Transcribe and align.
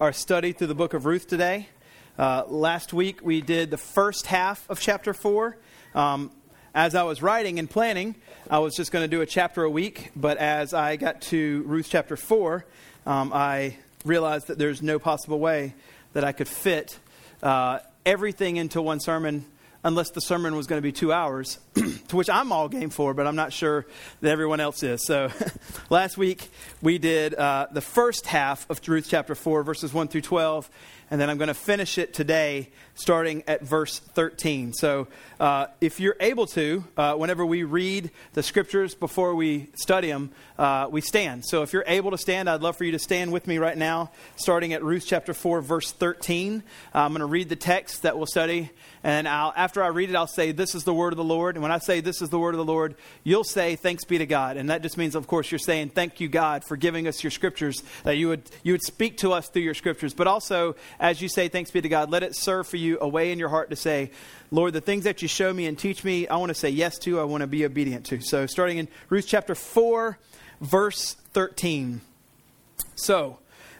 our 0.00 0.12
study 0.12 0.52
through 0.52 0.66
the 0.66 0.74
book 0.74 0.92
of 0.92 1.06
Ruth 1.06 1.28
today. 1.28 1.68
Uh, 2.18 2.42
last 2.48 2.92
week 2.92 3.20
we 3.22 3.40
did 3.40 3.70
the 3.70 3.76
first 3.76 4.26
half 4.26 4.68
of 4.68 4.80
chapter 4.80 5.14
4. 5.14 5.56
Um, 5.94 6.32
as 6.74 6.96
I 6.96 7.04
was 7.04 7.22
writing 7.22 7.60
and 7.60 7.70
planning, 7.70 8.16
I 8.50 8.58
was 8.58 8.74
just 8.74 8.90
going 8.90 9.04
to 9.04 9.08
do 9.08 9.20
a 9.20 9.26
chapter 9.26 9.62
a 9.62 9.70
week, 9.70 10.10
but 10.16 10.38
as 10.38 10.74
I 10.74 10.96
got 10.96 11.22
to 11.22 11.62
Ruth 11.66 11.86
chapter 11.88 12.16
4, 12.16 12.64
um, 13.06 13.32
I 13.32 13.76
realized 14.04 14.48
that 14.48 14.58
there's 14.58 14.82
no 14.82 14.98
possible 14.98 15.38
way 15.38 15.74
that 16.12 16.24
I 16.24 16.32
could 16.32 16.48
fit 16.48 16.98
uh, 17.40 17.78
everything 18.04 18.56
into 18.56 18.82
one 18.82 18.98
sermon 18.98 19.46
unless 19.84 20.10
the 20.10 20.20
sermon 20.20 20.56
was 20.56 20.66
going 20.66 20.78
to 20.78 20.82
be 20.82 20.92
two 20.92 21.12
hours, 21.12 21.60
to 22.08 22.16
which 22.16 22.30
I'm 22.30 22.52
all 22.52 22.68
game 22.68 22.90
for, 22.90 23.14
but 23.14 23.26
I'm 23.26 23.36
not 23.36 23.52
sure 23.52 23.86
that 24.20 24.30
everyone 24.30 24.60
else 24.60 24.82
is. 24.82 25.04
So 25.04 25.30
last 25.90 26.16
week 26.16 26.48
we 26.80 26.98
did 26.98 27.34
uh, 27.34 27.66
the 27.72 27.80
first 27.80 28.26
half 28.26 28.68
of 28.70 28.80
Ruth 28.86 29.06
chapter 29.08 29.34
4, 29.34 29.62
verses 29.62 29.92
1 29.92 30.08
through 30.08 30.20
12, 30.20 30.70
and 31.10 31.20
then 31.20 31.28
I'm 31.28 31.36
going 31.36 31.48
to 31.48 31.54
finish 31.54 31.98
it 31.98 32.14
today, 32.14 32.70
starting 32.94 33.44
at 33.46 33.62
verse 33.62 33.98
13. 33.98 34.72
So, 34.72 35.06
uh, 35.38 35.66
if 35.80 36.00
you're 36.00 36.16
able 36.18 36.46
to, 36.48 36.84
uh, 36.96 37.14
whenever 37.14 37.44
we 37.44 37.62
read 37.62 38.10
the 38.32 38.42
scriptures 38.42 38.94
before 38.94 39.34
we 39.34 39.68
study 39.74 40.08
them, 40.08 40.30
uh, 40.58 40.88
we 40.90 41.00
stand. 41.00 41.44
So, 41.44 41.62
if 41.62 41.72
you're 41.72 41.84
able 41.86 42.10
to 42.10 42.18
stand, 42.18 42.48
I'd 42.48 42.62
love 42.62 42.76
for 42.76 42.84
you 42.84 42.92
to 42.92 42.98
stand 42.98 43.32
with 43.32 43.46
me 43.46 43.58
right 43.58 43.76
now, 43.76 44.10
starting 44.36 44.72
at 44.72 44.82
Ruth 44.82 45.04
chapter 45.06 45.34
4, 45.34 45.60
verse 45.60 45.92
13. 45.92 46.62
Uh, 46.94 46.98
I'm 46.98 47.10
going 47.10 47.20
to 47.20 47.26
read 47.26 47.48
the 47.48 47.56
text 47.56 48.02
that 48.02 48.16
we'll 48.16 48.26
study, 48.26 48.70
and 49.02 49.28
I'll, 49.28 49.52
after 49.56 49.82
I 49.82 49.88
read 49.88 50.10
it, 50.10 50.16
I'll 50.16 50.26
say, 50.26 50.52
This 50.52 50.74
is 50.74 50.84
the 50.84 50.94
word 50.94 51.12
of 51.12 51.16
the 51.16 51.24
Lord. 51.24 51.56
And 51.56 51.62
when 51.64 51.72
I 51.72 51.78
say, 51.78 52.00
This 52.00 52.20
is 52.20 52.28
the 52.28 52.38
word 52.38 52.54
of 52.54 52.58
the 52.58 52.64
Lord, 52.64 52.94
you'll 53.22 53.42
say, 53.42 53.74
Thanks 53.74 54.04
be 54.04 54.18
to 54.18 54.26
God. 54.26 54.58
And 54.58 54.68
that 54.68 54.82
just 54.82 54.98
means, 54.98 55.14
of 55.14 55.26
course, 55.26 55.50
you're 55.50 55.58
saying, 55.58 55.88
Thank 55.88 56.20
you, 56.20 56.28
God, 56.28 56.62
for 56.62 56.76
giving 56.76 57.08
us 57.08 57.24
your 57.24 57.30
scriptures, 57.30 57.82
that 58.02 58.18
you 58.18 58.28
would, 58.28 58.42
you 58.62 58.72
would 58.72 58.82
speak 58.82 59.16
to 59.18 59.32
us 59.32 59.48
through 59.48 59.62
your 59.62 59.72
scriptures. 59.72 60.12
But 60.12 60.26
also, 60.26 60.76
as 61.00 61.22
you 61.22 61.28
say, 61.30 61.48
Thanks 61.48 61.70
be 61.70 61.80
to 61.80 61.88
God, 61.88 62.10
let 62.10 62.22
it 62.22 62.36
serve 62.36 62.66
for 62.66 62.76
you 62.76 62.98
a 63.00 63.08
way 63.08 63.32
in 63.32 63.38
your 63.38 63.48
heart 63.48 63.70
to 63.70 63.76
say, 63.76 64.10
Lord, 64.50 64.74
the 64.74 64.82
things 64.82 65.04
that 65.04 65.22
you 65.22 65.28
show 65.28 65.54
me 65.54 65.64
and 65.64 65.78
teach 65.78 66.04
me, 66.04 66.28
I 66.28 66.36
want 66.36 66.50
to 66.50 66.54
say 66.54 66.68
yes 66.68 66.98
to, 66.98 67.18
I 67.18 67.24
want 67.24 67.40
to 67.40 67.46
be 67.46 67.64
obedient 67.64 68.04
to. 68.06 68.20
So, 68.20 68.44
starting 68.44 68.76
in 68.76 68.86
Ruth 69.08 69.26
chapter 69.26 69.54
4, 69.54 70.18
verse 70.60 71.14
13. 71.32 72.02
So, 72.94 73.38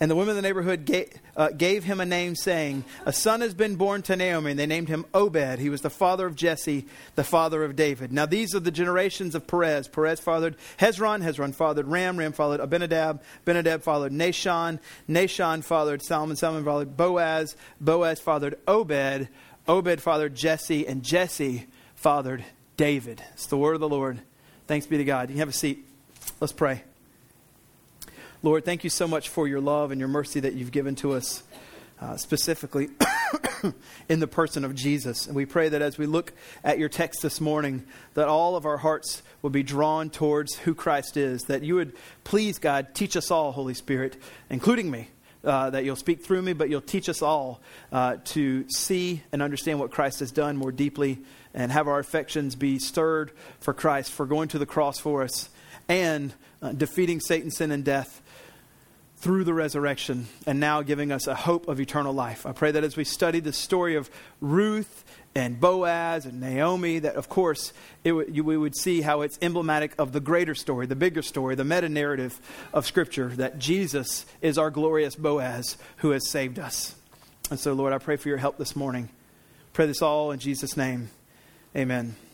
And 0.00 0.08
the 0.08 0.14
women 0.14 0.30
of 0.30 0.36
the 0.36 0.42
neighborhood 0.42 0.84
gave, 0.84 1.12
uh, 1.36 1.48
gave, 1.50 1.82
him 1.82 1.98
a 1.98 2.06
name, 2.06 2.36
saying, 2.36 2.84
A 3.04 3.12
son 3.12 3.40
has 3.40 3.52
been 3.52 3.74
born 3.74 4.02
to 4.02 4.14
Naomi. 4.14 4.52
And 4.52 4.60
they 4.60 4.66
named 4.66 4.88
him 4.88 5.04
Obed. 5.12 5.58
He 5.58 5.70
was 5.70 5.80
the 5.80 5.90
father 5.90 6.26
of 6.26 6.36
Jesse, 6.36 6.86
the 7.16 7.24
father 7.24 7.64
of 7.64 7.74
David. 7.74 8.12
Now, 8.12 8.24
these 8.24 8.54
are 8.54 8.60
the 8.60 8.70
generations 8.70 9.34
of 9.34 9.48
Perez. 9.48 9.88
Perez 9.88 10.20
fathered 10.20 10.56
Hezron. 10.78 11.22
Hezron 11.22 11.52
fathered 11.52 11.88
Ram. 11.88 12.16
Ram 12.16 12.32
fathered 12.32 12.60
Amminadab. 12.60 13.20
Amminadab 13.44 13.82
fathered 13.82 14.12
Nahshon. 14.12 14.78
Nahshon 15.08 15.64
fathered 15.64 16.02
Salmon. 16.02 16.36
Salmon 16.36 16.64
fathered 16.64 16.96
Boaz. 16.96 17.56
Boaz 17.80 18.20
fathered 18.20 18.56
Obed. 18.68 19.28
Obed 19.66 20.00
fathered 20.00 20.36
Jesse. 20.36 20.86
And 20.86 21.02
Jesse 21.02 21.66
fathered 21.96 22.44
David. 22.76 23.20
It's 23.32 23.46
the 23.46 23.58
word 23.58 23.74
of 23.74 23.80
the 23.80 23.88
Lord. 23.88 24.20
Thanks 24.68 24.86
be 24.86 24.98
to 24.98 25.04
God. 25.04 25.30
You 25.30 25.38
have 25.38 25.48
a 25.48 25.52
seat. 25.52 25.84
Let's 26.40 26.52
pray. 26.52 26.84
Lord, 28.40 28.64
thank 28.64 28.84
you 28.84 28.90
so 28.90 29.08
much 29.08 29.30
for 29.30 29.48
your 29.48 29.60
love 29.60 29.90
and 29.90 29.98
your 29.98 30.08
mercy 30.08 30.38
that 30.38 30.54
you've 30.54 30.70
given 30.70 30.94
to 30.96 31.14
us, 31.14 31.42
uh, 32.00 32.16
specifically 32.16 32.88
in 34.08 34.20
the 34.20 34.28
person 34.28 34.64
of 34.64 34.76
Jesus. 34.76 35.26
And 35.26 35.34
we 35.34 35.44
pray 35.44 35.68
that 35.70 35.82
as 35.82 35.98
we 35.98 36.06
look 36.06 36.32
at 36.62 36.78
your 36.78 36.88
text 36.88 37.20
this 37.20 37.40
morning, 37.40 37.82
that 38.14 38.28
all 38.28 38.54
of 38.54 38.64
our 38.64 38.76
hearts 38.76 39.24
will 39.42 39.50
be 39.50 39.64
drawn 39.64 40.08
towards 40.08 40.54
who 40.54 40.72
Christ 40.72 41.16
is, 41.16 41.42
that 41.44 41.64
you 41.64 41.74
would 41.74 41.96
please, 42.22 42.60
God, 42.60 42.94
teach 42.94 43.16
us 43.16 43.32
all, 43.32 43.50
Holy 43.50 43.74
Spirit, 43.74 44.16
including 44.48 44.88
me. 44.88 45.08
Uh, 45.44 45.70
that 45.70 45.84
you'll 45.84 45.94
speak 45.94 46.24
through 46.24 46.42
me, 46.42 46.52
but 46.52 46.68
you'll 46.68 46.80
teach 46.80 47.08
us 47.08 47.22
all 47.22 47.60
uh, 47.92 48.16
to 48.24 48.68
see 48.68 49.22
and 49.30 49.40
understand 49.40 49.78
what 49.78 49.92
Christ 49.92 50.18
has 50.18 50.32
done 50.32 50.56
more 50.56 50.72
deeply 50.72 51.20
and 51.54 51.70
have 51.70 51.86
our 51.86 52.00
affections 52.00 52.56
be 52.56 52.80
stirred 52.80 53.30
for 53.60 53.72
Christ, 53.72 54.10
for 54.12 54.26
going 54.26 54.48
to 54.48 54.58
the 54.58 54.66
cross 54.66 54.98
for 54.98 55.22
us 55.22 55.48
and 55.88 56.34
uh, 56.60 56.72
defeating 56.72 57.20
Satan, 57.20 57.52
sin, 57.52 57.70
and 57.70 57.84
death 57.84 58.20
through 59.20 59.42
the 59.42 59.54
resurrection 59.54 60.28
and 60.46 60.60
now 60.60 60.80
giving 60.82 61.10
us 61.10 61.26
a 61.26 61.34
hope 61.34 61.66
of 61.66 61.80
eternal 61.80 62.12
life. 62.12 62.46
I 62.46 62.52
pray 62.52 62.70
that 62.70 62.84
as 62.84 62.96
we 62.96 63.02
study 63.02 63.40
the 63.40 63.52
story 63.52 63.96
of 63.96 64.08
Ruth 64.40 65.04
and 65.34 65.58
Boaz 65.60 66.24
and 66.24 66.40
Naomi, 66.40 67.00
that 67.00 67.16
of 67.16 67.28
course 67.28 67.72
w- 68.04 68.42
we 68.44 68.56
would 68.56 68.76
see 68.76 69.00
how 69.00 69.22
it's 69.22 69.36
emblematic 69.42 69.92
of 69.98 70.12
the 70.12 70.20
greater 70.20 70.54
story, 70.54 70.86
the 70.86 70.94
bigger 70.94 71.22
story, 71.22 71.56
the 71.56 71.64
meta 71.64 71.88
narrative 71.88 72.40
of 72.72 72.86
Scripture, 72.86 73.28
that 73.30 73.58
Jesus 73.58 74.24
is 74.40 74.56
our 74.56 74.70
glorious 74.70 75.16
Boaz 75.16 75.76
who 75.98 76.10
has 76.10 76.28
saved 76.28 76.60
us. 76.60 76.94
And 77.50 77.58
so, 77.58 77.72
Lord, 77.72 77.92
I 77.92 77.98
pray 77.98 78.16
for 78.16 78.28
your 78.28 78.38
help 78.38 78.56
this 78.56 78.76
morning. 78.76 79.08
Pray 79.72 79.86
this 79.86 80.02
all 80.02 80.30
in 80.30 80.38
Jesus' 80.38 80.76
name. 80.76 81.10
Amen. 81.74 82.27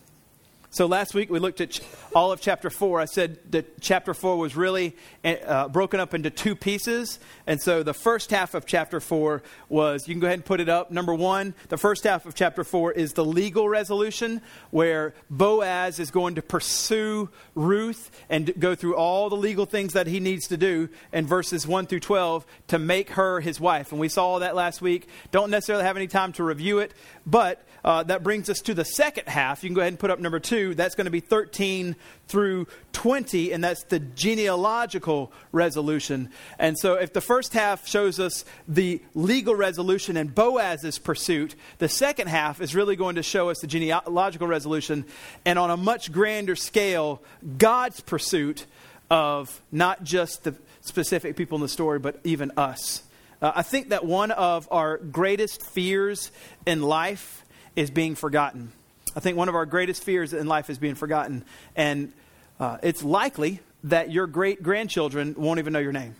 So 0.75 0.87
last 0.87 1.15
week 1.15 1.31
we 1.31 1.39
looked 1.39 1.61
at 1.61 1.79
all 2.17 2.33
of 2.33 2.41
chapter 2.41 2.69
4. 2.69 3.01
I 3.01 3.05
said 3.05 3.39
that 3.53 3.81
chapter 3.81 4.12
4 4.12 4.37
was 4.37 4.57
really 4.57 4.97
uh, 5.25 5.69
broken 5.69 6.01
up 6.01 6.15
into 6.15 6.31
two 6.31 6.57
pieces. 6.57 7.21
And 7.47 7.62
so 7.62 7.85
the 7.85 7.95
first 7.95 8.33
half 8.33 8.55
of 8.55 8.67
chapter 8.67 8.99
4 8.99 9.45
was, 9.69 10.09
you 10.09 10.15
can 10.15 10.21
go 10.21 10.27
ahead 10.27 10.41
and 10.41 10.45
put 10.45 10.59
it 10.59 10.69
up. 10.69 10.91
Number 10.91 11.15
one, 11.15 11.55
the 11.69 11.77
first 11.77 12.03
half 12.03 12.27
of 12.27 12.34
chapter 12.34 12.65
4 12.65 12.91
is 12.91 13.13
the 13.13 13.25
legal 13.25 13.69
resolution, 13.69 14.43
where 14.73 15.15
Boaz 15.31 16.01
is 16.01 16.11
going 16.11 16.34
to 16.34 16.43
pursue 16.43 17.29
Ruth 17.55 18.11
and 18.29 18.53
go 18.59 18.75
through 18.75 18.97
all 18.97 19.31
the 19.31 19.37
legal 19.37 19.67
things 19.67 19.93
that 19.93 20.09
he 20.09 20.19
needs 20.19 20.49
to 20.49 20.57
do 20.57 20.89
in 21.13 21.25
verses 21.25 21.69
1 21.69 21.87
through 21.87 22.01
12 22.01 22.45
to 22.67 22.81
make 22.81 23.11
her 23.11 23.39
his 23.39 23.61
wife. 23.61 23.93
And 23.93 24.01
we 24.01 24.09
saw 24.09 24.27
all 24.27 24.39
that 24.41 24.57
last 24.57 24.83
week. 24.83 25.07
Don't 25.31 25.51
necessarily 25.51 25.84
have 25.84 25.97
any 25.97 26.09
time 26.09 26.33
to 26.33 26.43
review 26.43 26.81
it, 26.81 26.93
but 27.25 27.65
uh, 27.84 28.03
that 28.03 28.23
brings 28.23 28.49
us 28.49 28.61
to 28.63 28.73
the 28.73 28.84
second 28.84 29.29
half. 29.29 29.63
You 29.63 29.69
can 29.69 29.75
go 29.75 29.83
ahead 29.83 29.93
and 29.93 29.99
put 29.99 30.11
up 30.11 30.19
number 30.19 30.41
two. 30.41 30.64
That's 30.73 30.95
going 30.95 31.05
to 31.05 31.11
be 31.11 31.21
13 31.21 31.97
through 32.29 32.67
20, 32.93 33.53
and 33.53 33.63
that's 33.63 33.83
the 33.85 33.99
genealogical 33.99 35.31
resolution. 35.53 36.31
And 36.59 36.79
so, 36.79 36.95
if 36.95 37.13
the 37.13 37.21
first 37.21 37.53
half 37.53 37.87
shows 37.87 38.19
us 38.19 38.47
the 38.67 39.03
legal 39.15 39.55
resolution 39.55 40.17
and 40.17 40.35
Boaz's 40.35 40.99
pursuit, 40.99 41.55
the 41.79 41.89
second 41.89 42.29
half 42.29 42.63
is 42.63 42.75
really 42.75 42.97
going 42.97 43.17
to 43.17 43.23
show 43.23 43.51
us 43.51 43.59
the 43.59 43.67
genealogical 43.67 44.47
resolution, 44.47 45.05
and 45.45 45.59
on 45.59 45.71
a 45.71 45.77
much 45.77 46.13
grander 46.13 46.57
scale, 46.57 47.21
God's 47.59 48.01
pursuit 48.01 48.65
of 49.11 49.61
not 49.71 50.05
just 50.05 50.45
the 50.45 50.55
specific 50.81 51.37
people 51.37 51.57
in 51.57 51.63
the 51.63 51.69
story, 51.69 51.99
but 51.99 52.21
even 52.25 52.53
us. 52.57 53.03
Uh, 53.43 53.53
I 53.55 53.63
think 53.63 53.91
that 53.91 54.05
one 54.05 54.31
of 54.31 54.69
our 54.71 54.97
greatest 54.97 55.63
fears 55.63 56.31
in 56.65 56.83
life 56.83 57.45
is 57.77 57.91
being 57.91 58.15
forgotten. 58.15 58.73
I 59.17 59.21
think 59.21 59.37
one 59.37 59.49
of 59.49 59.55
our 59.55 59.67
greatest 59.67 60.03
fears 60.03 60.33
in 60.33 60.47
life 60.47 60.71
is 60.71 60.79
being 60.79 60.95
forgotten. 60.95 61.45
And 61.77 62.13
uh, 62.59 62.79
it's 62.83 63.03
likely 63.03 63.61
that 63.85 64.11
your 64.11 64.27
great 64.27 64.63
grandchildren 64.63 65.35
won't 65.37 65.59
even 65.59 65.73
know 65.73 65.79
your 65.79 65.93
name. 65.93 66.17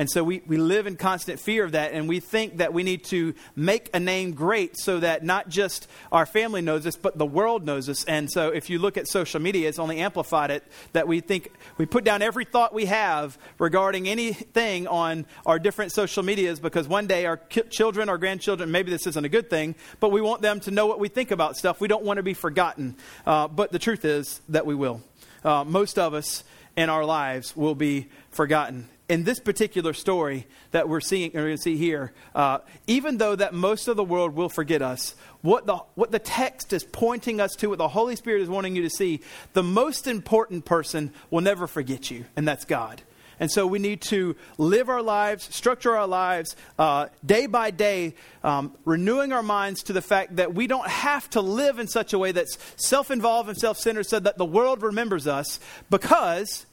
And 0.00 0.10
so 0.10 0.24
we, 0.24 0.40
we 0.46 0.56
live 0.56 0.86
in 0.86 0.96
constant 0.96 1.38
fear 1.38 1.62
of 1.62 1.72
that, 1.72 1.92
and 1.92 2.08
we 2.08 2.20
think 2.20 2.56
that 2.56 2.72
we 2.72 2.82
need 2.82 3.04
to 3.04 3.34
make 3.54 3.90
a 3.92 4.00
name 4.00 4.32
great 4.32 4.78
so 4.78 4.98
that 4.98 5.22
not 5.22 5.50
just 5.50 5.86
our 6.10 6.24
family 6.24 6.62
knows 6.62 6.86
us, 6.86 6.96
but 6.96 7.18
the 7.18 7.26
world 7.26 7.66
knows 7.66 7.86
us. 7.86 8.02
And 8.04 8.30
so 8.30 8.48
if 8.48 8.70
you 8.70 8.78
look 8.78 8.96
at 8.96 9.06
social 9.06 9.42
media, 9.42 9.68
it's 9.68 9.78
only 9.78 9.98
amplified 9.98 10.50
it 10.50 10.64
that 10.94 11.06
we 11.06 11.20
think 11.20 11.52
we 11.76 11.84
put 11.84 12.02
down 12.02 12.22
every 12.22 12.46
thought 12.46 12.72
we 12.72 12.86
have 12.86 13.36
regarding 13.58 14.08
anything 14.08 14.86
on 14.86 15.26
our 15.44 15.58
different 15.58 15.92
social 15.92 16.22
medias 16.22 16.60
because 16.60 16.88
one 16.88 17.06
day 17.06 17.26
our 17.26 17.36
ki- 17.36 17.64
children, 17.68 18.08
our 18.08 18.16
grandchildren, 18.16 18.70
maybe 18.70 18.90
this 18.90 19.06
isn't 19.06 19.26
a 19.26 19.28
good 19.28 19.50
thing, 19.50 19.74
but 20.00 20.10
we 20.10 20.22
want 20.22 20.40
them 20.40 20.60
to 20.60 20.70
know 20.70 20.86
what 20.86 20.98
we 20.98 21.08
think 21.08 21.30
about 21.30 21.58
stuff. 21.58 21.78
We 21.78 21.88
don't 21.88 22.04
want 22.04 22.16
to 22.16 22.22
be 22.22 22.32
forgotten. 22.32 22.96
Uh, 23.26 23.48
but 23.48 23.70
the 23.70 23.78
truth 23.78 24.06
is 24.06 24.40
that 24.48 24.64
we 24.64 24.74
will. 24.74 25.02
Uh, 25.44 25.64
most 25.64 25.98
of 25.98 26.14
us 26.14 26.42
in 26.74 26.88
our 26.88 27.04
lives 27.04 27.54
will 27.54 27.74
be 27.74 28.08
forgotten 28.30 28.88
in 29.10 29.24
this 29.24 29.40
particular 29.40 29.92
story 29.92 30.46
that 30.70 30.88
we're 30.88 31.00
seeing, 31.00 31.32
we're 31.34 31.42
going 31.42 31.56
to 31.56 31.60
see 31.60 31.76
here, 31.76 32.12
uh, 32.32 32.58
even 32.86 33.18
though 33.18 33.34
that 33.34 33.52
most 33.52 33.88
of 33.88 33.96
the 33.96 34.04
world 34.04 34.36
will 34.36 34.48
forget 34.48 34.82
us, 34.82 35.16
what 35.42 35.66
the, 35.66 35.78
what 35.96 36.12
the 36.12 36.20
text 36.20 36.72
is 36.72 36.84
pointing 36.84 37.40
us 37.40 37.56
to, 37.56 37.70
what 37.70 37.78
the 37.78 37.88
Holy 37.88 38.14
Spirit 38.14 38.40
is 38.40 38.48
wanting 38.48 38.76
you 38.76 38.82
to 38.82 38.90
see, 38.90 39.20
the 39.52 39.64
most 39.64 40.06
important 40.06 40.64
person 40.64 41.12
will 41.28 41.40
never 41.40 41.66
forget 41.66 42.08
you, 42.08 42.24
and 42.36 42.46
that's 42.46 42.64
God. 42.64 43.02
And 43.40 43.50
so 43.50 43.66
we 43.66 43.80
need 43.80 44.00
to 44.02 44.36
live 44.58 44.88
our 44.88 45.02
lives, 45.02 45.52
structure 45.52 45.96
our 45.96 46.06
lives 46.06 46.54
uh, 46.78 47.08
day 47.26 47.46
by 47.46 47.72
day, 47.72 48.14
um, 48.44 48.76
renewing 48.84 49.32
our 49.32 49.42
minds 49.42 49.82
to 49.84 49.92
the 49.92 50.02
fact 50.02 50.36
that 50.36 50.54
we 50.54 50.68
don't 50.68 50.86
have 50.86 51.28
to 51.30 51.40
live 51.40 51.80
in 51.80 51.88
such 51.88 52.12
a 52.12 52.18
way 52.18 52.30
that's 52.30 52.58
self 52.76 53.10
involved 53.10 53.48
and 53.48 53.58
self 53.58 53.76
centered 53.76 54.04
so 54.04 54.20
that 54.20 54.38
the 54.38 54.44
world 54.44 54.84
remembers 54.84 55.26
us 55.26 55.58
because. 55.90 56.66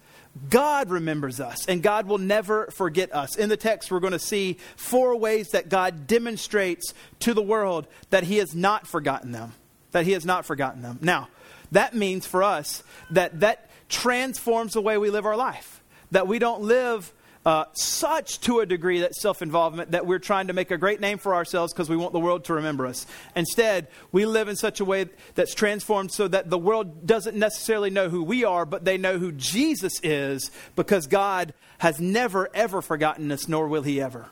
God 0.49 0.89
remembers 0.89 1.39
us, 1.39 1.65
and 1.67 1.81
God 1.81 2.07
will 2.07 2.17
never 2.17 2.67
forget 2.67 3.13
us. 3.13 3.35
In 3.35 3.49
the 3.49 3.57
text, 3.57 3.91
we're 3.91 3.99
going 3.99 4.13
to 4.13 4.19
see 4.19 4.57
four 4.75 5.15
ways 5.15 5.49
that 5.49 5.69
God 5.69 6.07
demonstrates 6.07 6.93
to 7.21 7.33
the 7.33 7.41
world 7.41 7.87
that 8.09 8.23
He 8.23 8.37
has 8.37 8.55
not 8.55 8.87
forgotten 8.87 9.31
them. 9.31 9.53
That 9.91 10.05
He 10.05 10.11
has 10.11 10.25
not 10.25 10.45
forgotten 10.45 10.81
them. 10.81 10.99
Now, 11.01 11.29
that 11.71 11.93
means 11.93 12.25
for 12.25 12.43
us 12.43 12.83
that 13.11 13.39
that 13.41 13.69
transforms 13.89 14.73
the 14.73 14.81
way 14.81 14.97
we 14.97 15.09
live 15.09 15.25
our 15.25 15.37
life. 15.37 15.81
That 16.11 16.27
we 16.27 16.39
don't 16.39 16.61
live 16.61 17.11
uh, 17.47 17.63
such 17.71 18.41
to 18.41 18.59
a 18.59 18.65
degree 18.65 18.99
that 18.99 19.15
self 19.15 19.41
involvement 19.41 19.91
that 19.91 20.05
we're 20.05 20.19
trying 20.19 20.47
to 20.47 20.53
make 20.53 20.69
a 20.69 20.77
great 20.77 20.99
name 20.99 21.17
for 21.17 21.33
ourselves 21.33 21.71
because 21.71 21.89
we 21.89 21.95
want 21.95 22.11
the 22.11 22.19
world 22.19 22.43
to 22.43 22.53
remember 22.53 22.85
us. 22.85 23.07
Instead, 23.37 23.87
we 24.11 24.25
live 24.25 24.49
in 24.49 24.57
such 24.57 24.81
a 24.81 24.85
way 24.85 25.05
that's 25.33 25.55
transformed 25.55 26.11
so 26.11 26.27
that 26.27 26.49
the 26.49 26.57
world 26.57 27.07
doesn't 27.07 27.37
necessarily 27.37 27.89
know 27.89 28.09
who 28.09 28.21
we 28.21 28.43
are, 28.43 28.65
but 28.65 28.83
they 28.83 28.97
know 28.97 29.17
who 29.17 29.31
Jesus 29.31 29.93
is 30.03 30.51
because 30.75 31.07
God 31.07 31.53
has 31.77 32.01
never, 32.01 32.49
ever 32.53 32.81
forgotten 32.81 33.31
us, 33.31 33.47
nor 33.47 33.69
will 33.69 33.83
He 33.83 34.01
ever. 34.01 34.25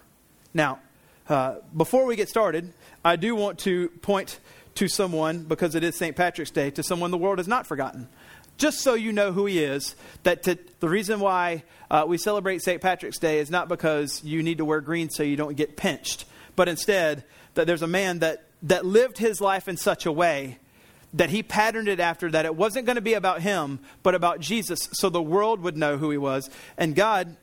Now, 0.54 0.80
uh, 1.30 1.60
before 1.76 2.06
we 2.06 2.18
get 2.18 2.28
started, 2.28 2.74
I 3.06 3.16
do 3.16 3.34
want 3.34 3.60
to 3.60 3.88
point 4.02 4.42
to 4.74 4.90
someone, 4.90 5.44
because 5.44 5.74
it 5.74 5.86
is 5.86 5.96
St. 5.96 6.18
Patrick's 6.18 6.52
Day, 6.52 6.70
to 6.72 6.84
someone 6.84 7.12
the 7.12 7.18
world 7.18 7.38
has 7.38 7.48
not 7.48 7.66
forgotten 7.66 8.10
just 8.58 8.80
so 8.80 8.94
you 8.94 9.12
know 9.12 9.32
who 9.32 9.46
he 9.46 9.60
is, 9.60 9.96
that 10.24 10.44
to, 10.44 10.58
the 10.80 10.90
reason 10.90 11.20
why 11.20 11.64
uh, 11.90 12.06
we 12.08 12.18
celebrate 12.18 12.62
St. 12.62 12.82
Patrick's 12.82 13.20
Day 13.20 13.40
is 13.40 13.50
not 13.50 13.68
because 13.68 14.24
you 14.24 14.42
need 14.44 14.60
to 14.60 14.66
wear 14.66 14.82
green 14.82 15.10
so 15.10 15.24
you 15.24 15.36
don't 15.36 15.56
get 15.56 15.78
pinched, 15.78 16.26
but 16.56 16.68
instead 16.68 17.24
that 17.56 17.68
there's 17.68 17.82
a 17.82 17.88
man 17.88 18.20
that, 18.20 18.44
that 18.64 18.86
lived 18.86 19.18
his 19.18 19.42
life 19.42 19.68
in 19.68 19.78
such 19.78 20.06
a 20.06 20.12
way 20.12 20.58
that 21.14 21.30
he 21.30 21.42
patterned 21.42 21.88
it 21.88 22.00
after 22.00 22.30
that 22.30 22.46
it 22.46 22.56
wasn't 22.56 22.86
going 22.86 22.98
to 22.98 23.02
be 23.02 23.14
about 23.14 23.42
him, 23.42 23.80
but 24.04 24.16
about 24.16 24.42
Jesus, 24.42 24.90
so 24.92 25.10
the 25.10 25.22
world 25.22 25.62
would 25.62 25.78
know 25.78 25.98
who 25.98 26.12
he 26.12 26.18
was. 26.18 26.50
And 26.78 26.94
God 26.94 27.38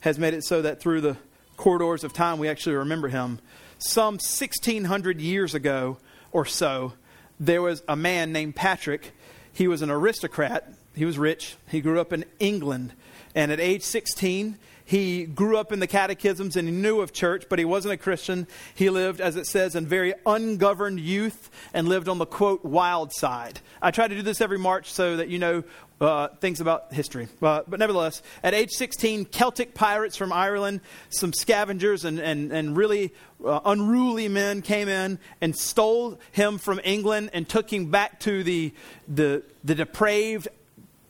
has 0.00 0.18
made 0.18 0.34
it 0.34 0.44
so 0.44 0.62
that 0.62 0.80
through 0.80 1.00
the 1.00 1.16
corridors 1.56 2.02
of 2.02 2.12
time 2.12 2.38
we 2.38 2.48
actually 2.48 2.74
remember 2.74 3.08
him. 3.08 3.38
Some 3.78 4.14
1600 4.14 5.20
years 5.20 5.54
ago 5.54 5.98
or 6.32 6.44
so, 6.44 6.94
there 7.38 7.62
was 7.62 7.82
a 7.88 7.96
man 7.96 8.32
named 8.32 8.56
Patrick 8.56 9.12
he 9.52 9.68
was 9.68 9.82
an 9.82 9.90
aristocrat. 9.90 10.72
He 10.94 11.04
was 11.04 11.18
rich. 11.18 11.56
He 11.68 11.80
grew 11.80 12.00
up 12.00 12.12
in 12.12 12.24
England. 12.38 12.92
And 13.34 13.50
at 13.50 13.60
age 13.60 13.82
16, 13.82 14.58
he 14.84 15.24
grew 15.24 15.56
up 15.56 15.72
in 15.72 15.80
the 15.80 15.86
catechisms 15.86 16.56
and 16.56 16.68
he 16.68 16.74
knew 16.74 17.00
of 17.00 17.12
church, 17.12 17.44
but 17.48 17.58
he 17.58 17.64
wasn't 17.64 17.94
a 17.94 17.96
Christian. 17.96 18.46
He 18.74 18.90
lived, 18.90 19.20
as 19.20 19.36
it 19.36 19.46
says, 19.46 19.74
in 19.74 19.86
very 19.86 20.14
ungoverned 20.26 21.00
youth 21.00 21.50
and 21.72 21.88
lived 21.88 22.08
on 22.08 22.18
the 22.18 22.26
quote 22.26 22.64
wild 22.64 23.12
side. 23.12 23.60
I 23.80 23.90
try 23.90 24.08
to 24.08 24.14
do 24.14 24.22
this 24.22 24.40
every 24.40 24.58
March 24.58 24.92
so 24.92 25.16
that 25.16 25.28
you 25.28 25.38
know 25.38 25.64
uh, 26.02 26.28
things 26.40 26.60
about 26.60 26.92
history. 26.92 27.28
Uh, 27.40 27.62
but 27.66 27.78
nevertheless, 27.78 28.22
at 28.42 28.54
age 28.54 28.70
16, 28.70 29.26
Celtic 29.26 29.72
pirates 29.72 30.16
from 30.16 30.32
Ireland, 30.32 30.80
some 31.10 31.32
scavengers 31.32 32.04
and, 32.04 32.18
and, 32.18 32.50
and 32.50 32.76
really 32.76 33.12
uh, 33.44 33.60
unruly 33.64 34.28
men 34.28 34.62
came 34.62 34.88
in 34.88 35.20
and 35.40 35.56
stole 35.56 36.18
him 36.32 36.58
from 36.58 36.80
England 36.82 37.30
and 37.32 37.48
took 37.48 37.72
him 37.72 37.90
back 37.90 38.18
to 38.20 38.42
the, 38.42 38.74
the, 39.06 39.44
the 39.62 39.76
depraved 39.76 40.48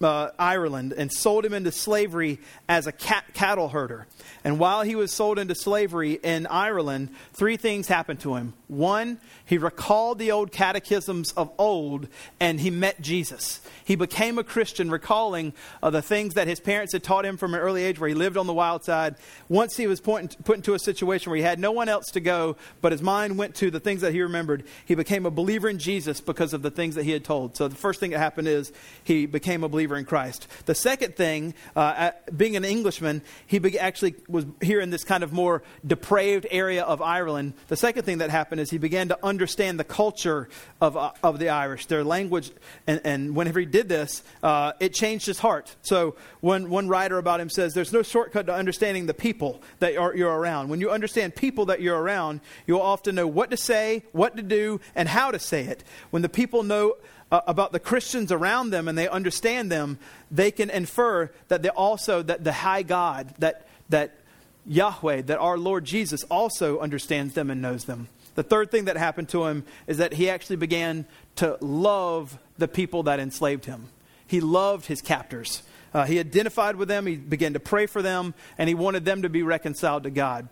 uh, 0.05 0.31
Ireland 0.39 0.95
and 0.97 1.13
sold 1.13 1.45
him 1.45 1.53
into 1.53 1.73
slavery 1.73 2.39
as 2.69 2.87
a 2.87 2.93
cat, 2.93 3.25
cattle 3.35 3.69
herder. 3.69 4.07
And 4.45 4.59
while 4.59 4.83
he 4.83 4.95
was 4.95 5.13
sold 5.13 5.39
into 5.39 5.55
slavery 5.55 6.19
in 6.23 6.47
Ireland, 6.47 7.11
three 7.33 7.57
things 7.57 7.89
happened 7.89 8.21
to 8.21 8.35
him. 8.37 8.55
One, 8.69 9.21
he 9.45 9.59
recalled 9.59 10.19
the 10.19 10.33
old 10.33 10.51
catechisms 10.51 11.33
of 11.33 11.51
old 11.59 12.09
and 12.41 12.59
he 12.59 12.71
met 12.71 13.01
Jesus. 13.01 13.61
He 13.85 13.97
became 13.97 14.39
a 14.39 14.45
Christian, 14.45 14.91
recalling 14.91 15.53
uh, 15.83 15.91
the 15.91 16.03
things 16.03 16.35
that 16.35 16.49
his 16.49 16.61
parents 16.61 16.93
had 16.93 17.03
taught 17.03 17.27
him 17.27 17.37
from 17.37 17.55
an 17.55 17.61
early 17.61 17.85
age, 17.85 17.99
where 17.99 18.09
he 18.09 18.15
lived 18.15 18.37
on 18.37 18.47
the 18.47 18.53
wild 18.53 18.85
side. 18.85 19.17
Once 19.49 19.77
he 19.77 19.87
was 19.87 20.01
put 20.01 20.37
into 20.49 20.75
a 20.75 20.79
situation 20.79 21.31
where 21.31 21.37
he 21.37 21.43
had 21.43 21.59
no 21.59 21.73
one 21.73 21.89
else 21.89 22.07
to 22.13 22.21
go, 22.21 22.57
but 22.81 22.93
his 22.93 23.03
mind 23.03 23.37
went 23.37 23.55
to 23.57 23.71
the 23.71 23.81
things 23.81 24.01
that 24.01 24.13
he 24.13 24.23
remembered, 24.23 24.65
he 24.85 24.95
became 24.95 25.27
a 25.27 25.31
believer 25.31 25.69
in 25.69 25.79
Jesus 25.79 26.21
because 26.21 26.53
of 26.53 26.63
the 26.63 26.71
things 26.71 26.95
that 26.95 27.05
he 27.05 27.11
had 27.11 27.25
told. 27.25 27.57
So 27.57 27.69
the 27.69 27.75
first 27.75 28.01
thing 28.01 28.13
that 28.13 28.19
happened 28.19 28.49
is 28.49 28.73
he 29.05 29.27
became 29.27 29.65
a 29.65 29.69
believer 29.69 29.92
in 29.97 30.05
Christ. 30.05 30.47
The 30.67 30.75
second 30.75 31.17
thing, 31.17 31.55
uh, 31.77 32.13
being 32.37 32.57
an 32.57 32.65
Englishman, 32.65 33.23
he 33.47 33.59
be- 33.59 33.79
actually 33.79 34.15
was 34.29 34.47
here 34.61 34.81
in 34.81 34.91
this 34.91 35.05
kind 35.05 35.23
of 35.23 35.33
more 35.33 35.63
depraved 35.87 36.47
area 36.51 36.83
of 36.83 37.03
Ireland. 37.03 37.55
The 37.69 37.77
second 37.77 38.05
thing 38.05 38.19
that 38.19 38.31
happened 38.31 38.61
is 38.61 38.71
he 38.71 38.79
began 38.79 39.09
to 39.09 39.19
understand 39.23 39.79
the 39.79 39.85
culture 39.85 40.49
of, 40.81 40.97
uh, 40.97 41.13
of 41.23 41.39
the 41.39 41.49
Irish, 41.49 41.87
their 41.87 42.05
language, 42.05 42.51
and, 42.87 43.01
and 43.05 43.37
whenever 43.37 43.61
he 43.61 43.67
did 43.67 43.89
this, 43.89 44.23
uh, 44.43 44.73
it 44.81 44.95
changed 44.95 45.27
his 45.27 45.39
heart. 45.39 45.75
So 45.83 46.17
one, 46.41 46.71
one 46.71 46.89
writer 46.89 47.19
about 47.19 47.41
him 47.41 47.51
says, 47.51 47.75
There's 47.75 47.93
no 47.93 48.03
shortcut 48.03 48.47
to 48.47 48.55
understanding 48.55 49.07
the 49.07 49.15
people 49.15 49.63
that 49.79 49.97
are, 49.97 50.15
you're 50.15 50.33
around. 50.33 50.69
When 50.69 50.81
you 50.81 50.91
understand 50.91 51.35
people 51.35 51.67
that 51.67 51.81
you're 51.81 52.01
around, 52.01 52.41
you'll 52.67 52.81
often 52.81 53.15
know 53.15 53.27
what 53.27 53.51
to 53.51 53.57
say, 53.57 54.05
what 54.13 54.37
to 54.37 54.43
do, 54.43 54.81
and 54.95 55.09
how 55.09 55.31
to 55.31 55.39
say 55.39 55.65
it. 55.65 55.85
When 56.11 56.23
the 56.23 56.29
people 56.29 56.63
know 56.63 56.97
uh, 57.33 57.41
about 57.47 57.73
the 57.73 57.81
Christians 57.81 58.31
around 58.31 58.71
them 58.71 58.87
and 58.87 58.97
they 58.97 59.09
understand 59.09 59.73
them, 59.73 59.99
they 60.31 60.51
can 60.51 60.69
infer 60.71 61.31
that 61.49 61.63
they 61.63 61.71
also, 61.71 62.23
that 62.23 62.45
the 62.45 62.53
high 62.53 62.83
God, 62.83 63.35
that, 63.39 63.67
that 63.89 64.19
Yahweh, 64.67 65.23
that 65.23 65.39
our 65.39 65.57
Lord 65.57 65.87
Jesus 65.87 66.23
also 66.25 66.79
understands 66.79 67.35
them 67.35 67.51
and 67.51 67.63
knows 67.63 67.87
them. 67.87 68.09
The 68.35 68.43
third 68.43 68.71
thing 68.71 68.85
that 68.85 68.97
happened 68.97 69.31
to 69.31 69.47
him 69.47 69.65
is 69.87 69.97
that 69.97 70.13
he 70.13 70.29
actually 70.29 70.57
began 70.57 71.07
to 71.37 71.57
love 71.61 72.39
the 72.59 72.69
people 72.69 73.05
that 73.05 73.19
enslaved 73.19 73.65
him. 73.65 73.89
He 74.27 74.41
loved 74.41 74.87
his 74.87 75.03
captors. 75.03 75.63
Uh, 75.95 76.05
he 76.05 76.19
identified 76.19 76.77
with 76.77 76.89
them, 76.89 77.07
he 77.07 77.17
began 77.17 77.55
to 77.55 77.61
pray 77.61 77.87
for 77.87 78.03
them, 78.03 78.35
and 78.57 78.69
he 78.69 78.75
wanted 78.75 79.05
them 79.05 79.23
to 79.23 79.29
be 79.29 79.43
reconciled 79.43 80.05
to 80.05 80.11
God. 80.11 80.49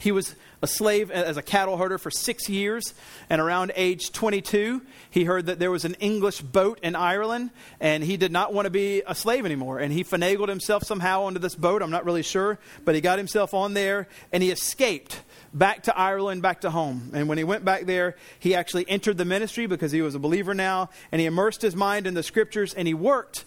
He 0.00 0.12
was 0.12 0.34
a 0.64 0.66
slave 0.66 1.10
as 1.10 1.36
a 1.36 1.42
cattle 1.42 1.76
herder 1.76 1.98
for 1.98 2.10
six 2.10 2.48
years, 2.48 2.94
and 3.30 3.40
around 3.40 3.70
age 3.76 4.10
22, 4.10 4.82
he 5.10 5.24
heard 5.24 5.46
that 5.46 5.58
there 5.58 5.70
was 5.70 5.84
an 5.84 5.94
English 6.00 6.40
boat 6.40 6.80
in 6.82 6.96
Ireland, 6.96 7.50
and 7.80 8.02
he 8.02 8.16
did 8.16 8.32
not 8.32 8.52
want 8.52 8.64
to 8.66 8.70
be 8.70 9.02
a 9.06 9.14
slave 9.14 9.44
anymore. 9.44 9.78
And 9.78 9.92
he 9.92 10.02
finagled 10.02 10.48
himself 10.48 10.82
somehow 10.82 11.24
onto 11.24 11.38
this 11.38 11.54
boat. 11.54 11.82
I'm 11.82 11.90
not 11.90 12.06
really 12.06 12.22
sure, 12.22 12.58
but 12.84 12.94
he 12.94 13.02
got 13.02 13.18
himself 13.18 13.52
on 13.52 13.74
there, 13.74 14.08
and 14.32 14.42
he 14.42 14.50
escaped 14.50 15.20
back 15.52 15.84
to 15.84 15.96
Ireland, 15.96 16.42
back 16.42 16.62
to 16.62 16.70
home. 16.70 17.10
And 17.12 17.28
when 17.28 17.38
he 17.38 17.44
went 17.44 17.64
back 17.64 17.84
there, 17.84 18.16
he 18.38 18.54
actually 18.54 18.88
entered 18.88 19.18
the 19.18 19.24
ministry 19.24 19.66
because 19.66 19.92
he 19.92 20.02
was 20.02 20.14
a 20.14 20.18
believer 20.18 20.54
now, 20.54 20.88
and 21.12 21.20
he 21.20 21.26
immersed 21.26 21.62
his 21.62 21.76
mind 21.76 22.06
in 22.06 22.14
the 22.14 22.22
scriptures, 22.22 22.74
and 22.74 22.88
he 22.88 22.94
worked 22.94 23.44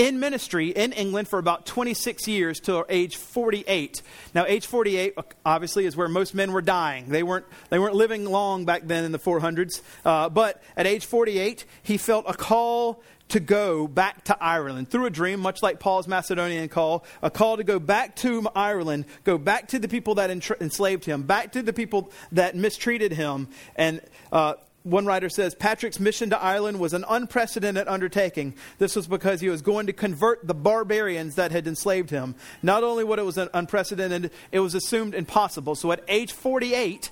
in 0.00 0.18
ministry 0.18 0.68
in 0.68 0.92
England 0.94 1.28
for 1.28 1.38
about 1.38 1.66
26 1.66 2.26
years 2.26 2.58
till 2.58 2.86
age 2.88 3.16
48. 3.16 4.00
Now, 4.34 4.46
age 4.46 4.66
48 4.66 5.14
obviously 5.44 5.84
is 5.84 5.94
where 5.94 6.08
most 6.08 6.34
men 6.34 6.52
were 6.52 6.62
dying. 6.62 7.10
They 7.10 7.22
weren't, 7.22 7.44
they 7.68 7.78
weren't 7.78 7.94
living 7.94 8.24
long 8.24 8.64
back 8.64 8.86
then 8.86 9.04
in 9.04 9.12
the 9.12 9.18
400s. 9.18 9.82
Uh, 10.02 10.30
but 10.30 10.62
at 10.74 10.86
age 10.86 11.04
48, 11.04 11.66
he 11.82 11.98
felt 11.98 12.24
a 12.26 12.32
call 12.32 13.02
to 13.28 13.40
go 13.40 13.86
back 13.86 14.24
to 14.24 14.42
Ireland 14.42 14.88
through 14.90 15.04
a 15.04 15.10
dream, 15.10 15.38
much 15.38 15.62
like 15.62 15.78
Paul's 15.78 16.08
Macedonian 16.08 16.70
call, 16.70 17.04
a 17.22 17.30
call 17.30 17.58
to 17.58 17.62
go 17.62 17.78
back 17.78 18.16
to 18.16 18.48
Ireland, 18.56 19.04
go 19.24 19.36
back 19.36 19.68
to 19.68 19.78
the 19.78 19.86
people 19.86 20.14
that 20.14 20.30
enslaved 20.30 21.04
him, 21.04 21.24
back 21.24 21.52
to 21.52 21.62
the 21.62 21.74
people 21.74 22.10
that 22.32 22.56
mistreated 22.56 23.12
him. 23.12 23.48
And 23.76 24.00
uh, 24.32 24.54
one 24.82 25.04
writer 25.04 25.28
says 25.28 25.54
Patrick's 25.54 26.00
mission 26.00 26.30
to 26.30 26.42
Ireland 26.42 26.80
was 26.80 26.94
an 26.94 27.04
unprecedented 27.08 27.86
undertaking. 27.86 28.54
This 28.78 28.96
was 28.96 29.06
because 29.06 29.40
he 29.40 29.48
was 29.48 29.60
going 29.60 29.86
to 29.88 29.92
convert 29.92 30.46
the 30.46 30.54
barbarians 30.54 31.34
that 31.34 31.52
had 31.52 31.66
enslaved 31.66 32.10
him. 32.10 32.34
Not 32.62 32.82
only 32.82 33.04
what 33.04 33.18
it 33.18 33.24
was 33.24 33.36
unprecedented, 33.38 34.30
it 34.52 34.60
was 34.60 34.74
assumed 34.74 35.14
impossible. 35.14 35.74
So 35.74 35.92
at 35.92 36.02
age 36.08 36.32
48, 36.32 37.10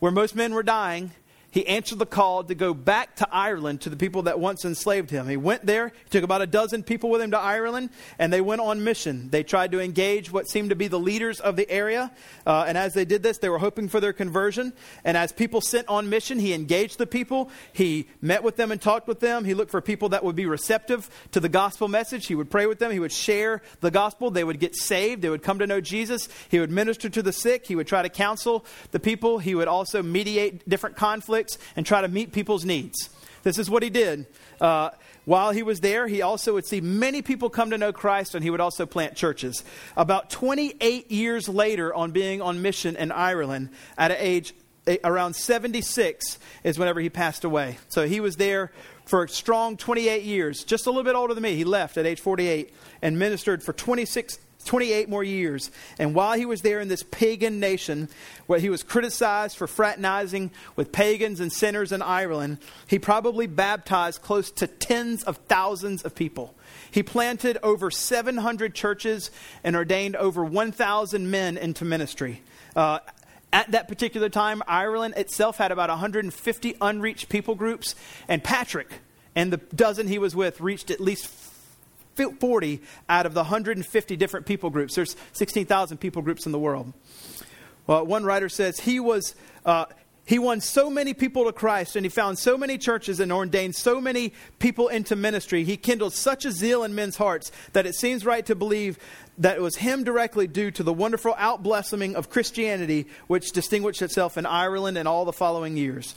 where 0.00 0.12
most 0.12 0.34
men 0.34 0.54
were 0.54 0.62
dying, 0.62 1.12
he 1.58 1.66
answered 1.66 1.98
the 1.98 2.06
call 2.06 2.44
to 2.44 2.54
go 2.54 2.72
back 2.72 3.16
to 3.16 3.28
Ireland 3.32 3.80
to 3.80 3.90
the 3.90 3.96
people 3.96 4.22
that 4.22 4.38
once 4.38 4.64
enslaved 4.64 5.10
him. 5.10 5.26
He 5.26 5.36
went 5.36 5.66
there, 5.66 5.88
he 5.88 6.10
took 6.10 6.22
about 6.22 6.40
a 6.40 6.46
dozen 6.46 6.84
people 6.84 7.10
with 7.10 7.20
him 7.20 7.32
to 7.32 7.38
Ireland, 7.38 7.90
and 8.16 8.32
they 8.32 8.40
went 8.40 8.60
on 8.60 8.84
mission. 8.84 9.28
They 9.30 9.42
tried 9.42 9.72
to 9.72 9.80
engage 9.80 10.30
what 10.30 10.48
seemed 10.48 10.70
to 10.70 10.76
be 10.76 10.86
the 10.86 11.00
leaders 11.00 11.40
of 11.40 11.56
the 11.56 11.68
area, 11.68 12.12
uh, 12.46 12.66
and 12.68 12.78
as 12.78 12.94
they 12.94 13.04
did 13.04 13.24
this, 13.24 13.38
they 13.38 13.48
were 13.48 13.58
hoping 13.58 13.88
for 13.88 13.98
their 13.98 14.12
conversion. 14.12 14.72
And 15.02 15.16
as 15.16 15.32
people 15.32 15.60
sent 15.60 15.88
on 15.88 16.08
mission, 16.08 16.38
he 16.38 16.52
engaged 16.52 16.96
the 16.96 17.08
people, 17.08 17.50
he 17.72 18.06
met 18.20 18.44
with 18.44 18.54
them 18.54 18.70
and 18.70 18.80
talked 18.80 19.08
with 19.08 19.18
them. 19.18 19.44
He 19.44 19.54
looked 19.54 19.72
for 19.72 19.80
people 19.80 20.10
that 20.10 20.22
would 20.22 20.36
be 20.36 20.46
receptive 20.46 21.10
to 21.32 21.40
the 21.40 21.48
gospel 21.48 21.88
message. 21.88 22.28
He 22.28 22.36
would 22.36 22.52
pray 22.52 22.66
with 22.66 22.78
them, 22.78 22.92
he 22.92 23.00
would 23.00 23.10
share 23.10 23.62
the 23.80 23.90
gospel, 23.90 24.30
they 24.30 24.44
would 24.44 24.60
get 24.60 24.76
saved, 24.76 25.22
they 25.22 25.28
would 25.28 25.42
come 25.42 25.58
to 25.58 25.66
know 25.66 25.80
Jesus. 25.80 26.28
He 26.50 26.60
would 26.60 26.70
minister 26.70 27.08
to 27.08 27.20
the 27.20 27.32
sick, 27.32 27.66
he 27.66 27.74
would 27.74 27.88
try 27.88 28.02
to 28.02 28.08
counsel 28.08 28.64
the 28.92 29.00
people, 29.00 29.40
he 29.40 29.56
would 29.56 29.66
also 29.66 30.04
mediate 30.04 30.68
different 30.68 30.94
conflicts 30.94 31.47
conflicts 31.48 31.76
and 31.76 31.86
try 31.86 32.00
to 32.00 32.08
meet 32.08 32.32
people's 32.32 32.64
needs. 32.64 33.10
This 33.42 33.58
is 33.58 33.70
what 33.70 33.82
he 33.82 33.90
did. 33.90 34.26
Uh, 34.60 34.90
while 35.24 35.52
he 35.52 35.62
was 35.62 35.80
there, 35.80 36.06
he 36.08 36.22
also 36.22 36.54
would 36.54 36.66
see 36.66 36.80
many 36.80 37.22
people 37.22 37.50
come 37.50 37.70
to 37.70 37.78
know 37.78 37.92
Christ, 37.92 38.34
and 38.34 38.42
he 38.42 38.50
would 38.50 38.60
also 38.60 38.86
plant 38.86 39.14
churches. 39.14 39.62
About 39.96 40.30
28 40.30 41.10
years 41.10 41.48
later, 41.48 41.94
on 41.94 42.12
being 42.12 42.40
on 42.40 42.62
mission 42.62 42.96
in 42.96 43.12
Ireland, 43.12 43.70
at 43.96 44.10
an 44.10 44.16
age 44.20 44.54
around 45.04 45.36
76 45.36 46.38
is 46.64 46.78
whenever 46.78 46.98
he 46.98 47.10
passed 47.10 47.44
away. 47.44 47.76
So 47.88 48.06
he 48.06 48.20
was 48.20 48.36
there 48.36 48.72
for 49.04 49.24
a 49.24 49.28
strong 49.28 49.76
28 49.76 50.22
years, 50.22 50.64
just 50.64 50.86
a 50.86 50.90
little 50.90 51.04
bit 51.04 51.14
older 51.14 51.34
than 51.34 51.42
me. 51.42 51.56
He 51.56 51.64
left 51.64 51.98
at 51.98 52.06
age 52.06 52.20
48 52.20 52.72
and 53.02 53.18
ministered 53.18 53.62
for 53.62 53.74
26, 53.74 54.38
28 54.64 55.08
more 55.08 55.24
years. 55.24 55.70
And 55.98 56.14
while 56.14 56.36
he 56.36 56.44
was 56.44 56.62
there 56.62 56.80
in 56.80 56.88
this 56.88 57.02
pagan 57.02 57.60
nation, 57.60 58.08
where 58.46 58.58
he 58.58 58.70
was 58.70 58.82
criticized 58.82 59.56
for 59.56 59.66
fraternizing 59.66 60.50
with 60.76 60.92
pagans 60.92 61.40
and 61.40 61.52
sinners 61.52 61.92
in 61.92 62.02
Ireland, 62.02 62.58
he 62.86 62.98
probably 62.98 63.46
baptized 63.46 64.22
close 64.22 64.50
to 64.52 64.66
tens 64.66 65.22
of 65.22 65.36
thousands 65.48 66.02
of 66.02 66.14
people. 66.14 66.54
He 66.90 67.02
planted 67.02 67.58
over 67.62 67.90
700 67.90 68.74
churches 68.74 69.30
and 69.64 69.76
ordained 69.76 70.16
over 70.16 70.44
1,000 70.44 71.30
men 71.30 71.56
into 71.56 71.84
ministry. 71.84 72.42
Uh, 72.74 73.00
at 73.52 73.70
that 73.70 73.88
particular 73.88 74.28
time, 74.28 74.62
Ireland 74.66 75.14
itself 75.16 75.56
had 75.56 75.72
about 75.72 75.88
150 75.88 76.76
unreached 76.80 77.28
people 77.28 77.54
groups, 77.54 77.94
and 78.28 78.44
Patrick 78.44 79.00
and 79.34 79.52
the 79.52 79.56
dozen 79.56 80.08
he 80.08 80.18
was 80.18 80.34
with 80.34 80.60
reached 80.60 80.90
at 80.90 81.00
least 81.00 81.26
40 82.40 82.80
out 83.08 83.26
of 83.26 83.34
the 83.34 83.40
150 83.40 84.16
different 84.16 84.46
people 84.46 84.70
groups. 84.70 84.94
There's 84.94 85.16
16,000 85.32 85.98
people 85.98 86.22
groups 86.22 86.46
in 86.46 86.52
the 86.52 86.58
world. 86.58 86.92
Well, 87.86 88.04
one 88.04 88.24
writer 88.24 88.48
says 88.48 88.80
he 88.80 89.00
was. 89.00 89.34
Uh, 89.64 89.86
he 90.28 90.38
won 90.38 90.60
so 90.60 90.90
many 90.90 91.14
people 91.14 91.46
to 91.46 91.54
Christ 91.54 91.96
and 91.96 92.04
he 92.04 92.10
found 92.10 92.38
so 92.38 92.58
many 92.58 92.76
churches 92.76 93.18
and 93.18 93.32
ordained 93.32 93.74
so 93.74 93.98
many 93.98 94.34
people 94.58 94.88
into 94.88 95.16
ministry. 95.16 95.64
He 95.64 95.78
kindled 95.78 96.12
such 96.12 96.44
a 96.44 96.52
zeal 96.52 96.84
in 96.84 96.94
men's 96.94 97.16
hearts 97.16 97.50
that 97.72 97.86
it 97.86 97.94
seems 97.94 98.26
right 98.26 98.44
to 98.44 98.54
believe 98.54 98.98
that 99.38 99.56
it 99.56 99.62
was 99.62 99.76
him 99.76 100.04
directly 100.04 100.46
due 100.46 100.70
to 100.72 100.82
the 100.82 100.92
wonderful 100.92 101.32
outblossoming 101.32 102.14
of 102.14 102.28
Christianity, 102.28 103.06
which 103.26 103.52
distinguished 103.52 104.02
itself 104.02 104.36
in 104.36 104.44
Ireland 104.44 104.98
and 104.98 105.08
all 105.08 105.24
the 105.24 105.32
following 105.32 105.78
years. 105.78 106.14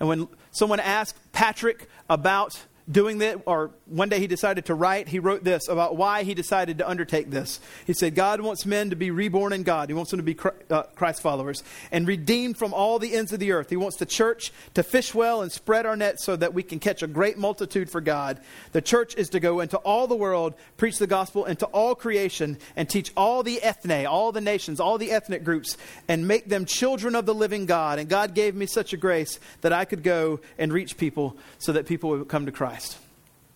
And 0.00 0.08
when 0.08 0.28
someone 0.50 0.80
asked 0.80 1.18
Patrick 1.32 1.90
about 2.08 2.58
doing 2.90 3.18
that, 3.18 3.42
or 3.46 3.70
one 3.86 4.08
day 4.08 4.18
he 4.18 4.26
decided 4.26 4.66
to 4.66 4.74
write, 4.74 5.08
he 5.08 5.18
wrote 5.18 5.44
this 5.44 5.68
about 5.68 5.96
why 5.96 6.24
he 6.24 6.34
decided 6.34 6.78
to 6.78 6.88
undertake 6.88 7.30
this. 7.30 7.60
He 7.86 7.92
said, 7.92 8.14
God 8.14 8.40
wants 8.40 8.66
men 8.66 8.90
to 8.90 8.96
be 8.96 9.10
reborn 9.10 9.52
in 9.52 9.62
God. 9.62 9.88
He 9.88 9.94
wants 9.94 10.10
them 10.10 10.18
to 10.18 10.24
be 10.24 10.36
uh, 10.70 10.82
Christ 10.94 11.22
followers 11.22 11.62
and 11.92 12.08
redeemed 12.08 12.56
from 12.56 12.74
all 12.74 12.98
the 12.98 13.14
ends 13.14 13.32
of 13.32 13.38
the 13.38 13.52
earth. 13.52 13.70
He 13.70 13.76
wants 13.76 13.96
the 13.98 14.06
church 14.06 14.52
to 14.74 14.82
fish 14.82 15.14
well 15.14 15.42
and 15.42 15.52
spread 15.52 15.86
our 15.86 15.96
nets 15.96 16.24
so 16.24 16.34
that 16.36 16.54
we 16.54 16.62
can 16.62 16.80
catch 16.80 17.02
a 17.02 17.06
great 17.06 17.38
multitude 17.38 17.88
for 17.88 18.00
God. 18.00 18.40
The 18.72 18.82
church 18.82 19.14
is 19.14 19.28
to 19.30 19.40
go 19.40 19.60
into 19.60 19.76
all 19.78 20.06
the 20.06 20.16
world, 20.16 20.54
preach 20.76 20.98
the 20.98 21.06
gospel 21.06 21.44
into 21.44 21.66
all 21.66 21.94
creation, 21.94 22.58
and 22.74 22.88
teach 22.88 23.12
all 23.16 23.42
the 23.42 23.62
ethne, 23.62 24.06
all 24.06 24.32
the 24.32 24.40
nations, 24.40 24.80
all 24.80 24.98
the 24.98 25.12
ethnic 25.12 25.44
groups, 25.44 25.76
and 26.08 26.26
make 26.26 26.48
them 26.48 26.64
children 26.64 27.14
of 27.14 27.26
the 27.26 27.34
living 27.34 27.66
God. 27.66 27.98
And 27.98 28.08
God 28.08 28.34
gave 28.34 28.54
me 28.54 28.66
such 28.66 28.92
a 28.92 28.96
grace 28.96 29.38
that 29.60 29.72
I 29.72 29.84
could 29.84 30.02
go 30.02 30.40
and 30.58 30.72
reach 30.72 30.96
people 30.96 31.36
so 31.58 31.72
that 31.72 31.86
people 31.86 32.10
would 32.10 32.28
come 32.28 32.46
to 32.46 32.52
Christ. 32.52 32.81
Christ. 32.82 32.98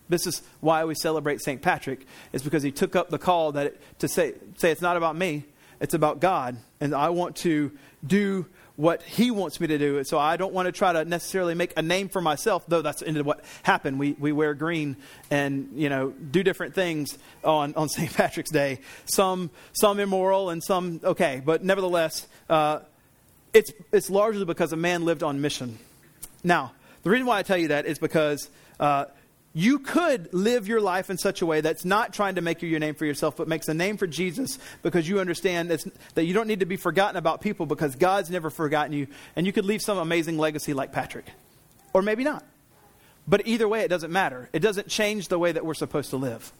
This 0.09 0.25
is 0.25 0.41
why 0.61 0.85
we 0.85 0.95
celebrate 0.95 1.41
St. 1.41 1.61
Patrick, 1.61 2.05
is 2.31 2.41
because 2.41 2.63
he 2.63 2.71
took 2.71 2.95
up 2.95 3.09
the 3.09 3.17
call 3.17 3.51
that 3.53 3.67
it, 3.67 3.81
to 3.99 4.07
say, 4.07 4.33
say, 4.57 4.71
it's 4.71 4.81
not 4.81 4.95
about 4.95 5.17
me, 5.17 5.43
it's 5.81 5.93
about 5.93 6.21
God. 6.21 6.57
And 6.79 6.95
I 6.95 7.09
want 7.09 7.35
to 7.37 7.71
do 8.05 8.45
what 8.77 9.01
he 9.01 9.31
wants 9.31 9.59
me 9.59 9.67
to 9.67 9.77
do. 9.77 10.01
So 10.05 10.17
I 10.17 10.37
don't 10.37 10.53
want 10.53 10.67
to 10.67 10.71
try 10.71 10.93
to 10.93 11.03
necessarily 11.03 11.55
make 11.55 11.73
a 11.75 11.81
name 11.81 12.07
for 12.07 12.21
myself, 12.21 12.63
though 12.67 12.81
that's 12.81 13.01
into 13.01 13.23
what 13.23 13.43
happened. 13.63 13.99
We, 13.99 14.13
we 14.13 14.31
wear 14.31 14.53
green 14.53 14.95
and, 15.29 15.71
you 15.75 15.89
know, 15.89 16.11
do 16.11 16.41
different 16.41 16.73
things 16.73 17.17
on, 17.43 17.73
on 17.75 17.89
St. 17.89 18.13
Patrick's 18.13 18.51
Day. 18.51 18.79
Some, 19.05 19.49
some 19.73 19.99
immoral 19.99 20.51
and 20.51 20.63
some 20.63 21.01
okay. 21.03 21.41
But 21.43 21.65
nevertheless, 21.65 22.27
uh, 22.49 22.79
it's, 23.53 23.73
it's 23.91 24.09
largely 24.09 24.45
because 24.45 24.71
a 24.71 24.77
man 24.77 25.03
lived 25.03 25.23
on 25.23 25.41
mission. 25.41 25.79
Now, 26.43 26.71
the 27.03 27.09
reason 27.09 27.25
why 27.25 27.39
I 27.39 27.43
tell 27.43 27.57
you 27.57 27.69
that 27.69 27.87
is 27.87 27.99
because 27.99 28.49
uh, 28.79 29.05
you 29.57 29.79
could 29.79 30.31
live 30.35 30.67
your 30.67 30.79
life 30.79 31.09
in 31.09 31.17
such 31.17 31.41
a 31.41 31.45
way 31.47 31.61
that's 31.61 31.83
not 31.83 32.13
trying 32.13 32.35
to 32.35 32.41
make 32.41 32.61
your 32.61 32.79
name 32.79 32.93
for 32.93 33.05
yourself, 33.05 33.35
but 33.35 33.47
makes 33.47 33.67
a 33.67 33.73
name 33.73 33.97
for 33.97 34.05
Jesus 34.05 34.59
because 34.83 35.09
you 35.09 35.19
understand 35.19 35.71
that 36.13 36.25
you 36.25 36.33
don't 36.35 36.45
need 36.45 36.59
to 36.59 36.67
be 36.67 36.75
forgotten 36.75 37.17
about 37.17 37.41
people 37.41 37.65
because 37.65 37.95
God's 37.95 38.29
never 38.29 38.51
forgotten 38.51 38.93
you. 38.93 39.07
And 39.35 39.47
you 39.47 39.51
could 39.51 39.65
leave 39.65 39.81
some 39.81 39.97
amazing 39.97 40.37
legacy 40.37 40.75
like 40.75 40.91
Patrick. 40.91 41.25
Or 41.91 42.03
maybe 42.03 42.23
not. 42.23 42.45
But 43.27 43.47
either 43.47 43.67
way, 43.67 43.81
it 43.81 43.87
doesn't 43.87 44.11
matter. 44.11 44.47
It 44.53 44.59
doesn't 44.59 44.89
change 44.89 45.27
the 45.27 45.39
way 45.39 45.51
that 45.51 45.65
we're 45.65 45.73
supposed 45.73 46.11
to 46.11 46.17
live. 46.17 46.53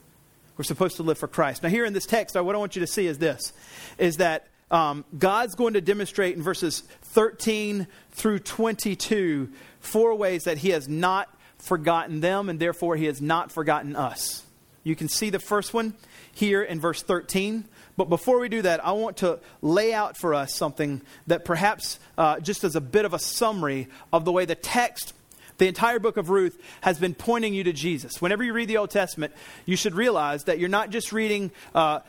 We're 0.56 0.64
supposed 0.64 0.96
to 0.96 1.04
live 1.04 1.18
for 1.18 1.28
Christ. 1.28 1.62
Now, 1.62 1.68
here 1.68 1.84
in 1.84 1.92
this 1.92 2.04
text, 2.04 2.34
what 2.34 2.52
I 2.52 2.58
want 2.58 2.74
you 2.74 2.80
to 2.80 2.88
see 2.88 3.06
is 3.06 3.18
this 3.18 3.52
is 3.96 4.16
that 4.16 4.48
um, 4.72 5.04
God's 5.16 5.54
going 5.54 5.74
to 5.74 5.80
demonstrate 5.80 6.34
in 6.34 6.42
verses 6.42 6.80
13 7.02 7.86
through 8.10 8.40
22 8.40 9.50
four 9.78 10.16
ways 10.16 10.44
that 10.44 10.58
He 10.58 10.70
has 10.70 10.88
not 10.88 11.32
forgotten 11.58 12.20
them, 12.20 12.48
and 12.48 12.58
therefore 12.58 12.96
he 12.96 13.06
has 13.06 13.20
not 13.20 13.52
forgotten 13.52 13.96
us. 13.96 14.44
You 14.84 14.96
can 14.96 15.08
see 15.08 15.30
the 15.30 15.38
first 15.38 15.74
one 15.74 15.94
here 16.32 16.62
in 16.62 16.80
verse 16.80 17.02
13. 17.02 17.64
But 17.96 18.08
before 18.08 18.38
we 18.38 18.48
do 18.48 18.62
that, 18.62 18.84
I 18.84 18.92
want 18.92 19.18
to 19.18 19.40
lay 19.60 19.92
out 19.92 20.16
for 20.16 20.34
us 20.34 20.54
something 20.54 21.02
that 21.26 21.44
perhaps 21.44 21.98
uh, 22.16 22.38
just 22.40 22.62
as 22.64 22.76
a 22.76 22.80
bit 22.80 23.04
of 23.04 23.12
a 23.12 23.18
summary 23.18 23.88
of 24.12 24.24
the 24.24 24.32
way 24.32 24.44
the 24.44 24.54
text 24.54 25.14
the 25.58 25.66
entire 25.66 25.98
book 25.98 26.16
of 26.16 26.30
Ruth 26.30 26.56
has 26.80 26.98
been 26.98 27.14
pointing 27.14 27.52
you 27.52 27.64
to 27.64 27.72
Jesus. 27.72 28.22
Whenever 28.22 28.44
you 28.44 28.52
read 28.52 28.68
the 28.68 28.76
Old 28.76 28.90
Testament, 28.90 29.32
you 29.66 29.76
should 29.76 29.94
realize 29.94 30.44
that 30.44 30.60
you're 30.60 30.68
not 30.68 30.90
just 30.90 31.12
reading 31.12 31.50
uh, 31.74 32.00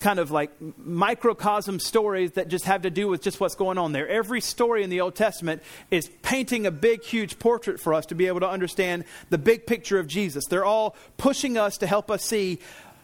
kind 0.00 0.18
of 0.18 0.30
like 0.30 0.50
microcosm 0.78 1.80
stories 1.80 2.32
that 2.32 2.48
just 2.48 2.66
have 2.66 2.82
to 2.82 2.90
do 2.90 3.08
with 3.08 3.20
just 3.20 3.40
what's 3.40 3.56
going 3.56 3.78
on 3.78 3.92
there. 3.92 4.08
Every 4.08 4.40
story 4.40 4.84
in 4.84 4.90
the 4.90 5.00
Old 5.00 5.16
Testament 5.16 5.62
is 5.90 6.08
painting 6.22 6.66
a 6.66 6.70
big, 6.70 7.02
huge 7.02 7.38
portrait 7.38 7.80
for 7.80 7.94
us 7.94 8.06
to 8.06 8.14
be 8.14 8.26
able 8.28 8.40
to 8.40 8.48
understand 8.48 9.04
the 9.30 9.38
big 9.38 9.66
picture 9.66 9.98
of 9.98 10.06
Jesus. 10.06 10.44
They're 10.46 10.64
all 10.64 10.94
pushing 11.16 11.58
us 11.58 11.78
to 11.78 11.86
help 11.86 12.10
us 12.10 12.24
see 12.24 12.60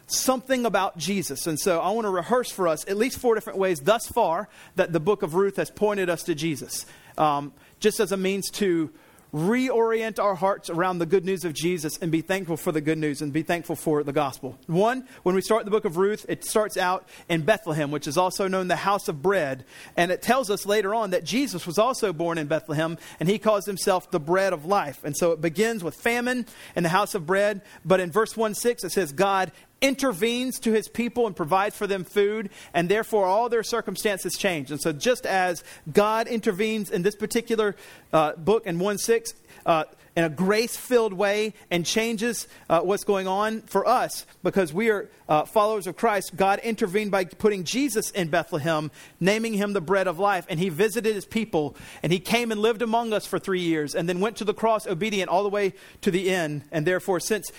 something 0.07 0.67
about 0.67 0.97
Jesus. 0.97 1.47
And 1.47 1.59
so 1.59 1.81
I 1.81 1.91
want 1.91 2.05
to 2.05 2.11
rehearse 2.11 2.51
for 2.51 2.69
us 2.69 2.87
at 2.87 2.97
least 2.97 3.19
four 3.19 3.35
different 3.35 3.59
ways 3.59 3.81
thus 3.81 4.07
far 4.07 4.49
that 4.77 4.93
the 4.93 5.01
book 5.01 5.23
of 5.23 5.35
Ruth 5.35 5.57
has 5.57 5.71
pointed 5.71 6.11
us 6.11 6.23
to 6.25 6.35
Jesus, 6.35 6.87
um, 7.19 7.53
just 7.81 8.01
as 8.01 8.13
a 8.13 8.17
means 8.17 8.51
to 8.53 8.91
reorient 9.35 10.21
our 10.21 10.37
hearts 10.37 10.71
around 10.71 10.99
the 10.99 11.07
good 11.07 11.25
news 11.25 11.45
of 11.45 11.53
Jesus 11.53 11.99
and 11.99 12.13
be 12.13 12.21
thankful 12.21 12.57
for 12.57 12.71
the 12.71 12.81
good 12.81 12.99
news 12.99 13.21
and 13.21 13.33
be 13.33 13.43
thankful 13.43 13.75
for 13.75 14.05
the 14.05 14.13
gospel. 14.13 14.57
One, 14.69 15.09
when 15.25 15.35
we 15.35 15.41
start 15.41 15.65
the 15.65 15.73
book 15.73 15.85
of 15.85 15.97
Ruth, 15.97 16.25
it 16.29 16.45
starts 16.45 16.77
out 16.77 17.09
in 17.29 17.43
Bethlehem, 17.43 17.91
which 17.91 18.07
is 18.07 18.17
also 18.17 18.47
known 18.47 18.69
the 18.69 18.77
house 18.77 19.09
of 19.09 19.23
bread. 19.23 19.65
And 19.97 20.13
it 20.13 20.23
tells 20.23 20.51
us 20.51 20.65
later 20.65 20.95
on 20.95 21.11
that 21.11 21.25
Jesus 21.25 21.67
was 21.67 21.79
also 21.79 22.13
born 22.13 22.39
in 22.39 22.47
Bethlehem 22.47 22.97
and 23.19 23.29
he 23.29 23.41
calls 23.41 23.67
himself 23.67 24.09
the 24.13 24.21
bread 24.21 24.53
of 24.53 24.67
life. 24.67 25.03
And 25.03 25.17
so 25.17 25.33
it 25.33 25.41
begins 25.41 25.83
with 25.83 25.97
famine 25.97 26.47
in 26.77 26.85
the 26.85 26.89
house 26.89 27.17
of 27.17 27.27
bread. 27.27 27.63
But 27.85 27.99
in 27.99 28.13
verse 28.13 28.37
1 28.37 28.55
6, 28.55 28.85
it 28.85 28.93
says, 28.93 29.11
God 29.13 29.51
intervenes 29.85 30.59
to 30.61 30.73
his 30.73 30.89
people 30.89 31.27
and 31.27 31.37
provides 31.37 31.77
for 31.77 31.87
them 31.87 32.05
food, 32.05 32.49
and 32.73 32.89
therefore 32.89 33.27
all 33.27 33.51
their 33.51 33.63
circumstances 33.63 34.33
change. 34.33 34.71
And 34.71 34.81
so, 34.81 34.93
just 34.93 35.27
as 35.27 35.63
God 35.93 36.27
intervenes 36.27 36.91
in 36.91 37.03
this 37.03 37.15
particular 37.15 37.77
uh, 38.13 38.33
book 38.33 38.67
in 38.67 38.79
1 38.79 38.99
6, 38.99 39.35
uh, 39.67 39.85
in 40.17 40.25
a 40.25 40.29
grace 40.29 40.77
filled 40.77 41.13
way 41.13 41.55
and 41.71 41.85
changes 41.85 42.47
uh, 42.69 42.81
what's 42.81 43.05
going 43.05 43.27
on 43.27 43.63
for 43.63 43.87
us 43.87 44.27
because 44.43 44.73
we 44.73 44.89
are 44.91 45.09
uh, 45.29 45.45
followers 45.45 45.87
of 45.87 45.97
Christ. 45.97 46.37
God 46.37 46.61
intervened 46.61 47.11
by 47.11 47.25
putting 47.25 47.65
Jesus 47.65 48.11
in 48.11 48.29
Bethlehem, 48.29 48.91
naming 49.19 49.55
him 49.55 49.73
the 49.73 49.81
bread 49.81 50.07
of 50.07 50.19
life, 50.19 50.47
and 50.49 50.61
he 50.61 50.69
visited 50.69 51.15
his 51.15 51.25
people 51.25 51.75
and 52.03 52.13
he 52.13 52.21
came 52.21 52.53
and 52.53 52.61
lived 52.61 52.83
among 52.83 53.13
us 53.13 53.27
for 53.27 53.39
three 53.39 53.63
years 53.63 53.95
and 53.95 54.09
then 54.09 54.21
went 54.21 54.37
to 54.37 54.45
the 54.45 54.55
cross 54.55 54.87
obedient 54.87 55.29
all 55.29 55.43
the 55.43 55.49
way 55.49 55.73
to 56.03 56.11
the 56.11 56.31
end. 56.31 56.63
And 56.71 56.87
therefore, 56.87 57.19
since 57.19 57.51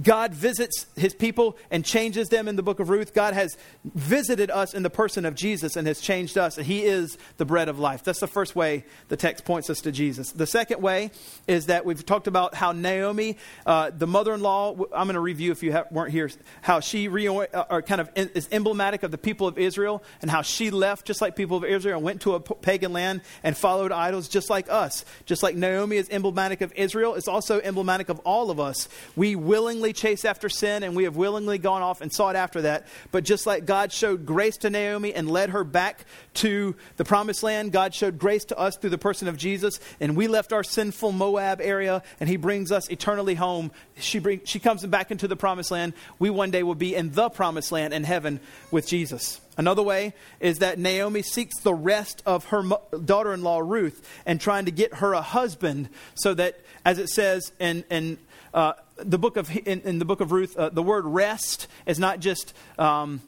God 0.00 0.32
visits 0.32 0.86
his 0.96 1.14
people 1.14 1.56
and 1.70 1.84
changes 1.84 2.28
them 2.28 2.48
in 2.48 2.56
the 2.56 2.62
book 2.62 2.80
of 2.80 2.88
Ruth. 2.88 3.14
God 3.14 3.34
has 3.34 3.56
visited 3.84 4.50
us 4.50 4.74
in 4.74 4.82
the 4.82 4.90
person 4.90 5.24
of 5.24 5.34
Jesus 5.34 5.76
and 5.76 5.86
has 5.86 6.00
changed 6.00 6.38
us, 6.38 6.56
and 6.56 6.66
he 6.66 6.84
is 6.84 7.18
the 7.36 7.44
bread 7.44 7.68
of 7.68 7.78
life. 7.78 8.04
That's 8.04 8.20
the 8.20 8.26
first 8.26 8.54
way 8.54 8.84
the 9.08 9.16
text 9.16 9.44
points 9.44 9.68
us 9.70 9.80
to 9.80 9.92
Jesus. 9.92 10.32
The 10.32 10.46
second 10.46 10.80
way 10.80 11.10
is 11.46 11.66
that 11.66 11.84
we've 11.84 12.04
talked 12.04 12.26
about 12.26 12.54
how 12.54 12.72
Naomi, 12.72 13.36
uh, 13.66 13.90
the 13.90 14.06
mother 14.06 14.34
in 14.34 14.40
law, 14.40 14.76
I'm 14.94 15.06
going 15.06 15.14
to 15.14 15.20
review 15.20 15.52
if 15.52 15.62
you 15.62 15.72
ha- 15.72 15.84
weren't 15.90 16.12
here, 16.12 16.30
how 16.62 16.80
she 16.80 17.08
re- 17.08 17.28
uh, 17.28 17.80
kind 17.80 18.00
of 18.00 18.10
is 18.14 18.48
emblematic 18.52 19.02
of 19.02 19.10
the 19.10 19.18
people 19.18 19.48
of 19.48 19.58
Israel 19.58 20.02
and 20.22 20.30
how 20.30 20.42
she 20.42 20.70
left 20.70 21.06
just 21.06 21.20
like 21.20 21.34
people 21.34 21.56
of 21.56 21.64
Israel 21.64 21.96
and 21.96 22.04
went 22.04 22.22
to 22.22 22.34
a 22.34 22.40
pagan 22.40 22.92
land 22.92 23.22
and 23.42 23.56
followed 23.56 23.90
idols 23.90 24.28
just 24.28 24.50
like 24.50 24.70
us. 24.70 25.04
Just 25.26 25.42
like 25.42 25.56
Naomi 25.56 25.96
is 25.96 26.08
emblematic 26.10 26.60
of 26.60 26.72
Israel, 26.76 27.14
it's 27.14 27.28
also 27.28 27.60
emblematic 27.60 28.08
of 28.08 28.18
all 28.20 28.50
of 28.50 28.60
us. 28.60 28.88
We 29.16 29.34
will 29.34 29.57
willingly 29.58 29.92
chased 29.92 30.24
after 30.24 30.48
sin 30.48 30.84
and 30.84 30.94
we 30.94 31.02
have 31.02 31.16
willingly 31.16 31.58
gone 31.58 31.82
off 31.82 32.00
and 32.00 32.12
sought 32.12 32.36
after 32.36 32.62
that. 32.62 32.86
But 33.10 33.24
just 33.24 33.44
like 33.44 33.66
God 33.66 33.92
showed 33.92 34.24
grace 34.24 34.56
to 34.58 34.70
Naomi 34.70 35.12
and 35.12 35.28
led 35.28 35.50
her 35.50 35.64
back 35.64 36.04
to 36.34 36.76
the 36.96 37.04
promised 37.04 37.42
land, 37.42 37.72
God 37.72 37.92
showed 37.92 38.20
grace 38.20 38.44
to 38.46 38.58
us 38.58 38.76
through 38.76 38.90
the 38.90 38.98
person 38.98 39.26
of 39.26 39.36
Jesus. 39.36 39.80
And 39.98 40.16
we 40.16 40.28
left 40.28 40.52
our 40.52 40.62
sinful 40.62 41.10
Moab 41.10 41.60
area 41.60 42.04
and 42.20 42.28
he 42.28 42.36
brings 42.36 42.70
us 42.70 42.88
eternally 42.88 43.34
home. 43.34 43.72
She, 43.98 44.20
bring, 44.20 44.42
she 44.44 44.60
comes 44.60 44.86
back 44.86 45.10
into 45.10 45.26
the 45.26 45.34
promised 45.34 45.72
land. 45.72 45.94
We 46.20 46.30
one 46.30 46.52
day 46.52 46.62
will 46.62 46.76
be 46.76 46.94
in 46.94 47.10
the 47.10 47.28
promised 47.28 47.72
land 47.72 47.92
in 47.92 48.04
heaven 48.04 48.38
with 48.70 48.86
Jesus. 48.86 49.40
Another 49.56 49.82
way 49.82 50.14
is 50.38 50.60
that 50.60 50.78
Naomi 50.78 51.22
seeks 51.22 51.58
the 51.58 51.74
rest 51.74 52.22
of 52.24 52.44
her 52.46 52.62
daughter 53.04 53.34
in 53.34 53.42
law, 53.42 53.58
Ruth, 53.58 54.08
and 54.24 54.40
trying 54.40 54.66
to 54.66 54.70
get 54.70 54.94
her 54.94 55.14
a 55.14 55.20
husband 55.20 55.88
so 56.14 56.32
that, 56.34 56.60
as 56.84 57.00
it 57.00 57.08
says 57.08 57.50
in, 57.58 57.82
in 57.90 58.18
uh, 58.58 58.72
the 58.96 59.18
book 59.18 59.36
of 59.36 59.56
in, 59.56 59.82
in, 59.82 60.00
the 60.00 60.04
book 60.04 60.20
of 60.20 60.32
Ruth, 60.32 60.56
uh, 60.56 60.68
the 60.70 60.82
word 60.82 61.04
rest 61.04 61.68
is 61.86 62.00
not 62.00 62.18
just 62.18 62.52
um, 62.76 63.22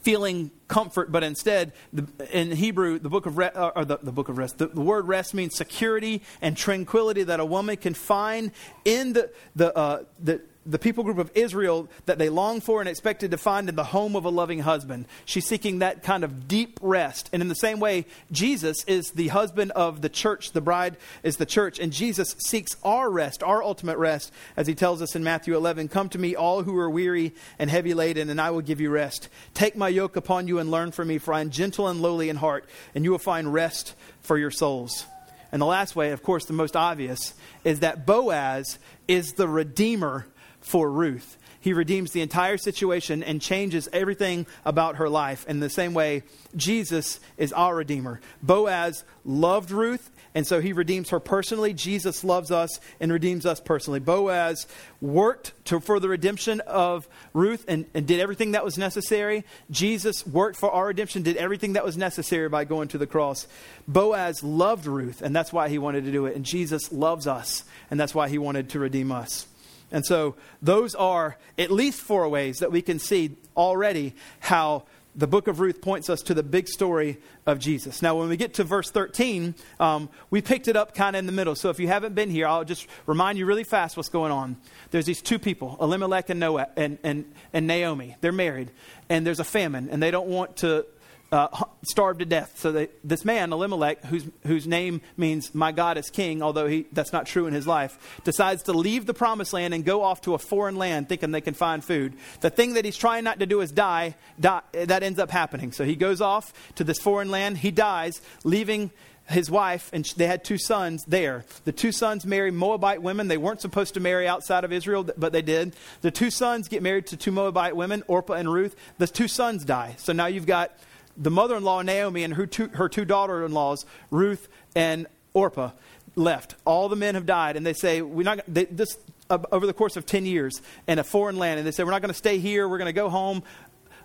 feeling 0.00 0.50
comfort, 0.66 1.12
but 1.12 1.22
instead, 1.22 1.72
the, 1.92 2.08
in 2.32 2.50
Hebrew, 2.50 2.98
the 2.98 3.08
book 3.08 3.26
of 3.26 3.38
re, 3.38 3.50
uh, 3.54 3.70
or 3.76 3.84
the, 3.84 3.98
the 4.02 4.10
book 4.10 4.28
of 4.28 4.38
rest, 4.38 4.58
the, 4.58 4.66
the, 4.66 4.80
word 4.80 5.06
rest 5.06 5.32
means 5.32 5.54
security 5.54 6.22
and 6.40 6.56
tranquility 6.56 7.22
that 7.22 7.38
a 7.38 7.44
woman 7.44 7.76
can 7.76 7.94
find 7.94 8.50
in 8.84 9.12
the 9.12 9.30
the 9.54 9.76
uh, 9.78 10.02
the 10.18 10.40
the 10.64 10.78
people 10.78 11.02
group 11.02 11.18
of 11.18 11.30
Israel 11.34 11.88
that 12.06 12.18
they 12.18 12.28
long 12.28 12.60
for 12.60 12.80
and 12.80 12.88
expected 12.88 13.32
to 13.32 13.36
find 13.36 13.68
in 13.68 13.74
the 13.74 13.84
home 13.84 14.14
of 14.14 14.24
a 14.24 14.30
loving 14.30 14.60
husband. 14.60 15.06
She's 15.24 15.46
seeking 15.46 15.80
that 15.80 16.02
kind 16.02 16.22
of 16.22 16.46
deep 16.46 16.78
rest. 16.80 17.28
And 17.32 17.42
in 17.42 17.48
the 17.48 17.54
same 17.54 17.80
way, 17.80 18.06
Jesus 18.30 18.84
is 18.84 19.10
the 19.10 19.28
husband 19.28 19.72
of 19.72 20.02
the 20.02 20.08
church, 20.08 20.52
the 20.52 20.60
bride 20.60 20.96
is 21.22 21.36
the 21.36 21.46
church, 21.46 21.80
and 21.80 21.92
Jesus 21.92 22.36
seeks 22.38 22.76
our 22.84 23.10
rest, 23.10 23.42
our 23.42 23.62
ultimate 23.62 23.98
rest, 23.98 24.32
as 24.56 24.66
he 24.66 24.74
tells 24.74 25.02
us 25.02 25.16
in 25.16 25.24
Matthew 25.24 25.56
11 25.56 25.88
Come 25.88 26.08
to 26.10 26.18
me, 26.18 26.36
all 26.36 26.62
who 26.62 26.76
are 26.78 26.90
weary 26.90 27.34
and 27.58 27.68
heavy 27.68 27.94
laden, 27.94 28.30
and 28.30 28.40
I 28.40 28.50
will 28.50 28.60
give 28.60 28.80
you 28.80 28.90
rest. 28.90 29.28
Take 29.54 29.76
my 29.76 29.88
yoke 29.88 30.16
upon 30.16 30.46
you 30.46 30.58
and 30.58 30.70
learn 30.70 30.92
from 30.92 31.08
me, 31.08 31.18
for 31.18 31.34
I 31.34 31.40
am 31.40 31.50
gentle 31.50 31.88
and 31.88 32.00
lowly 32.00 32.28
in 32.28 32.36
heart, 32.36 32.68
and 32.94 33.04
you 33.04 33.10
will 33.10 33.18
find 33.18 33.52
rest 33.52 33.94
for 34.20 34.38
your 34.38 34.50
souls. 34.50 35.06
And 35.50 35.60
the 35.60 35.66
last 35.66 35.94
way, 35.94 36.12
of 36.12 36.22
course, 36.22 36.46
the 36.46 36.54
most 36.54 36.76
obvious, 36.76 37.34
is 37.62 37.80
that 37.80 38.06
Boaz 38.06 38.78
is 39.06 39.34
the 39.34 39.46
redeemer 39.46 40.26
for 40.62 40.90
Ruth. 40.90 41.36
He 41.60 41.72
redeems 41.72 42.10
the 42.10 42.22
entire 42.22 42.56
situation 42.56 43.22
and 43.22 43.40
changes 43.40 43.88
everything 43.92 44.46
about 44.64 44.96
her 44.96 45.08
life. 45.08 45.46
In 45.46 45.60
the 45.60 45.70
same 45.70 45.94
way, 45.94 46.24
Jesus 46.56 47.20
is 47.36 47.52
our 47.52 47.76
Redeemer. 47.76 48.20
Boaz 48.42 49.04
loved 49.24 49.70
Ruth, 49.70 50.10
and 50.34 50.44
so 50.44 50.60
he 50.60 50.72
redeems 50.72 51.10
her 51.10 51.20
personally. 51.20 51.72
Jesus 51.72 52.24
loves 52.24 52.50
us 52.50 52.80
and 52.98 53.12
redeems 53.12 53.46
us 53.46 53.60
personally. 53.60 54.00
Boaz 54.00 54.66
worked 55.00 55.52
to, 55.66 55.78
for 55.78 56.00
the 56.00 56.08
redemption 56.08 56.60
of 56.60 57.06
Ruth 57.32 57.64
and, 57.68 57.86
and 57.94 58.08
did 58.08 58.18
everything 58.18 58.52
that 58.52 58.64
was 58.64 58.76
necessary. 58.76 59.44
Jesus 59.70 60.26
worked 60.26 60.56
for 60.56 60.70
our 60.72 60.86
redemption, 60.86 61.22
did 61.22 61.36
everything 61.36 61.74
that 61.74 61.84
was 61.84 61.96
necessary 61.96 62.48
by 62.48 62.64
going 62.64 62.88
to 62.88 62.98
the 62.98 63.06
cross. 63.06 63.46
Boaz 63.86 64.42
loved 64.42 64.86
Ruth, 64.86 65.22
and 65.22 65.36
that's 65.36 65.52
why 65.52 65.68
he 65.68 65.78
wanted 65.78 66.06
to 66.06 66.10
do 66.12 66.26
it. 66.26 66.34
And 66.34 66.44
Jesus 66.44 66.90
loves 66.90 67.28
us, 67.28 67.62
and 67.88 68.00
that's 68.00 68.16
why 68.16 68.28
he 68.28 68.38
wanted 68.38 68.70
to 68.70 68.80
redeem 68.80 69.12
us. 69.12 69.46
And 69.92 70.04
so, 70.04 70.34
those 70.60 70.94
are 70.94 71.36
at 71.58 71.70
least 71.70 72.00
four 72.00 72.28
ways 72.28 72.58
that 72.58 72.72
we 72.72 72.82
can 72.82 72.98
see 72.98 73.36
already 73.56 74.14
how 74.40 74.84
the 75.14 75.26
book 75.26 75.46
of 75.46 75.60
Ruth 75.60 75.82
points 75.82 76.08
us 76.08 76.22
to 76.22 76.34
the 76.34 76.42
big 76.42 76.66
story 76.68 77.18
of 77.44 77.58
Jesus. 77.58 78.00
Now, 78.00 78.14
when 78.14 78.30
we 78.30 78.38
get 78.38 78.54
to 78.54 78.64
verse 78.64 78.90
13, 78.90 79.54
um, 79.78 80.08
we 80.30 80.40
picked 80.40 80.68
it 80.68 80.76
up 80.76 80.94
kind 80.94 81.14
of 81.14 81.20
in 81.20 81.26
the 81.26 81.32
middle. 81.32 81.54
So, 81.54 81.68
if 81.68 81.78
you 81.78 81.88
haven't 81.88 82.14
been 82.14 82.30
here, 82.30 82.46
I'll 82.46 82.64
just 82.64 82.86
remind 83.06 83.38
you 83.38 83.44
really 83.44 83.64
fast 83.64 83.96
what's 83.96 84.08
going 84.08 84.32
on. 84.32 84.56
There's 84.90 85.06
these 85.06 85.20
two 85.20 85.38
people, 85.38 85.76
Elimelech 85.80 86.30
and, 86.30 86.40
Noah, 86.40 86.68
and, 86.76 86.98
and, 87.02 87.30
and 87.52 87.66
Naomi. 87.66 88.16
They're 88.22 88.32
married, 88.32 88.70
and 89.08 89.26
there's 89.26 89.40
a 89.40 89.44
famine, 89.44 89.88
and 89.90 90.02
they 90.02 90.10
don't 90.10 90.28
want 90.28 90.56
to 90.58 90.86
uh, 91.32 91.48
starved 91.82 92.20
to 92.20 92.26
death. 92.26 92.58
So 92.58 92.70
they, 92.70 92.88
this 93.02 93.24
man, 93.24 93.52
Elimelech, 93.52 94.04
whose, 94.04 94.26
whose 94.46 94.66
name 94.66 95.00
means 95.16 95.54
my 95.54 95.72
God 95.72 95.96
is 95.96 96.10
king, 96.10 96.42
although 96.42 96.66
he, 96.66 96.86
that's 96.92 97.12
not 97.12 97.26
true 97.26 97.46
in 97.46 97.54
his 97.54 97.66
life, 97.66 98.20
decides 98.22 98.64
to 98.64 98.72
leave 98.72 99.06
the 99.06 99.14
promised 99.14 99.54
land 99.54 99.72
and 99.72 99.82
go 99.84 100.02
off 100.02 100.20
to 100.22 100.34
a 100.34 100.38
foreign 100.38 100.76
land 100.76 101.08
thinking 101.08 101.30
they 101.32 101.40
can 101.40 101.54
find 101.54 101.82
food. 101.82 102.12
The 102.42 102.50
thing 102.50 102.74
that 102.74 102.84
he's 102.84 102.98
trying 102.98 103.24
not 103.24 103.40
to 103.40 103.46
do 103.46 103.62
is 103.62 103.72
die, 103.72 104.14
die 104.38 104.60
that 104.72 105.02
ends 105.02 105.18
up 105.18 105.30
happening. 105.30 105.72
So 105.72 105.84
he 105.84 105.96
goes 105.96 106.20
off 106.20 106.52
to 106.74 106.84
this 106.84 106.98
foreign 106.98 107.30
land. 107.30 107.58
He 107.58 107.70
dies, 107.70 108.20
leaving 108.44 108.90
his 109.26 109.50
wife, 109.50 109.88
and 109.94 110.04
they 110.16 110.26
had 110.26 110.44
two 110.44 110.58
sons 110.58 111.04
there. 111.06 111.46
The 111.64 111.72
two 111.72 111.92
sons 111.92 112.26
marry 112.26 112.50
Moabite 112.50 113.00
women. 113.00 113.28
They 113.28 113.38
weren't 113.38 113.62
supposed 113.62 113.94
to 113.94 114.00
marry 114.00 114.28
outside 114.28 114.64
of 114.64 114.72
Israel, 114.72 115.08
but 115.16 115.32
they 115.32 115.40
did. 115.40 115.74
The 116.02 116.10
two 116.10 116.30
sons 116.30 116.68
get 116.68 116.82
married 116.82 117.06
to 117.06 117.16
two 117.16 117.32
Moabite 117.32 117.74
women, 117.74 118.02
Orpah 118.06 118.34
and 118.34 118.52
Ruth. 118.52 118.76
The 118.98 119.06
two 119.06 119.28
sons 119.28 119.64
die. 119.64 119.94
So 119.98 120.12
now 120.12 120.26
you've 120.26 120.44
got 120.44 120.72
the 121.16 121.30
mother 121.30 121.56
in 121.56 121.64
law, 121.64 121.82
Naomi, 121.82 122.24
and 122.24 122.34
her 122.34 122.46
two, 122.46 122.68
her 122.68 122.88
two 122.88 123.04
daughter 123.04 123.44
in 123.44 123.52
laws, 123.52 123.84
Ruth 124.10 124.48
and 124.74 125.06
Orpah, 125.34 125.70
left. 126.16 126.54
All 126.64 126.88
the 126.88 126.96
men 126.96 127.14
have 127.14 127.26
died, 127.26 127.56
and 127.56 127.64
they 127.64 127.72
say, 127.72 128.02
We're 128.02 128.24
not, 128.24 128.40
they, 128.48 128.64
this, 128.66 128.96
uh, 129.30 129.38
over 129.50 129.66
the 129.66 129.72
course 129.72 129.96
of 129.96 130.06
10 130.06 130.26
years 130.26 130.60
in 130.86 130.98
a 130.98 131.04
foreign 131.04 131.36
land, 131.36 131.58
and 131.58 131.66
they 131.66 131.72
say, 131.72 131.84
We're 131.84 131.90
not 131.90 132.02
going 132.02 132.12
to 132.12 132.18
stay 132.18 132.38
here, 132.38 132.68
we're 132.68 132.78
going 132.78 132.86
to 132.86 132.92
go 132.92 133.08
home. 133.08 133.42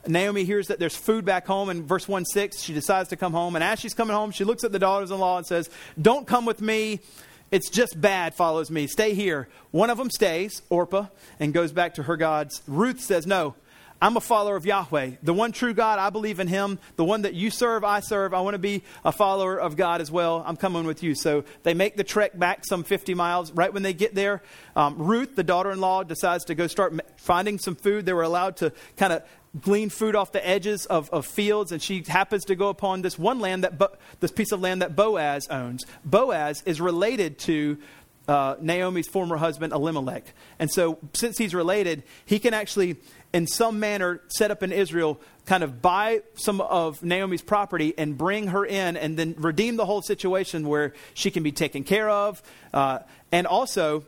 Naomi 0.06 0.46
hears 0.46 0.67
that 0.67 0.80
there's 0.80 0.96
food 0.96 1.26
back 1.26 1.46
home 1.48 1.70
in 1.70 1.86
verse 1.86 2.08
1 2.08 2.26
6. 2.26 2.62
She 2.62 2.74
decides 2.74 3.10
to 3.10 3.17
come 3.17 3.34
home. 3.34 3.56
And 3.56 3.63
as 3.63 3.80
she's 3.80 3.93
coming 3.93 4.15
home, 4.15 4.32
she 4.32 4.43
looks 4.46 4.63
at 4.63 4.72
the 4.72 4.80
daughters 4.80 5.12
in 5.12 5.20
law 5.20 5.38
and 5.38 5.46
says, 5.46 5.70
Don't 6.02 6.26
come 6.28 6.46
with 6.46 6.62
me. 6.62 7.02
It's 7.50 7.70
just 7.70 8.00
bad 8.00 8.36
follows 8.36 8.70
me. 8.70 8.88
Stay 8.88 9.13
here. 9.13 9.48
One 9.72 9.89
of 9.89 9.98
them 9.98 10.10
stays, 10.10 10.62
Orpah, 10.70 11.08
and 11.39 11.54
goes 11.54 11.72
back 11.72 11.93
to 11.96 12.04
her 12.04 12.17
gods. 12.17 12.62
Ruth 12.67 13.02
says, 13.02 13.26
No, 13.26 13.56
I'm 14.02 14.16
a 14.16 14.22
follower 14.22 14.56
of 14.56 14.66
Yahweh, 14.66 15.12
the 15.24 15.34
one 15.34 15.52
true 15.52 15.74
God. 15.74 15.98
I 15.98 16.12
believe 16.12 16.40
in 16.40 16.48
Him. 16.48 16.78
The 16.98 17.06
one 17.06 17.24
that 17.24 17.34
you 17.34 17.50
serve, 17.50 17.84
I 17.84 18.00
serve. 18.00 18.34
I 18.34 18.42
want 18.42 18.54
to 18.54 18.60
be 18.60 18.84
a 19.04 19.12
follower 19.12 19.60
of 19.60 19.76
God 19.76 20.02
as 20.02 20.12
well. 20.12 20.44
I'm 20.46 20.56
coming 20.56 20.86
with 20.86 21.02
you. 21.02 21.16
So 21.16 21.44
they 21.64 21.74
make 21.74 21.98
the 21.98 22.04
trek 22.04 22.38
back 22.38 22.64
some 22.66 22.84
50 22.84 23.16
miles. 23.16 23.52
Right 23.52 23.74
when 23.74 23.82
they 23.82 23.94
get 23.94 24.14
there, 24.14 24.44
um, 24.76 24.98
Ruth, 24.98 25.36
the 25.36 25.44
daughter 25.44 25.72
in 25.72 25.82
law, 25.82 26.04
decides 26.04 26.46
to 26.46 26.56
go 26.56 26.68
start 26.68 26.94
finding 27.18 27.58
some 27.58 27.76
food. 27.76 28.06
They 28.06 28.14
were 28.14 28.22
allowed 28.22 28.58
to 28.58 28.72
kind 28.98 29.14
of 29.14 29.24
glean 29.62 29.90
food 29.90 30.16
off 30.16 30.32
the 30.32 30.48
edges 30.48 30.86
of, 30.86 31.10
of 31.10 31.26
fields, 31.26 31.72
and 31.72 31.82
she 31.82 32.04
happens 32.08 32.46
to 32.46 32.56
go 32.56 32.70
upon 32.70 33.02
this 33.02 33.18
one 33.18 33.40
land 33.40 33.64
that 33.64 33.80
Bo- 33.80 33.96
this 34.20 34.32
piece 34.32 34.52
of 34.52 34.62
land 34.62 34.84
that 34.84 34.96
Boaz 34.96 35.48
owns. 35.48 35.86
Boaz 36.06 36.62
is 36.66 36.80
related 36.80 37.40
to 37.40 37.80
uh, 38.28 38.56
Naomi's 38.60 39.08
former 39.08 39.38
husband 39.38 39.74
Elimelech, 39.74 40.34
and 40.60 40.70
so 40.72 41.00
since 41.13 41.38
he's 41.38 41.54
related, 41.54 42.04
he 42.26 42.40
can 42.40 42.54
actually 42.54 42.98
in 43.34 43.46
some 43.48 43.80
manner 43.80 44.22
set 44.30 44.52
up 44.52 44.63
in 44.63 44.72
Israel, 44.72 45.20
kind 45.46 45.63
of 45.63 45.82
buy 45.82 46.22
some 46.36 46.62
of 46.62 47.04
Naomi's 47.04 47.42
property 47.42 47.94
and 47.98 48.18
bring 48.18 48.48
her 48.48 48.66
in 48.66 48.98
and 48.98 49.18
then 49.18 49.36
redeem 49.38 49.76
the 49.76 49.86
whole 49.86 50.02
situation 50.02 50.68
where 50.68 50.94
she 51.13 51.32
can 51.32 51.44
be 51.44 51.52
taken 51.52 51.84
care 51.84 52.10
of. 52.10 52.42
Uh, 52.74 53.00
and 53.32 53.46
also, 53.46 54.06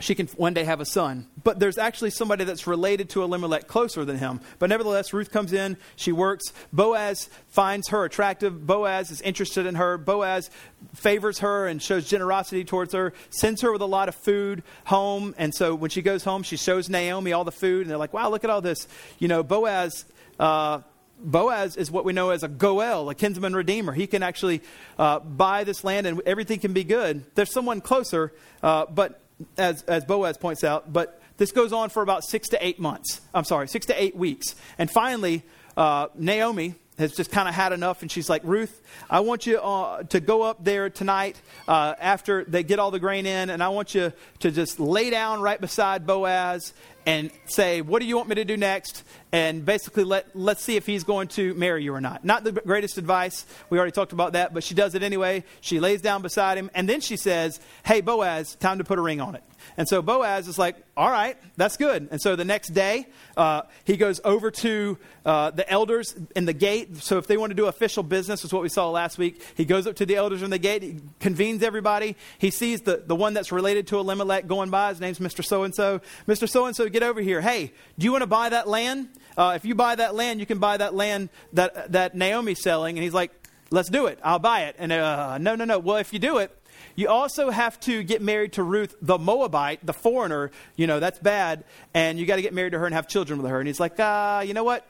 she 0.00 0.14
can 0.14 0.26
one 0.28 0.54
day 0.54 0.64
have 0.64 0.80
a 0.80 0.84
son. 0.84 1.26
But 1.42 1.58
there's 1.58 1.78
actually 1.78 2.10
somebody 2.10 2.44
that's 2.44 2.66
related 2.66 3.08
to 3.10 3.22
Elimelech 3.22 3.66
closer 3.66 4.04
than 4.04 4.18
him. 4.18 4.40
But 4.58 4.68
nevertheless, 4.68 5.12
Ruth 5.12 5.30
comes 5.30 5.52
in, 5.52 5.76
she 5.96 6.12
works. 6.12 6.52
Boaz 6.72 7.28
finds 7.48 7.88
her 7.88 8.04
attractive. 8.04 8.66
Boaz 8.66 9.10
is 9.10 9.20
interested 9.20 9.66
in 9.66 9.74
her. 9.76 9.98
Boaz 9.98 10.50
favors 10.94 11.40
her 11.40 11.66
and 11.66 11.82
shows 11.82 12.08
generosity 12.08 12.64
towards 12.64 12.94
her, 12.94 13.12
sends 13.30 13.62
her 13.62 13.72
with 13.72 13.82
a 13.82 13.86
lot 13.86 14.08
of 14.08 14.14
food 14.14 14.62
home. 14.84 15.34
And 15.38 15.54
so 15.54 15.74
when 15.74 15.90
she 15.90 16.02
goes 16.02 16.24
home, 16.24 16.42
she 16.42 16.56
shows 16.56 16.88
Naomi 16.88 17.32
all 17.32 17.44
the 17.44 17.52
food. 17.52 17.82
And 17.82 17.90
they're 17.90 17.98
like, 17.98 18.12
wow, 18.12 18.30
look 18.30 18.44
at 18.44 18.50
all 18.50 18.60
this. 18.60 18.86
You 19.18 19.28
know, 19.28 19.42
Boaz. 19.42 20.04
Uh, 20.38 20.82
Boaz 21.20 21.76
is 21.76 21.90
what 21.90 22.04
we 22.04 22.12
know 22.12 22.30
as 22.30 22.44
a 22.44 22.48
Goel, 22.48 23.10
a 23.10 23.14
kinsman 23.14 23.54
redeemer. 23.54 23.92
He 23.92 24.06
can 24.06 24.22
actually 24.22 24.62
uh, 24.98 25.18
buy 25.18 25.64
this 25.64 25.82
land 25.82 26.06
and 26.06 26.22
everything 26.24 26.60
can 26.60 26.72
be 26.72 26.84
good. 26.84 27.24
There's 27.34 27.52
someone 27.52 27.80
closer, 27.80 28.32
uh, 28.62 28.86
but 28.86 29.20
as, 29.56 29.82
as 29.82 30.04
Boaz 30.04 30.36
points 30.36 30.64
out, 30.64 30.92
but 30.92 31.20
this 31.36 31.52
goes 31.52 31.72
on 31.72 31.88
for 31.90 32.02
about 32.02 32.24
six 32.24 32.48
to 32.48 32.64
eight 32.64 32.80
months. 32.80 33.20
I'm 33.32 33.44
sorry, 33.44 33.68
six 33.68 33.86
to 33.86 34.02
eight 34.02 34.16
weeks. 34.16 34.54
And 34.76 34.90
finally, 34.90 35.44
uh, 35.76 36.08
Naomi 36.16 36.74
has 36.98 37.14
just 37.14 37.30
kind 37.30 37.48
of 37.48 37.54
had 37.54 37.72
enough, 37.72 38.02
and 38.02 38.10
she's 38.10 38.28
like, 38.28 38.42
Ruth, 38.44 38.82
I 39.08 39.20
want 39.20 39.46
you 39.46 39.58
uh, 39.58 40.02
to 40.04 40.18
go 40.18 40.42
up 40.42 40.64
there 40.64 40.90
tonight 40.90 41.40
uh, 41.68 41.94
after 42.00 42.44
they 42.44 42.64
get 42.64 42.80
all 42.80 42.90
the 42.90 42.98
grain 42.98 43.24
in, 43.24 43.50
and 43.50 43.62
I 43.62 43.68
want 43.68 43.94
you 43.94 44.12
to 44.40 44.50
just 44.50 44.80
lay 44.80 45.08
down 45.10 45.40
right 45.40 45.60
beside 45.60 46.06
Boaz 46.06 46.72
and 47.08 47.30
say, 47.46 47.80
What 47.80 48.00
do 48.00 48.06
you 48.06 48.16
want 48.18 48.28
me 48.28 48.34
to 48.34 48.44
do 48.44 48.58
next? 48.58 49.02
And 49.32 49.64
basically, 49.64 50.04
let, 50.04 50.36
let's 50.36 50.62
see 50.62 50.76
if 50.76 50.84
he's 50.84 51.04
going 51.04 51.28
to 51.28 51.54
marry 51.54 51.82
you 51.82 51.94
or 51.94 52.02
not. 52.02 52.22
Not 52.22 52.44
the 52.44 52.52
greatest 52.52 52.98
advice. 52.98 53.46
We 53.70 53.78
already 53.78 53.92
talked 53.92 54.12
about 54.12 54.34
that, 54.34 54.52
but 54.52 54.62
she 54.62 54.74
does 54.74 54.94
it 54.94 55.02
anyway. 55.02 55.44
She 55.62 55.80
lays 55.80 56.02
down 56.02 56.20
beside 56.20 56.58
him, 56.58 56.70
and 56.74 56.86
then 56.86 57.00
she 57.00 57.16
says, 57.16 57.60
Hey, 57.82 58.02
Boaz, 58.02 58.56
time 58.56 58.76
to 58.76 58.84
put 58.84 58.98
a 58.98 59.02
ring 59.02 59.22
on 59.22 59.34
it. 59.34 59.42
And 59.76 59.88
so 59.88 60.02
Boaz 60.02 60.48
is 60.48 60.58
like, 60.58 60.76
all 60.96 61.10
right, 61.10 61.36
that's 61.56 61.76
good. 61.76 62.08
And 62.10 62.20
so 62.20 62.36
the 62.36 62.44
next 62.44 62.70
day, 62.70 63.06
uh, 63.36 63.62
he 63.84 63.96
goes 63.96 64.20
over 64.24 64.50
to 64.50 64.98
uh, 65.24 65.50
the 65.50 65.68
elders 65.70 66.16
in 66.34 66.44
the 66.44 66.52
gate. 66.52 66.96
So 66.98 67.18
if 67.18 67.26
they 67.26 67.36
want 67.36 67.50
to 67.50 67.54
do 67.54 67.66
official 67.66 68.02
business, 68.02 68.44
is 68.44 68.52
what 68.52 68.62
we 68.62 68.68
saw 68.68 68.90
last 68.90 69.18
week. 69.18 69.42
He 69.56 69.64
goes 69.64 69.86
up 69.86 69.96
to 69.96 70.06
the 70.06 70.16
elders 70.16 70.42
in 70.42 70.50
the 70.50 70.58
gate, 70.58 70.82
he 70.82 71.00
convenes 71.20 71.62
everybody. 71.62 72.16
He 72.38 72.50
sees 72.50 72.80
the, 72.82 73.02
the 73.04 73.16
one 73.16 73.34
that's 73.34 73.52
related 73.52 73.86
to 73.88 73.98
Elimelech 73.98 74.46
going 74.46 74.70
by. 74.70 74.90
His 74.90 75.00
name's 75.00 75.18
Mr. 75.18 75.44
So 75.44 75.62
and 75.62 75.74
so. 75.74 76.00
Mr. 76.26 76.48
So 76.48 76.66
and 76.66 76.74
so, 76.74 76.88
get 76.98 77.06
over 77.06 77.20
here. 77.20 77.40
Hey, 77.40 77.72
do 77.96 78.04
you 78.04 78.10
want 78.10 78.22
to 78.22 78.26
buy 78.26 78.48
that 78.48 78.66
land? 78.66 79.08
Uh, 79.36 79.52
if 79.54 79.64
you 79.64 79.76
buy 79.76 79.94
that 79.94 80.16
land, 80.16 80.40
you 80.40 80.46
can 80.46 80.58
buy 80.58 80.76
that 80.78 80.94
land 80.94 81.28
that, 81.52 81.92
that 81.92 82.16
Naomi's 82.16 82.60
selling. 82.60 82.96
And 82.96 83.04
he's 83.04 83.14
like, 83.14 83.30
let's 83.70 83.88
do 83.88 84.06
it. 84.06 84.18
I'll 84.24 84.40
buy 84.40 84.62
it. 84.62 84.74
And 84.80 84.90
uh, 84.90 85.38
no, 85.38 85.54
no, 85.54 85.64
no. 85.64 85.78
Well, 85.78 85.98
if 85.98 86.12
you 86.12 86.18
do 86.18 86.38
it, 86.38 86.50
you 86.96 87.08
also 87.08 87.50
have 87.50 87.78
to 87.80 88.02
get 88.02 88.20
married 88.20 88.54
to 88.54 88.64
Ruth, 88.64 88.96
the 89.00 89.16
Moabite, 89.16 89.86
the 89.86 89.92
foreigner. 89.92 90.50
You 90.74 90.88
know, 90.88 90.98
that's 90.98 91.20
bad. 91.20 91.62
And 91.94 92.18
you 92.18 92.26
got 92.26 92.36
to 92.36 92.42
get 92.42 92.52
married 92.52 92.72
to 92.72 92.80
her 92.80 92.86
and 92.86 92.94
have 92.96 93.06
children 93.06 93.40
with 93.40 93.48
her. 93.48 93.60
And 93.60 93.68
he's 93.68 93.78
like, 93.78 93.94
ah, 94.00 94.38
uh, 94.38 94.40
you 94.40 94.54
know 94.54 94.64
what? 94.64 94.84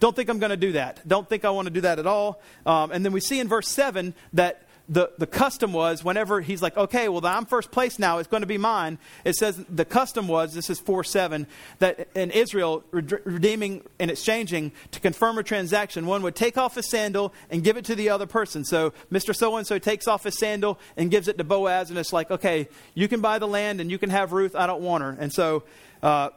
Don't 0.00 0.16
think 0.16 0.30
I'm 0.30 0.38
going 0.38 0.50
to 0.50 0.56
do 0.56 0.72
that. 0.72 1.06
Don't 1.06 1.28
think 1.28 1.44
I 1.44 1.50
want 1.50 1.66
to 1.66 1.70
do 1.70 1.82
that 1.82 1.98
at 1.98 2.06
all. 2.06 2.40
Um, 2.64 2.90
and 2.90 3.04
then 3.04 3.12
we 3.12 3.20
see 3.20 3.38
in 3.38 3.48
verse 3.48 3.68
7 3.68 4.14
that 4.32 4.63
the, 4.88 5.10
the 5.16 5.26
custom 5.26 5.72
was 5.72 6.04
whenever 6.04 6.40
he's 6.40 6.60
like, 6.60 6.76
okay, 6.76 7.08
well, 7.08 7.24
I'm 7.24 7.46
first 7.46 7.70
place 7.70 7.98
now, 7.98 8.18
it's 8.18 8.28
going 8.28 8.42
to 8.42 8.46
be 8.46 8.58
mine. 8.58 8.98
It 9.24 9.34
says 9.34 9.64
the 9.68 9.84
custom 9.84 10.28
was, 10.28 10.52
this 10.52 10.68
is 10.68 10.78
4 10.78 11.04
7, 11.04 11.46
that 11.78 12.08
in 12.14 12.30
Israel, 12.30 12.84
redeeming 12.90 13.82
and 13.98 14.10
exchanging 14.10 14.72
to 14.90 15.00
confirm 15.00 15.38
a 15.38 15.42
transaction, 15.42 16.06
one 16.06 16.22
would 16.22 16.34
take 16.34 16.58
off 16.58 16.74
his 16.74 16.90
sandal 16.90 17.32
and 17.50 17.64
give 17.64 17.76
it 17.76 17.84
to 17.86 17.94
the 17.94 18.10
other 18.10 18.26
person. 18.26 18.64
So 18.64 18.92
Mr. 19.10 19.34
So 19.34 19.56
and 19.56 19.66
so 19.66 19.78
takes 19.78 20.06
off 20.06 20.24
his 20.24 20.38
sandal 20.38 20.78
and 20.96 21.10
gives 21.10 21.28
it 21.28 21.38
to 21.38 21.44
Boaz, 21.44 21.88
and 21.88 21.98
it's 21.98 22.12
like, 22.12 22.30
okay, 22.30 22.68
you 22.92 23.08
can 23.08 23.20
buy 23.20 23.38
the 23.38 23.48
land 23.48 23.80
and 23.80 23.90
you 23.90 23.98
can 23.98 24.10
have 24.10 24.32
Ruth, 24.32 24.54
I 24.54 24.66
don't 24.66 24.82
want 24.82 25.02
her. 25.02 25.16
And 25.18 25.32
so 25.32 25.64
uh, 26.02 26.30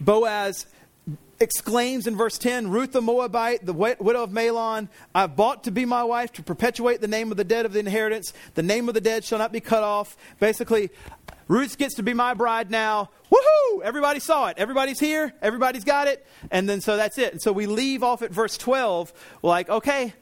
Boaz 0.00 0.66
exclaims 1.44 2.08
in 2.08 2.16
verse 2.16 2.38
10 2.38 2.70
Ruth 2.70 2.92
the 2.92 3.00
Moabite, 3.00 3.64
the 3.64 3.72
widow 3.72 4.22
of 4.22 4.30
Mahlon, 4.30 4.88
I've 5.14 5.36
bought 5.36 5.64
to 5.64 5.70
be 5.70 5.84
my 5.84 6.02
wife 6.02 6.32
to 6.32 6.42
perpetuate 6.42 7.00
the 7.00 7.08
name 7.08 7.30
of 7.30 7.36
the 7.36 7.44
dead 7.44 7.66
of 7.66 7.72
the 7.72 7.78
inheritance. 7.78 8.32
The 8.54 8.62
name 8.62 8.88
of 8.88 8.94
the 8.94 9.00
dead 9.00 9.24
shall 9.24 9.38
not 9.38 9.52
be 9.52 9.60
cut 9.60 9.84
off. 9.84 10.16
Basically, 10.40 10.90
Ruth 11.46 11.78
gets 11.78 11.94
to 11.96 12.02
be 12.02 12.14
my 12.14 12.34
bride 12.34 12.70
now. 12.70 13.10
Woohoo! 13.30 13.82
Everybody 13.82 14.18
saw 14.18 14.46
it. 14.48 14.58
Everybody's 14.58 14.98
here. 14.98 15.32
Everybody's 15.42 15.84
got 15.84 16.08
it. 16.08 16.26
And 16.50 16.68
then 16.68 16.80
so 16.80 16.96
that's 16.96 17.18
it. 17.18 17.32
And 17.32 17.42
so 17.42 17.52
we 17.52 17.66
leave 17.66 18.02
off 18.02 18.22
at 18.22 18.30
verse 18.30 18.56
12, 18.56 19.12
like, 19.42 19.68
okay, 19.68 20.14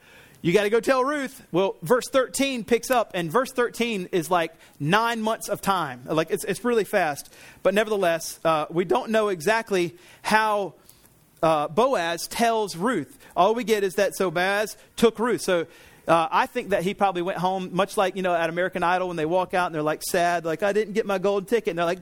you 0.44 0.52
got 0.52 0.64
to 0.64 0.70
go 0.70 0.80
tell 0.80 1.04
Ruth. 1.04 1.46
Well, 1.52 1.76
verse 1.82 2.08
13 2.10 2.64
picks 2.64 2.90
up, 2.90 3.12
and 3.14 3.30
verse 3.30 3.52
13 3.52 4.08
is 4.10 4.28
like 4.28 4.52
nine 4.80 5.22
months 5.22 5.48
of 5.48 5.62
time. 5.62 6.02
Like, 6.04 6.32
it's, 6.32 6.42
it's 6.42 6.64
really 6.64 6.82
fast. 6.82 7.32
But 7.62 7.74
nevertheless, 7.74 8.40
uh, 8.44 8.66
we 8.68 8.84
don't 8.84 9.12
know 9.12 9.28
exactly 9.28 9.96
how 10.22 10.74
uh, 11.42 11.68
Boaz 11.68 12.26
tells 12.28 12.76
Ruth. 12.76 13.18
All 13.36 13.54
we 13.54 13.64
get 13.64 13.82
is 13.84 13.94
that 13.96 14.14
so 14.14 14.30
Boaz 14.30 14.76
took 14.96 15.18
Ruth. 15.18 15.42
So 15.42 15.66
uh, 16.08 16.28
I 16.30 16.46
think 16.46 16.70
that 16.70 16.82
he 16.82 16.94
probably 16.94 17.22
went 17.22 17.38
home, 17.38 17.70
much 17.72 17.96
like, 17.96 18.16
you 18.16 18.22
know, 18.22 18.34
at 18.34 18.50
American 18.50 18.82
Idol 18.82 19.08
when 19.08 19.16
they 19.16 19.26
walk 19.26 19.54
out 19.54 19.66
and 19.66 19.74
they're 19.74 19.82
like 19.82 20.02
sad, 20.02 20.44
like, 20.44 20.62
I 20.62 20.72
didn't 20.72 20.94
get 20.94 21.06
my 21.06 21.18
gold 21.18 21.48
ticket. 21.48 21.70
And 21.70 21.78
they're 21.78 21.86
like, 21.86 22.00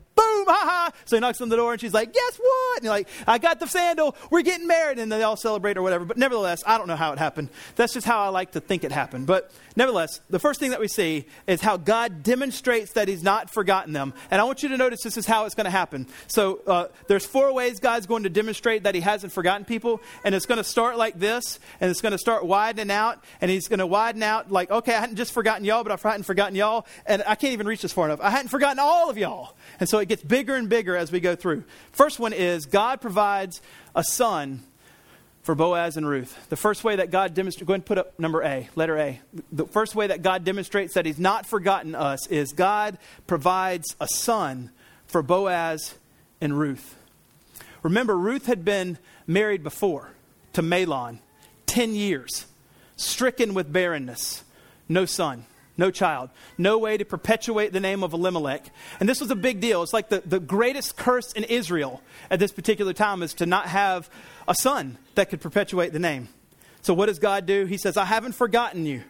ha 0.53 0.65
ha. 0.65 0.93
So 1.05 1.17
he 1.17 1.21
knocks 1.21 1.41
on 1.41 1.49
the 1.49 1.57
door 1.57 1.73
and 1.73 1.81
she's 1.81 1.95
like, 1.95 2.13
guess 2.13 2.37
what? 2.37 2.79
And 2.79 2.85
you're 2.85 2.93
like, 2.93 3.09
I 3.27 3.39
got 3.39 3.61
the 3.61 3.67
sandal. 3.67 4.17
We're 4.31 4.43
getting 4.43 4.67
married. 4.67 4.99
And 4.99 5.11
they 5.11 5.23
all 5.23 5.37
celebrate 5.37 5.77
or 5.77 5.83
whatever. 5.83 6.05
But 6.05 6.17
nevertheless, 6.17 6.63
I 6.67 6.79
don't 6.79 6.89
know 6.89 6.97
how 6.97 7.13
it 7.13 7.19
happened. 7.19 7.49
That's 7.77 7.93
just 7.93 8.07
how 8.07 8.21
I 8.21 8.29
like 8.29 8.53
to 8.53 8.61
think 8.61 8.85
it 8.85 8.93
happened. 8.93 9.27
But 9.27 9.51
nevertheless, 9.77 10.21
the 10.31 10.39
first 10.39 10.61
thing 10.61 10.71
that 10.71 10.81
we 10.81 10.89
see 10.89 11.27
is 11.47 11.61
how 11.61 11.77
God 11.77 12.23
demonstrates 12.23 12.93
that 12.93 13.09
he's 13.09 13.23
not 13.23 13.51
forgotten 13.51 13.93
them. 13.93 14.15
And 14.31 14.41
I 14.41 14.45
want 14.45 14.63
you 14.63 14.69
to 14.71 14.77
notice 14.77 15.03
this 15.03 15.17
is 15.17 15.27
how 15.27 15.45
it's 15.45 15.55
going 15.55 15.65
to 15.65 15.71
happen. 15.71 16.07
So 16.27 16.61
uh, 16.67 16.89
there's 17.07 17.27
four 17.27 17.53
ways 17.53 17.81
God's 17.81 18.07
going 18.07 18.25
to 18.25 18.31
demonstrate 18.31 18.85
that 18.85 18.95
he 18.95 19.01
hasn't 19.01 19.33
forgotten 19.33 19.65
people. 19.65 20.01
And 20.25 20.35
it's 20.35 20.47
going 20.47 20.59
to 20.59 20.65
start 20.65 20.97
like 20.97 21.19
this. 21.19 21.59
And 21.81 21.91
it's 21.91 22.01
going 22.01 22.13
to 22.13 22.19
start 22.19 22.45
widening 22.45 22.91
out. 22.91 23.23
And 23.41 23.51
he's 23.51 23.69
going 23.69 23.79
to 23.79 23.87
widen 23.87 24.23
out 24.23 24.51
like, 24.51 24.71
okay, 24.71 24.95
I 24.95 25.01
hadn't 25.01 25.17
just 25.17 25.33
forgotten 25.33 25.65
y'all, 25.65 25.83
but 25.83 25.93
I 25.93 26.09
hadn't 26.09 26.25
forgotten 26.25 26.55
y'all. 26.55 26.87
And 27.07 27.23
I 27.27 27.35
can't 27.35 27.53
even 27.53 27.67
reach 27.67 27.83
this 27.83 27.93
far 27.93 28.07
enough. 28.07 28.21
I 28.21 28.31
hadn't 28.31 28.49
forgotten 28.49 28.79
all 28.79 29.11
of 29.11 29.19
y'all. 29.19 29.55
And 29.79 29.89
so 29.89 29.99
it 29.99 30.09
gets 30.09 30.23
bigger 30.41 30.55
and 30.55 30.71
bigger 30.71 30.97
as 30.97 31.13
we 31.13 31.21
go 31.21 31.37
through. 31.37 31.65
First 31.93 32.19
one 32.19 32.33
is 32.33 32.65
God 32.65 33.03
provides 33.03 33.61
a 33.95 34.03
son 34.03 34.63
for 35.43 35.55
Boaz 35.55 35.99
and 35.99 36.09
Ruth. 36.09 36.49
The 36.49 36.57
first 36.57 36.83
way 36.83 36.97
that 36.97 37.11
God 37.11 37.35
demonstrates, 37.35 37.67
go 37.67 37.75
ahead 37.75 37.81
and 37.81 37.85
put 37.85 37.99
up 37.99 38.19
number 38.19 38.43
A, 38.43 38.71
letter 38.75 38.97
A. 38.97 39.21
The 39.53 39.67
first 39.67 39.95
way 39.95 40.07
that 40.07 40.23
God 40.23 40.43
demonstrates 40.45 40.95
that 40.95 41.05
He's 41.05 41.19
not 41.19 41.45
forgotten 41.45 41.95
us 41.95 42.27
is 42.29 42.53
God 42.53 42.97
provides 43.27 43.95
a 44.01 44.09
son 44.09 44.71
for 45.07 45.21
Boaz 45.21 45.95
and 46.41 46.59
Ruth. 46.59 46.97
Remember, 47.83 48.17
Ruth 48.17 48.47
had 48.47 48.65
been 48.65 48.97
married 49.27 49.63
before 49.63 50.09
to 50.55 50.63
Mahlon 50.63 51.19
10 51.67 51.95
years, 51.95 52.47
stricken 52.97 53.53
with 53.53 53.71
barrenness, 53.71 54.43
no 54.89 55.05
son 55.05 55.45
no 55.81 55.91
child, 55.91 56.31
no 56.57 56.79
way 56.79 56.97
to 56.97 57.05
perpetuate 57.05 57.73
the 57.73 57.81
name 57.81 58.05
of 58.05 58.13
Elimelech. 58.13 58.71
And 59.01 59.09
this 59.09 59.21
was 59.21 59.33
a 59.33 59.37
big 59.37 59.61
deal. 59.61 59.83
It's 59.83 59.93
like 59.93 60.11
the, 60.11 60.23
the 60.25 60.39
greatest 60.39 60.97
curse 60.97 61.33
in 61.33 61.43
Israel 61.45 62.01
at 62.31 62.39
this 62.39 62.53
particular 62.53 62.93
time 62.93 63.23
is 63.25 63.35
to 63.35 63.47
not 63.47 63.67
have 63.67 64.09
a 64.47 64.55
son 64.55 64.99
that 65.17 65.31
could 65.31 65.41
perpetuate 65.41 65.93
the 65.93 65.99
name. 65.99 66.29
So, 66.83 66.95
what 66.95 67.07
does 67.07 67.19
God 67.19 67.47
do? 67.47 67.65
He 67.67 67.79
says, 67.79 67.97
I 67.97 68.05
haven't 68.05 68.33
forgotten 68.33 68.87
you. 68.87 69.03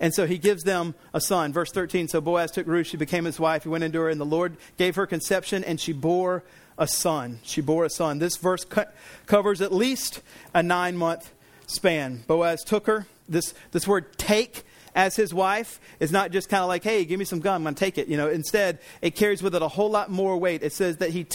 And 0.00 0.12
so 0.12 0.26
he 0.26 0.38
gives 0.38 0.64
them 0.64 0.94
a 1.12 1.20
son. 1.20 1.52
Verse 1.52 1.70
13 1.70 2.08
So 2.08 2.20
Boaz 2.20 2.50
took 2.50 2.66
Ruth, 2.66 2.86
she 2.86 2.96
became 2.96 3.24
his 3.24 3.38
wife. 3.38 3.64
He 3.64 3.68
went 3.68 3.84
into 3.84 4.00
her, 4.00 4.08
and 4.08 4.20
the 4.20 4.24
Lord 4.24 4.56
gave 4.78 4.96
her 4.96 5.06
conception, 5.06 5.62
and 5.62 5.78
she 5.78 5.92
bore 5.92 6.42
a 6.78 6.88
son. 6.88 7.40
She 7.42 7.60
bore 7.60 7.84
a 7.84 7.90
son. 7.90 8.18
This 8.18 8.36
verse 8.36 8.64
co- 8.64 8.86
covers 9.26 9.60
at 9.60 9.72
least 9.72 10.22
a 10.54 10.62
nine 10.62 10.96
month 10.96 11.32
span. 11.66 12.24
Boaz 12.26 12.64
took 12.64 12.86
her. 12.86 13.06
This, 13.28 13.54
this 13.70 13.86
word 13.86 14.18
take 14.18 14.64
as 14.94 15.16
his 15.16 15.32
wife 15.32 15.80
is 16.00 16.12
not 16.12 16.30
just 16.30 16.48
kind 16.48 16.62
of 16.62 16.68
like, 16.68 16.84
hey, 16.84 17.04
give 17.04 17.18
me 17.18 17.24
some 17.24 17.40
gum, 17.40 17.54
I'm 17.54 17.62
going 17.62 17.74
to 17.74 17.80
take 17.80 17.98
it. 17.98 18.08
You 18.08 18.16
know, 18.16 18.28
instead, 18.28 18.78
it 19.00 19.14
carries 19.14 19.42
with 19.42 19.54
it 19.54 19.62
a 19.62 19.68
whole 19.68 19.90
lot 19.90 20.10
more 20.10 20.36
weight. 20.36 20.62
It 20.62 20.72
says 20.72 20.98
that 20.98 21.10
he, 21.10 21.26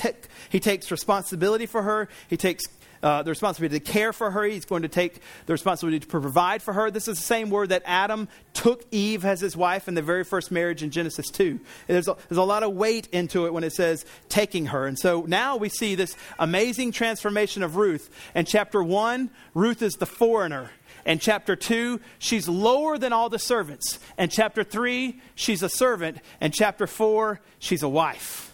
he 0.50 0.60
takes 0.60 0.92
responsibility 0.92 1.66
for 1.66 1.82
her, 1.82 2.08
he 2.30 2.38
takes 2.38 2.66
uh, 3.04 3.24
the 3.24 3.30
responsibility 3.30 3.80
to 3.80 3.92
care 3.92 4.14
for 4.14 4.32
her. 4.32 4.44
He's 4.44 4.66
going 4.66 4.82
to 4.82 4.88
take 4.88 5.22
the 5.46 5.54
responsibility 5.54 6.00
to 6.00 6.08
provide 6.08 6.62
for 6.62 6.74
her. 6.74 6.90
This 6.92 7.08
is 7.08 7.18
the 7.18 7.24
same 7.24 7.50
word 7.50 7.70
that 7.70 7.84
Adam 7.86 8.28
took 8.54 8.86
Eve 8.92 9.26
as 9.26 9.40
his 9.40 9.56
wife 9.56 9.88
in 9.88 9.94
the 9.94 10.02
very 10.02 10.24
first 10.24 10.52
marriage 10.52 10.84
in 10.84 10.90
Genesis 10.90 11.28
2. 11.30 11.60
There's 11.88 12.08
a, 12.08 12.18
there's 12.28 12.38
a 12.38 12.44
lot 12.44 12.64
of 12.64 12.74
weight 12.74 13.08
into 13.12 13.46
it 13.46 13.54
when 13.54 13.64
it 13.64 13.74
says 13.74 14.06
taking 14.30 14.68
her. 14.68 14.88
And 14.88 14.98
so 14.98 15.26
now 15.28 15.58
we 15.58 15.70
see 15.70 15.96
this 15.96 16.16
amazing 16.40 16.92
transformation 16.92 17.64
of 17.64 17.76
Ruth. 17.76 18.10
In 18.34 18.46
chapter 18.46 18.82
1, 18.82 19.30
Ruth 19.54 19.82
is 19.82 19.94
the 19.94 20.06
foreigner. 20.06 20.72
And 21.08 21.22
chapter 21.22 21.56
2, 21.56 22.02
she's 22.20 22.50
lower 22.50 22.98
than 22.98 23.14
all 23.14 23.30
the 23.30 23.40
servants. 23.40 23.98
And 24.18 24.30
chapter 24.30 24.64
3, 24.64 25.20
she's 25.36 25.64
a 25.64 25.70
servant. 25.70 26.18
And 26.42 26.54
chapter 26.54 26.86
4, 26.86 27.40
she's 27.60 27.82
a 27.82 27.88
wife. 27.88 28.54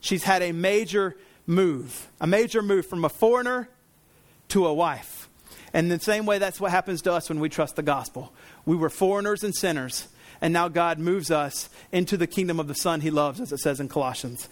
She's 0.00 0.22
had 0.22 0.42
a 0.42 0.52
major 0.52 1.16
move, 1.46 2.08
a 2.20 2.26
major 2.26 2.60
move 2.60 2.86
from 2.86 3.04
a 3.06 3.08
foreigner 3.08 3.70
to 4.48 4.66
a 4.66 4.74
wife. 4.74 5.30
And 5.72 5.90
the 5.90 5.98
same 5.98 6.26
way, 6.26 6.38
that's 6.38 6.60
what 6.60 6.70
happens 6.70 7.00
to 7.02 7.12
us 7.12 7.30
when 7.30 7.40
we 7.40 7.48
trust 7.48 7.76
the 7.76 7.82
gospel. 7.82 8.32
We 8.66 8.76
were 8.76 8.90
foreigners 8.90 9.42
and 9.42 9.54
sinners, 9.54 10.08
and 10.42 10.52
now 10.52 10.68
God 10.68 10.98
moves 10.98 11.30
us 11.30 11.70
into 11.92 12.18
the 12.18 12.26
kingdom 12.26 12.60
of 12.60 12.68
the 12.68 12.74
Son 12.74 13.00
he 13.00 13.10
loves, 13.10 13.40
as 13.40 13.52
it 13.52 13.58
says 13.58 13.80
in 13.80 13.88
Colossians. 13.88 14.50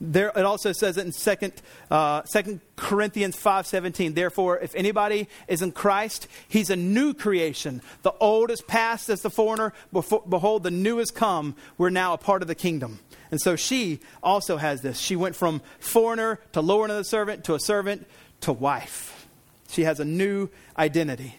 There, 0.00 0.28
it 0.36 0.44
also 0.44 0.72
says 0.72 0.98
it 0.98 1.06
in 1.06 1.12
Second, 1.12 1.54
uh, 1.90 2.20
2 2.22 2.60
Corinthians 2.76 3.34
5.17. 3.36 4.14
Therefore, 4.14 4.58
if 4.58 4.74
anybody 4.74 5.26
is 5.48 5.62
in 5.62 5.72
Christ, 5.72 6.28
he's 6.48 6.68
a 6.68 6.76
new 6.76 7.14
creation. 7.14 7.80
The 8.02 8.12
old 8.20 8.50
is 8.50 8.60
past 8.60 9.08
as 9.08 9.22
the 9.22 9.30
foreigner. 9.30 9.72
Behold, 9.92 10.62
the 10.64 10.70
new 10.70 10.98
has 10.98 11.10
come. 11.10 11.56
We're 11.78 11.90
now 11.90 12.12
a 12.12 12.18
part 12.18 12.42
of 12.42 12.48
the 12.48 12.54
kingdom. 12.54 12.98
And 13.30 13.40
so 13.40 13.56
she 13.56 14.00
also 14.22 14.58
has 14.58 14.82
this. 14.82 14.98
She 14.98 15.16
went 15.16 15.34
from 15.34 15.62
foreigner 15.80 16.40
to 16.52 16.60
lower 16.60 16.88
the 16.88 17.02
servant 17.02 17.44
to 17.44 17.54
a 17.54 17.60
servant 17.60 18.06
to 18.42 18.52
wife. 18.52 19.26
She 19.68 19.84
has 19.84 19.98
a 19.98 20.04
new 20.04 20.50
identity. 20.78 21.36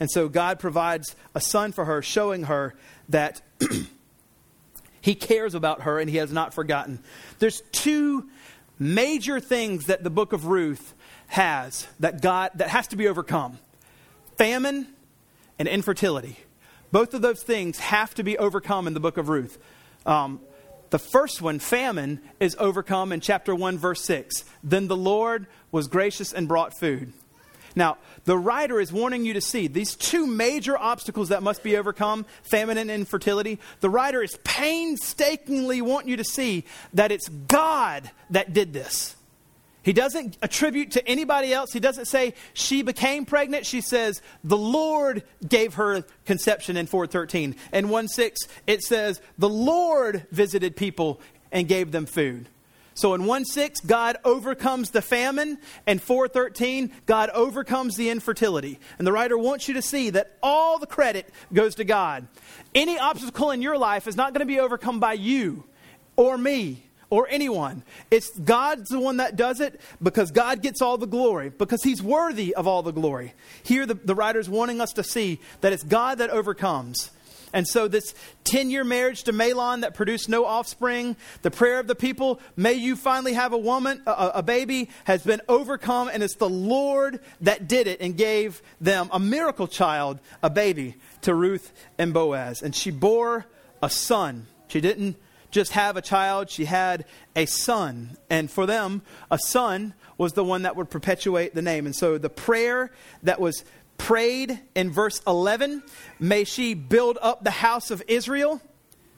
And 0.00 0.10
so 0.10 0.28
God 0.28 0.58
provides 0.58 1.14
a 1.34 1.40
son 1.40 1.72
for 1.72 1.84
her, 1.84 2.00
showing 2.00 2.44
her 2.44 2.74
that 3.10 3.42
He 5.00 5.14
cares 5.14 5.54
about 5.54 5.82
her 5.82 5.98
and 5.98 6.10
he 6.10 6.18
has 6.18 6.32
not 6.32 6.54
forgotten. 6.54 7.00
There's 7.38 7.62
two 7.72 8.28
major 8.78 9.40
things 9.40 9.86
that 9.86 10.04
the 10.04 10.10
book 10.10 10.32
of 10.32 10.46
Ruth 10.46 10.94
has 11.28 11.86
that 12.00 12.20
God 12.20 12.50
that 12.56 12.68
has 12.68 12.88
to 12.88 12.96
be 12.96 13.08
overcome. 13.08 13.58
Famine 14.36 14.88
and 15.58 15.68
infertility. 15.68 16.38
Both 16.92 17.14
of 17.14 17.22
those 17.22 17.42
things 17.42 17.78
have 17.78 18.14
to 18.14 18.22
be 18.22 18.36
overcome 18.36 18.86
in 18.86 18.94
the 18.94 19.00
book 19.00 19.16
of 19.16 19.28
Ruth. 19.28 19.58
Um, 20.06 20.40
the 20.90 20.98
first 20.98 21.40
one, 21.40 21.60
famine, 21.60 22.20
is 22.40 22.56
overcome 22.58 23.12
in 23.12 23.20
chapter 23.20 23.54
1, 23.54 23.78
verse 23.78 24.02
6. 24.02 24.44
Then 24.64 24.88
the 24.88 24.96
Lord 24.96 25.46
was 25.70 25.86
gracious 25.86 26.32
and 26.32 26.48
brought 26.48 26.76
food. 26.76 27.12
Now, 27.76 27.98
the 28.24 28.36
writer 28.36 28.80
is 28.80 28.92
warning 28.92 29.24
you 29.24 29.34
to 29.34 29.40
see 29.40 29.66
these 29.66 29.94
two 29.94 30.26
major 30.26 30.76
obstacles 30.76 31.28
that 31.28 31.42
must 31.42 31.62
be 31.62 31.76
overcome 31.76 32.26
famine 32.42 32.78
and 32.78 32.90
infertility. 32.90 33.58
The 33.80 33.90
writer 33.90 34.22
is 34.22 34.38
painstakingly 34.44 35.80
wanting 35.82 36.10
you 36.10 36.16
to 36.16 36.24
see 36.24 36.64
that 36.94 37.12
it's 37.12 37.28
God 37.28 38.10
that 38.30 38.52
did 38.52 38.72
this. 38.72 39.16
He 39.82 39.92
doesn't 39.94 40.36
attribute 40.42 40.90
to 40.92 41.08
anybody 41.08 41.54
else. 41.54 41.72
He 41.72 41.80
doesn't 41.80 42.04
say 42.04 42.34
she 42.52 42.82
became 42.82 43.24
pregnant. 43.24 43.64
She 43.64 43.80
says 43.80 44.20
the 44.44 44.56
Lord 44.56 45.22
gave 45.46 45.74
her 45.74 46.04
conception 46.26 46.76
in 46.76 46.86
413. 46.86 47.56
And 47.72 47.88
1 47.88 48.08
6, 48.08 48.40
it 48.66 48.82
says 48.82 49.22
the 49.38 49.48
Lord 49.48 50.26
visited 50.30 50.76
people 50.76 51.20
and 51.50 51.66
gave 51.66 51.92
them 51.92 52.04
food. 52.04 52.48
So 52.94 53.14
in 53.14 53.24
1 53.24 53.44
6, 53.44 53.80
God 53.80 54.16
overcomes 54.24 54.90
the 54.90 55.02
famine, 55.02 55.58
and 55.86 56.02
413, 56.02 56.92
God 57.06 57.30
overcomes 57.30 57.96
the 57.96 58.10
infertility. 58.10 58.78
And 58.98 59.06
the 59.06 59.12
writer 59.12 59.38
wants 59.38 59.68
you 59.68 59.74
to 59.74 59.82
see 59.82 60.10
that 60.10 60.36
all 60.42 60.78
the 60.78 60.86
credit 60.86 61.28
goes 61.52 61.76
to 61.76 61.84
God. 61.84 62.26
Any 62.74 62.98
obstacle 62.98 63.50
in 63.50 63.62
your 63.62 63.78
life 63.78 64.06
is 64.06 64.16
not 64.16 64.32
going 64.32 64.40
to 64.40 64.52
be 64.52 64.60
overcome 64.60 65.00
by 65.00 65.14
you 65.14 65.64
or 66.16 66.36
me 66.36 66.84
or 67.10 67.26
anyone. 67.28 67.82
It's 68.10 68.30
God's 68.38 68.88
the 68.88 69.00
one 69.00 69.18
that 69.18 69.36
does 69.36 69.60
it 69.60 69.80
because 70.02 70.30
God 70.30 70.62
gets 70.62 70.80
all 70.80 70.96
the 70.96 71.06
glory, 71.06 71.50
because 71.50 71.82
He's 71.82 72.02
worthy 72.02 72.54
of 72.54 72.66
all 72.66 72.82
the 72.82 72.92
glory. 72.92 73.34
Here, 73.62 73.84
the, 73.84 73.94
the 73.94 74.14
writer's 74.14 74.48
wanting 74.48 74.80
us 74.80 74.92
to 74.94 75.04
see 75.04 75.40
that 75.60 75.72
it's 75.72 75.82
God 75.82 76.18
that 76.18 76.30
overcomes. 76.30 77.10
And 77.52 77.66
so, 77.66 77.88
this 77.88 78.14
10 78.44 78.70
year 78.70 78.84
marriage 78.84 79.24
to 79.24 79.32
Mahlon 79.32 79.82
that 79.82 79.94
produced 79.94 80.28
no 80.28 80.44
offspring, 80.44 81.16
the 81.42 81.50
prayer 81.50 81.80
of 81.80 81.86
the 81.86 81.94
people, 81.94 82.40
may 82.56 82.74
you 82.74 82.96
finally 82.96 83.32
have 83.32 83.52
a 83.52 83.58
woman, 83.58 84.02
a, 84.06 84.32
a, 84.36 84.42
baby, 84.42 84.88
has 85.04 85.22
been 85.22 85.40
overcome, 85.48 86.10
and 86.12 86.22
it's 86.22 86.36
the 86.36 86.48
Lord 86.48 87.20
that 87.40 87.68
did 87.68 87.86
it 87.86 88.00
and 88.00 88.16
gave 88.16 88.62
them 88.80 89.08
a 89.12 89.18
miracle 89.18 89.66
child, 89.66 90.20
a 90.42 90.50
baby, 90.50 90.96
to 91.22 91.34
Ruth 91.34 91.72
and 91.98 92.12
Boaz. 92.12 92.62
And 92.62 92.74
she 92.74 92.90
bore 92.90 93.46
a 93.82 93.90
son. 93.90 94.46
She 94.68 94.80
didn't 94.80 95.16
just 95.50 95.72
have 95.72 95.96
a 95.96 96.02
child, 96.02 96.48
she 96.50 96.64
had 96.64 97.04
a 97.34 97.46
son. 97.46 98.16
And 98.28 98.50
for 98.50 98.66
them, 98.66 99.02
a 99.30 99.38
son 99.38 99.94
was 100.16 100.34
the 100.34 100.44
one 100.44 100.62
that 100.62 100.76
would 100.76 100.90
perpetuate 100.90 101.54
the 101.54 101.62
name. 101.62 101.86
And 101.86 101.94
so 101.94 102.18
the 102.18 102.30
prayer 102.30 102.92
that 103.22 103.40
was 103.40 103.64
prayed 104.00 104.58
in 104.74 104.90
verse 104.90 105.20
11 105.26 105.82
may 106.18 106.44
she 106.44 106.74
build 106.74 107.18
up 107.20 107.44
the 107.44 107.50
house 107.50 107.90
of 107.90 108.02
Israel. 108.08 108.60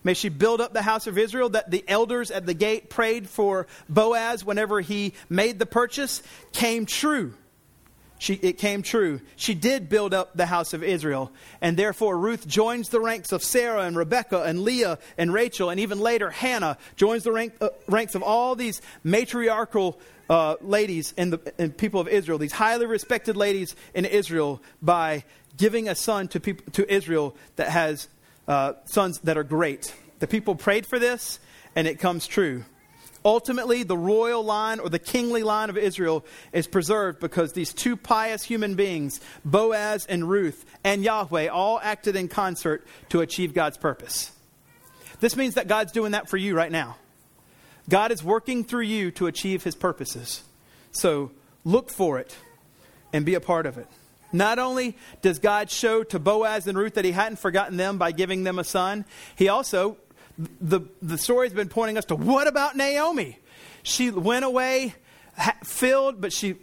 May 0.05 0.15
she 0.15 0.29
build 0.29 0.61
up 0.61 0.73
the 0.73 0.83
house 0.83 1.07
of 1.07 1.17
Israel 1.17 1.51
that 1.51 1.71
the 1.71 1.85
elders 1.87 2.33
at 2.33 2.47
the 2.47 2.55
gate 2.55 2.91
prayed 2.91 3.29
for 3.29 3.69
Boaz 3.89 4.45
whenever 4.45 4.81
he 4.81 5.15
made 5.29 5.61
the 5.61 5.67
purchase 5.67 6.23
came 6.53 6.87
true 6.87 7.35
she, 8.23 8.35
it 8.35 8.57
came 8.57 8.83
true. 8.83 9.21
She 9.35 9.53
did 9.53 9.89
build 9.89 10.15
up 10.15 10.37
the 10.37 10.47
house 10.47 10.75
of 10.75 10.85
Israel. 10.85 11.33
And 11.61 11.77
therefore, 11.77 12.17
Ruth 12.17 12.47
joins 12.47 12.89
the 12.89 13.01
ranks 13.01 13.33
of 13.33 13.43
Sarah 13.43 13.83
and 13.83 13.97
Rebekah 13.97 14.45
and 14.45 14.63
Leah 14.63 15.01
and 15.19 15.33
Rachel, 15.33 15.71
and 15.71 15.81
even 15.81 15.99
later, 15.99 16.31
Hannah 16.31 16.79
joins 16.95 17.25
the 17.25 17.33
rank, 17.33 17.55
uh, 17.61 17.71
ranks 17.89 18.15
of 18.15 18.23
all 18.23 18.55
these 18.55 18.81
matriarchal 19.03 19.99
uh, 20.31 20.57
ladies 20.61 21.15
and, 21.17 21.33
the 21.33 21.75
people 21.77 22.01
of 22.01 22.09
Israel, 22.09 22.39
these 22.39 22.53
highly 22.53 22.87
respected 22.87 23.37
ladies 23.37 23.75
in 23.95 24.05
Israel, 24.05 24.63
by 24.81 25.25
giving 25.57 25.89
a 25.89 25.95
son 25.95 26.29
to, 26.29 26.41
people, 26.41 26.65
to 26.73 26.93
Israel 26.93 27.37
that 27.57 27.69
has 27.69 28.09
uh, 28.49 28.75
sons 28.87 29.19
that 29.21 29.37
are 29.37 29.45
great. 29.45 29.95
The 30.19 30.27
people 30.27 30.55
prayed 30.55 30.87
for 30.87 30.99
this, 30.99 31.39
and 31.75 31.87
it 31.87 31.99
comes 31.99 32.27
true. 32.27 32.65
Ultimately, 33.25 33.85
the 33.85 33.97
royal 33.97 34.43
line 34.43 34.81
or 34.81 34.89
the 34.89 34.99
kingly 34.99 35.45
line 35.45 35.71
of 35.71 35.77
Israel 35.77 36.25
is 36.53 36.67
preserved 36.67 37.21
because 37.21 37.53
these 37.53 37.73
two 37.73 37.97
pious 37.97 38.43
human 38.43 38.75
beings, 38.75 39.21
Boaz 39.45 40.07
and 40.07 40.29
Ruth, 40.29 40.65
and 40.83 41.05
Yahweh, 41.05 41.47
all 41.47 41.79
acted 41.81 42.17
in 42.17 42.27
concert 42.27 42.85
to 43.11 43.21
achieve 43.21 43.55
God's 43.55 43.79
purpose. 43.79 44.33
This 45.21 45.37
means 45.37 45.55
that 45.55 45.69
God's 45.69 45.93
doing 45.93 46.13
that 46.13 46.29
for 46.29 46.37
you 46.37 46.57
right 46.57 46.73
now. 46.73 46.97
God 47.89 48.13
is 48.13 48.23
working 48.23 48.65
through 48.65 48.85
you 48.85 49.11
to 49.13 49.27
achieve 49.27 49.65
his 49.65 49.75
purposes. 49.75 50.43
So 50.93 51.31
look 51.65 51.91
for 51.91 52.19
it 52.19 52.37
and 53.13 53.25
be 53.25 53.35
a 53.35 53.41
part 53.41 53.67
of 53.67 53.79
it. 53.79 53.87
Not 54.33 54.59
only 54.59 54.97
does 55.21 55.39
God 55.39 55.71
show 55.71 56.03
to 56.05 56.19
Boaz 56.19 56.67
and 56.67 56.79
Ruth 56.79 56.95
that 56.95 57.05
he 57.05 57.13
hadn't 57.13 57.39
forgotten 57.39 57.77
them 57.77 57.99
by 57.99 58.13
giving 58.13 58.45
them 58.45 58.59
a 58.59 58.65
son, 58.65 59.05
he 59.37 59.49
also 59.49 59.99
the, 60.39 60.81
the 61.01 61.19
story's 61.19 61.53
been 61.53 61.69
pointing 61.69 61.99
us 61.99 62.07
to 62.07 62.17
what 62.17 62.47
about 62.47 62.77
Naomi? 62.77 63.39
She 63.83 64.11
went 64.11 64.45
away 64.45 64.95
filled, 65.65 66.21
but 66.21 66.33
she 66.33 66.57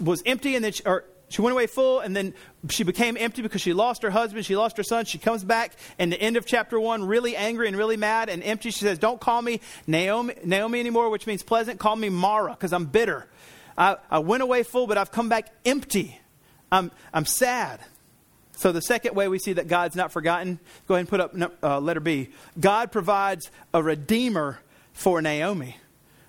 was 0.00 0.22
empty, 0.26 0.56
and 0.56 0.64
then 0.64 0.72
she, 0.72 0.82
or 0.84 1.04
she 1.28 1.42
went 1.42 1.52
away 1.52 1.66
full, 1.66 2.00
and 2.00 2.14
then 2.14 2.34
she 2.68 2.84
became 2.84 3.16
empty 3.18 3.42
because 3.42 3.60
she 3.60 3.72
lost 3.72 4.02
her 4.02 4.10
husband, 4.10 4.46
she 4.46 4.56
lost 4.56 4.76
her 4.76 4.82
son. 4.82 5.04
She 5.04 5.18
comes 5.18 5.42
back 5.42 5.72
in 5.98 6.10
the 6.10 6.20
end 6.20 6.36
of 6.36 6.46
chapter 6.46 6.78
one, 6.78 7.04
really 7.04 7.36
angry 7.36 7.68
and 7.68 7.76
really 7.76 7.96
mad 7.96 8.28
and 8.28 8.42
empty. 8.42 8.70
She 8.70 8.80
says, 8.80 8.98
Don't 8.98 9.20
call 9.20 9.42
me 9.42 9.60
Naomi, 9.86 10.34
Naomi 10.44 10.80
anymore, 10.80 11.10
which 11.10 11.26
means 11.26 11.42
pleasant. 11.42 11.80
Call 11.80 11.96
me 11.96 12.08
Mara, 12.08 12.50
because 12.50 12.72
I'm 12.72 12.86
bitter. 12.86 13.26
I, 13.76 13.96
I 14.10 14.20
went 14.20 14.42
away 14.42 14.62
full, 14.62 14.86
but 14.86 14.98
I've 14.98 15.10
come 15.10 15.28
back 15.28 15.50
empty. 15.64 16.20
I'm, 16.70 16.90
I'm 17.12 17.26
sad. 17.26 17.80
So, 18.56 18.70
the 18.70 18.82
second 18.82 19.16
way 19.16 19.26
we 19.26 19.40
see 19.40 19.54
that 19.54 19.66
God's 19.66 19.96
not 19.96 20.12
forgotten, 20.12 20.60
go 20.86 20.94
ahead 20.94 21.00
and 21.00 21.08
put 21.08 21.20
up 21.20 21.54
uh, 21.62 21.80
letter 21.80 22.00
B. 22.00 22.28
God 22.58 22.92
provides 22.92 23.50
a 23.72 23.82
redeemer 23.82 24.60
for 24.92 25.20
Naomi. 25.20 25.76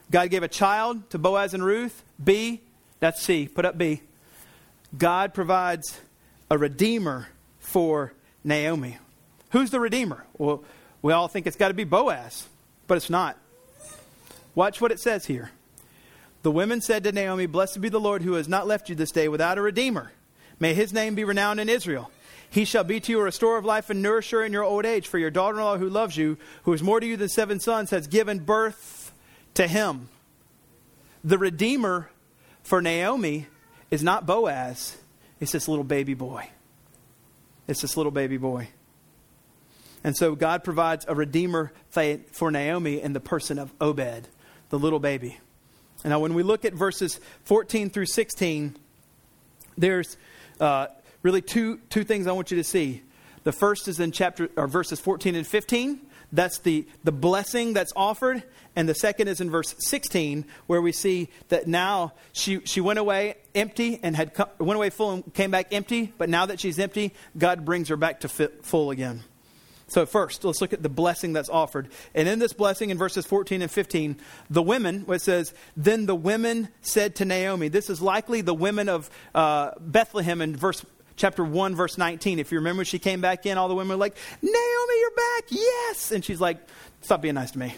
God 0.10 0.30
gave 0.32 0.42
a 0.42 0.48
child 0.48 1.08
to 1.12 1.20
Boaz 1.20 1.54
and 1.54 1.64
Ruth. 1.64 2.04
B, 2.24 2.62
that's 3.00 3.22
C. 3.22 3.48
Put 3.48 3.66
up 3.66 3.78
B. 3.78 4.02
God 4.98 5.34
provides 5.34 6.00
a 6.50 6.58
redeemer 6.58 7.28
for 7.60 8.14
Naomi. 8.44 8.98
Who's 9.52 9.72
the 9.72 9.80
redeemer? 9.80 10.26
Well, 10.38 10.64
we 11.02 11.14
all 11.14 11.28
think 11.28 11.48
it's 11.48 11.56
got 11.56 11.70
to 11.70 11.74
be 11.74 11.84
Boaz, 11.84 12.48
but 12.88 12.98
it's 12.98 13.10
not. 13.10 13.38
Watch 14.54 14.80
what 14.80 14.92
it 14.92 15.00
says 15.00 15.26
here. 15.26 15.52
The 16.44 16.52
women 16.52 16.82
said 16.82 17.04
to 17.04 17.12
Naomi, 17.12 17.46
Blessed 17.46 17.82
be 17.82 17.90
the 17.90 18.00
Lord 18.00 18.22
who 18.22 18.34
has 18.34 18.48
not 18.48 18.68
left 18.68 18.90
you 18.90 18.96
this 18.96 19.12
day 19.12 19.28
without 19.28 19.58
a 19.58 19.62
redeemer. 19.62 20.12
May 20.60 20.74
his 20.74 20.94
name 20.94 21.16
be 21.16 21.24
renowned 21.24 21.60
in 21.60 21.70
Israel. 21.70 22.12
He 22.50 22.66
shall 22.66 22.84
be 22.84 23.00
to 23.00 23.12
you 23.12 23.20
a 23.20 23.24
restorer 23.24 23.58
of 23.58 23.66
life 23.66 23.90
and 23.90 24.02
nourisher 24.02 24.44
in 24.44 24.54
your 24.54 24.64
old 24.64 24.86
age. 24.86 25.08
For 25.08 25.18
your 25.18 25.32
daughter 25.32 25.58
in 25.58 25.64
law 25.64 25.78
who 25.78 25.90
loves 25.90 26.16
you, 26.16 26.38
who 26.64 26.74
is 26.74 26.84
more 26.84 27.00
to 27.00 27.06
you 27.06 27.18
than 27.18 27.30
seven 27.30 27.60
sons, 27.60 27.90
has 27.90 28.08
given 28.08 28.40
birth 28.40 29.12
to 29.56 29.68
him. 29.68 30.10
The 31.24 31.38
Redeemer 31.38 32.10
for 32.64 32.82
Naomi 32.82 33.48
is 33.96 34.04
not 34.04 34.26
Boaz, 34.26 34.96
it's 35.40 35.52
this 35.52 35.68
little 35.68 35.84
baby 35.84 36.14
boy. 36.14 36.50
It's 37.68 37.82
this 37.82 37.98
little 37.98 38.12
baby 38.12 38.38
boy. 38.38 38.70
And 40.04 40.16
so 40.16 40.36
God 40.36 40.64
provides 40.64 41.06
a 41.08 41.16
Redeemer 41.16 41.74
for 42.32 42.52
Naomi 42.52 43.02
in 43.02 43.14
the 43.14 43.20
person 43.20 43.58
of 43.58 43.74
Obed, 43.82 44.28
the 44.70 44.78
little 44.78 45.00
baby. 45.00 45.40
Now, 46.04 46.20
when 46.20 46.36
we 46.36 46.44
look 46.44 46.64
at 46.64 46.74
verses 46.74 47.20
14 47.46 47.90
through 47.90 48.06
16, 48.06 48.76
there's. 49.78 50.18
Uh, 50.60 50.88
really 51.26 51.42
two, 51.42 51.80
two 51.90 52.04
things 52.04 52.28
I 52.28 52.34
want 52.34 52.52
you 52.52 52.58
to 52.58 52.64
see. 52.64 53.02
The 53.46 53.52
first 53.52 53.88
is 53.88 54.00
in 54.00 54.12
chapter 54.12 54.48
or 54.56 54.68
verses 54.68 55.00
14 55.00 55.34
and 55.34 55.46
15. 55.46 56.00
That's 56.36 56.60
the, 56.60 56.86
the 57.04 57.12
blessing 57.12 57.74
that's 57.74 57.94
offered. 57.96 58.44
And 58.76 58.90
the 58.90 58.94
second 58.94 59.30
is 59.30 59.40
in 59.40 59.50
verse 59.50 59.74
16, 59.80 60.46
where 60.68 60.82
we 60.82 60.92
see 60.92 61.30
that 61.48 61.66
now 61.66 62.14
she, 62.34 62.60
she 62.66 62.82
went 62.82 63.00
away 63.00 63.36
empty 63.56 64.00
and 64.04 64.16
had 64.16 64.34
come, 64.34 64.50
went 64.60 64.76
away 64.76 64.90
full 64.90 65.12
and 65.12 65.34
came 65.34 65.50
back 65.50 65.74
empty. 65.74 66.14
But 66.18 66.30
now 66.30 66.46
that 66.46 66.60
she's 66.60 66.78
empty, 66.78 67.14
God 67.38 67.64
brings 67.64 67.88
her 67.88 67.96
back 67.96 68.20
to 68.22 68.28
fit, 68.28 68.66
full 68.66 68.92
again. 68.92 69.24
So, 69.88 70.06
first, 70.08 70.44
let's 70.44 70.62
look 70.62 70.74
at 70.74 70.82
the 70.82 70.90
blessing 70.90 71.34
that's 71.34 71.50
offered. 71.50 71.90
And 72.16 72.28
in 72.28 72.40
this 72.40 72.54
blessing, 72.54 72.90
in 72.90 72.98
verses 72.98 73.26
14 73.26 73.62
and 73.62 73.70
15, 73.70 74.18
the 74.50 74.64
women, 74.64 75.06
it 75.08 75.22
says, 75.22 75.54
Then 75.78 76.08
the 76.08 76.16
women 76.16 76.70
said 76.82 77.16
to 77.18 77.26
Naomi, 77.26 77.68
this 77.68 77.90
is 77.90 78.02
likely 78.02 78.42
the 78.42 78.54
women 78.54 78.90
of 78.90 79.12
uh, 79.36 79.72
Bethlehem 79.80 80.42
in 80.42 80.56
verse 80.56 80.84
chapter 81.16 81.44
1, 81.44 81.76
verse 81.76 81.98
19. 81.98 82.40
If 82.40 82.52
you 82.52 82.60
remember, 82.60 82.86
she 82.86 83.00
came 83.00 83.22
back 83.22 83.46
in, 83.46 83.58
all 83.58 83.68
the 83.68 83.76
women 83.76 83.98
were 83.98 84.02
like, 84.02 84.18
Naomi, 84.42 85.00
you're 85.00 85.12
back. 85.12 85.44
Yes. 85.50 86.12
And 86.12 86.24
she's 86.24 86.42
like, 86.42 86.58
stop 87.02 87.22
being 87.22 87.36
nice 87.36 87.52
to 87.52 87.60
me. 87.60 87.74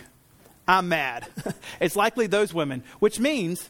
I'm 0.67 0.89
mad. 0.89 1.27
it's 1.79 1.95
likely 1.95 2.27
those 2.27 2.53
women, 2.53 2.83
which 2.99 3.19
means 3.19 3.69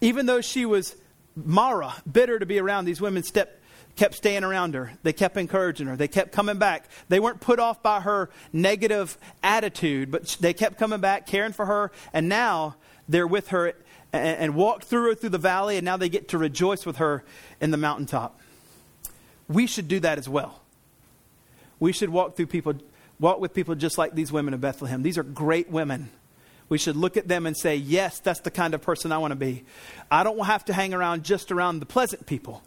even 0.00 0.26
though 0.26 0.40
she 0.40 0.66
was 0.66 0.96
Mara, 1.36 1.94
bitter 2.10 2.38
to 2.38 2.46
be 2.46 2.58
around, 2.58 2.84
these 2.84 3.00
women 3.00 3.22
step, 3.22 3.60
kept 3.94 4.14
staying 4.14 4.42
around 4.42 4.74
her. 4.74 4.92
They 5.02 5.12
kept 5.12 5.36
encouraging 5.36 5.86
her. 5.86 5.96
They 5.96 6.08
kept 6.08 6.32
coming 6.32 6.58
back. 6.58 6.88
They 7.08 7.20
weren't 7.20 7.40
put 7.40 7.60
off 7.60 7.82
by 7.82 8.00
her 8.00 8.30
negative 8.52 9.16
attitude, 9.42 10.10
but 10.10 10.36
they 10.40 10.52
kept 10.52 10.78
coming 10.78 11.00
back, 11.00 11.26
caring 11.26 11.52
for 11.52 11.66
her. 11.66 11.92
And 12.12 12.28
now 12.28 12.76
they're 13.08 13.26
with 13.26 13.48
her 13.48 13.74
and, 14.12 14.38
and 14.38 14.54
walked 14.56 14.84
through 14.84 15.10
her 15.10 15.14
through 15.14 15.30
the 15.30 15.38
valley, 15.38 15.76
and 15.76 15.84
now 15.84 15.96
they 15.96 16.08
get 16.08 16.28
to 16.28 16.38
rejoice 16.38 16.84
with 16.84 16.96
her 16.96 17.24
in 17.60 17.70
the 17.70 17.76
mountaintop 17.76 18.38
we 19.48 19.66
should 19.66 19.88
do 19.88 20.00
that 20.00 20.18
as 20.18 20.28
well. 20.28 20.62
We 21.80 21.92
should 21.92 22.10
walk 22.10 22.36
through 22.36 22.46
people 22.46 22.74
Walk 23.20 23.40
with 23.40 23.52
people 23.52 23.74
just 23.74 23.98
like 23.98 24.14
these 24.14 24.30
women 24.30 24.54
of 24.54 24.60
Bethlehem. 24.60 25.02
These 25.02 25.18
are 25.18 25.24
great 25.24 25.70
women. 25.70 26.10
We 26.68 26.78
should 26.78 26.96
look 26.96 27.16
at 27.16 27.26
them 27.26 27.46
and 27.46 27.56
say, 27.56 27.76
yes, 27.76 28.20
that's 28.20 28.40
the 28.40 28.50
kind 28.50 28.74
of 28.74 28.82
person 28.82 29.10
I 29.10 29.18
want 29.18 29.32
to 29.32 29.36
be. 29.36 29.64
I 30.10 30.22
don't 30.22 30.38
have 30.44 30.64
to 30.66 30.72
hang 30.72 30.94
around 30.94 31.24
just 31.24 31.50
around 31.50 31.80
the 31.80 31.86
pleasant 31.86 32.26
people. 32.26 32.62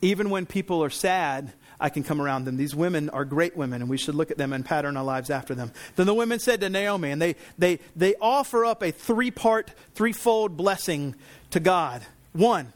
Even 0.00 0.30
when 0.30 0.46
people 0.46 0.82
are 0.82 0.90
sad, 0.90 1.52
I 1.78 1.88
can 1.88 2.02
come 2.02 2.20
around 2.20 2.46
them. 2.46 2.56
These 2.56 2.74
women 2.74 3.10
are 3.10 3.24
great 3.24 3.56
women, 3.56 3.82
and 3.82 3.90
we 3.90 3.98
should 3.98 4.16
look 4.16 4.32
at 4.32 4.38
them 4.38 4.52
and 4.52 4.64
pattern 4.64 4.96
our 4.96 5.04
lives 5.04 5.30
after 5.30 5.54
them. 5.54 5.70
Then 5.94 6.06
the 6.06 6.14
women 6.14 6.40
said 6.40 6.60
to 6.62 6.70
Naomi, 6.70 7.10
and 7.10 7.22
they, 7.22 7.36
they, 7.58 7.78
they 7.94 8.16
offer 8.20 8.64
up 8.64 8.82
a 8.82 8.90
three 8.90 9.30
part, 9.30 9.70
threefold 9.94 10.56
blessing 10.56 11.14
to 11.50 11.60
God. 11.60 12.02
One 12.32 12.72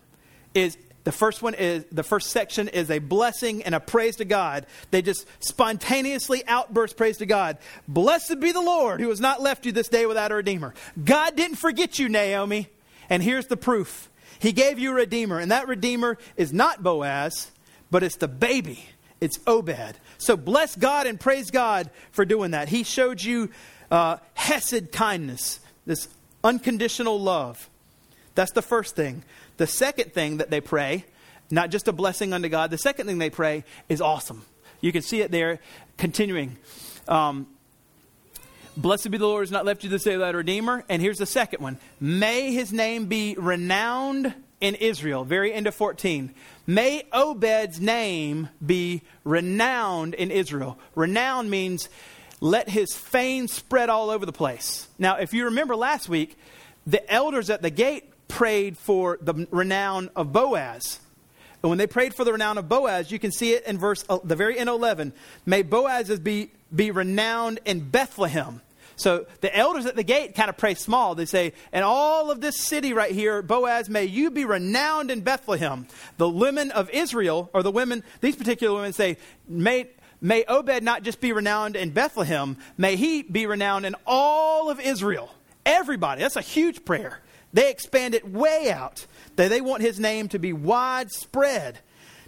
is 0.54 0.76
the 1.06 1.12
first 1.12 1.40
one 1.40 1.54
is 1.54 1.84
the 1.92 2.02
first 2.02 2.30
section 2.30 2.66
is 2.66 2.90
a 2.90 2.98
blessing 2.98 3.62
and 3.62 3.76
a 3.76 3.80
praise 3.80 4.16
to 4.16 4.24
God. 4.24 4.66
They 4.90 5.02
just 5.02 5.24
spontaneously 5.38 6.42
outburst 6.48 6.96
praise 6.96 7.18
to 7.18 7.26
God. 7.26 7.58
Blessed 7.86 8.40
be 8.40 8.50
the 8.50 8.60
Lord 8.60 9.00
who 9.00 9.08
has 9.10 9.20
not 9.20 9.40
left 9.40 9.66
you 9.66 9.70
this 9.70 9.86
day 9.86 10.04
without 10.06 10.32
a 10.32 10.34
redeemer. 10.34 10.74
God 11.04 11.36
didn't 11.36 11.58
forget 11.58 12.00
you, 12.00 12.08
Naomi. 12.08 12.66
And 13.08 13.22
here's 13.22 13.46
the 13.46 13.56
proof. 13.56 14.10
He 14.40 14.50
gave 14.50 14.80
you 14.80 14.90
a 14.90 14.94
redeemer, 14.94 15.38
and 15.38 15.52
that 15.52 15.68
redeemer 15.68 16.18
is 16.36 16.52
not 16.52 16.82
Boaz, 16.82 17.52
but 17.88 18.02
it's 18.02 18.16
the 18.16 18.26
baby. 18.26 18.86
It's 19.20 19.38
Obed. 19.46 19.94
So 20.18 20.36
bless 20.36 20.74
God 20.74 21.06
and 21.06 21.20
praise 21.20 21.52
God 21.52 21.88
for 22.10 22.24
doing 22.24 22.50
that. 22.50 22.68
He 22.68 22.82
showed 22.82 23.22
you 23.22 23.50
uh, 23.92 24.16
hesed 24.34 24.90
kindness, 24.90 25.60
this 25.86 26.08
unconditional 26.42 27.20
love. 27.20 27.70
That's 28.34 28.52
the 28.52 28.60
first 28.60 28.96
thing. 28.96 29.22
The 29.56 29.66
second 29.66 30.12
thing 30.12 30.38
that 30.38 30.50
they 30.50 30.60
pray, 30.60 31.04
not 31.50 31.70
just 31.70 31.88
a 31.88 31.92
blessing 31.92 32.32
unto 32.32 32.48
God, 32.48 32.70
the 32.70 32.78
second 32.78 33.06
thing 33.06 33.18
they 33.18 33.30
pray 33.30 33.64
is 33.88 34.00
awesome. 34.00 34.42
You 34.80 34.92
can 34.92 35.02
see 35.02 35.20
it 35.20 35.30
there 35.30 35.60
continuing. 35.96 36.56
Um, 37.08 37.46
Blessed 38.76 39.10
be 39.10 39.16
the 39.16 39.26
Lord 39.26 39.38
who 39.38 39.42
has 39.44 39.50
not 39.50 39.64
left 39.64 39.84
you 39.84 39.90
to 39.90 39.98
say 39.98 40.16
that 40.16 40.34
Redeemer. 40.34 40.84
And 40.90 41.00
here's 41.00 41.16
the 41.16 41.24
second 41.24 41.62
one. 41.62 41.78
May 41.98 42.52
his 42.52 42.74
name 42.74 43.06
be 43.06 43.34
renowned 43.38 44.34
in 44.60 44.74
Israel. 44.74 45.24
Very 45.24 45.50
end 45.52 45.66
of 45.66 45.74
14. 45.74 46.34
May 46.66 47.04
Obed's 47.10 47.80
name 47.80 48.50
be 48.64 49.00
renowned 49.24 50.12
in 50.12 50.30
Israel. 50.30 50.78
Renowned 50.94 51.50
means 51.50 51.88
let 52.40 52.68
his 52.68 52.94
fame 52.94 53.48
spread 53.48 53.88
all 53.88 54.10
over 54.10 54.26
the 54.26 54.32
place. 54.32 54.88
Now, 54.98 55.16
if 55.16 55.32
you 55.32 55.46
remember 55.46 55.74
last 55.74 56.10
week, 56.10 56.36
the 56.86 57.10
elders 57.10 57.48
at 57.48 57.62
the 57.62 57.70
gate 57.70 58.12
prayed 58.28 58.76
for 58.76 59.18
the 59.20 59.46
renown 59.50 60.10
of 60.16 60.32
Boaz. 60.32 61.00
And 61.62 61.70
when 61.70 61.78
they 61.78 61.86
prayed 61.86 62.14
for 62.14 62.24
the 62.24 62.32
renown 62.32 62.58
of 62.58 62.68
Boaz, 62.68 63.10
you 63.10 63.18
can 63.18 63.32
see 63.32 63.52
it 63.52 63.66
in 63.66 63.78
verse 63.78 64.04
uh, 64.08 64.18
the 64.22 64.36
very 64.36 64.58
end 64.58 64.68
11. 64.68 65.12
May 65.44 65.62
Boaz 65.62 66.16
be, 66.20 66.50
be 66.74 66.90
renowned 66.90 67.60
in 67.64 67.80
Bethlehem. 67.80 68.60
So 68.96 69.26
the 69.40 69.54
elders 69.54 69.84
at 69.84 69.94
the 69.94 70.02
gate 70.02 70.34
kind 70.34 70.48
of 70.48 70.56
pray 70.56 70.74
small. 70.74 71.14
They 71.14 71.26
say, 71.26 71.52
"And 71.70 71.84
all 71.84 72.30
of 72.30 72.40
this 72.40 72.58
city 72.58 72.94
right 72.94 73.12
here, 73.12 73.42
Boaz, 73.42 73.90
may 73.90 74.04
you 74.04 74.30
be 74.30 74.46
renowned 74.46 75.10
in 75.10 75.20
Bethlehem." 75.20 75.86
The 76.16 76.28
women 76.28 76.70
of 76.70 76.88
Israel, 76.90 77.50
or 77.52 77.62
the 77.62 77.70
women, 77.70 78.02
these 78.22 78.36
particular 78.36 78.74
women 78.74 78.94
say, 78.94 79.18
"May 79.46 79.88
may 80.22 80.44
Obed 80.44 80.82
not 80.82 81.02
just 81.02 81.20
be 81.20 81.32
renowned 81.32 81.76
in 81.76 81.90
Bethlehem, 81.90 82.56
may 82.78 82.96
he 82.96 83.22
be 83.22 83.46
renowned 83.46 83.84
in 83.84 83.94
all 84.06 84.70
of 84.70 84.80
Israel." 84.80 85.30
Everybody. 85.66 86.22
That's 86.22 86.36
a 86.36 86.40
huge 86.40 86.84
prayer. 86.84 87.20
They 87.56 87.70
expand 87.70 88.14
it 88.14 88.28
way 88.28 88.70
out. 88.70 89.06
They, 89.36 89.48
they 89.48 89.62
want 89.62 89.80
his 89.80 89.98
name 89.98 90.28
to 90.28 90.38
be 90.38 90.52
widespread. 90.52 91.78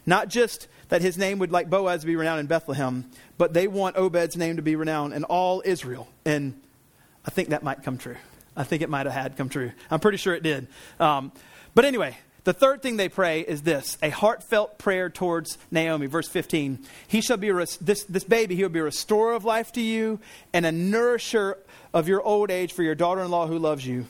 Not 0.07 0.29
just 0.29 0.69
that 0.89 1.03
his 1.03 1.19
name 1.19 1.39
would, 1.41 1.53
like 1.53 1.69
Boaz, 1.69 2.03
be 2.03 2.17
renowned 2.17 2.41
in 2.41 2.47
Bethlehem, 2.47 3.11
but 3.37 3.53
they 3.53 3.69
want 3.69 3.97
Obed's 3.97 4.39
name 4.39 4.57
to 4.57 4.63
be 4.63 4.75
renowned 4.75 5.13
in 5.13 5.25
all 5.25 5.61
Israel. 5.67 6.09
And 6.25 6.59
I 7.27 7.31
think 7.31 7.51
that 7.51 7.63
might 7.63 7.83
come 7.83 7.99
true. 7.99 8.17
I 8.57 8.65
think 8.65 8.81
it 8.81 8.89
might 8.89 9.05
have 9.05 9.15
had 9.15 9.37
come 9.37 9.51
true. 9.51 9.73
I'm 9.91 10.01
pretty 10.01 10.17
sure 10.17 10.35
it 10.35 10.43
did. 10.43 10.67
Um, 10.99 11.31
but 11.75 11.85
anyway, 11.85 12.17
the 12.45 12.55
third 12.55 12.81
thing 12.81 12.97
they 12.97 13.11
pray 13.11 13.41
is 13.43 13.61
this 13.61 13.99
a 14.03 14.09
heartfelt 14.09 14.79
prayer 14.79 15.11
towards 15.11 15.59
Naomi. 15.71 16.07
Verse 16.07 16.29
15. 16.29 16.79
He 17.07 17.21
shall 17.21 17.37
be, 17.37 17.51
res- 17.51 17.77
this, 17.77 18.05
this 18.05 18.25
baby, 18.25 18.57
he 18.57 18.63
will 18.63 18.71
be 18.71 18.79
a 18.79 18.85
restorer 18.85 19.35
of 19.35 19.45
life 19.45 19.73
to 19.73 19.83
you 19.83 20.21
and 20.55 20.65
a 20.65 20.73
nourisher 20.73 21.59
of 21.93 22.09
your 22.09 22.23
old 22.23 22.51
age 22.51 22.73
for 22.73 22.83
your 22.83 22.95
daughter 22.95 23.21
in 23.21 23.31
law 23.31 23.47
who 23.47 23.59
loves 23.59 23.87
you. 23.87 24.07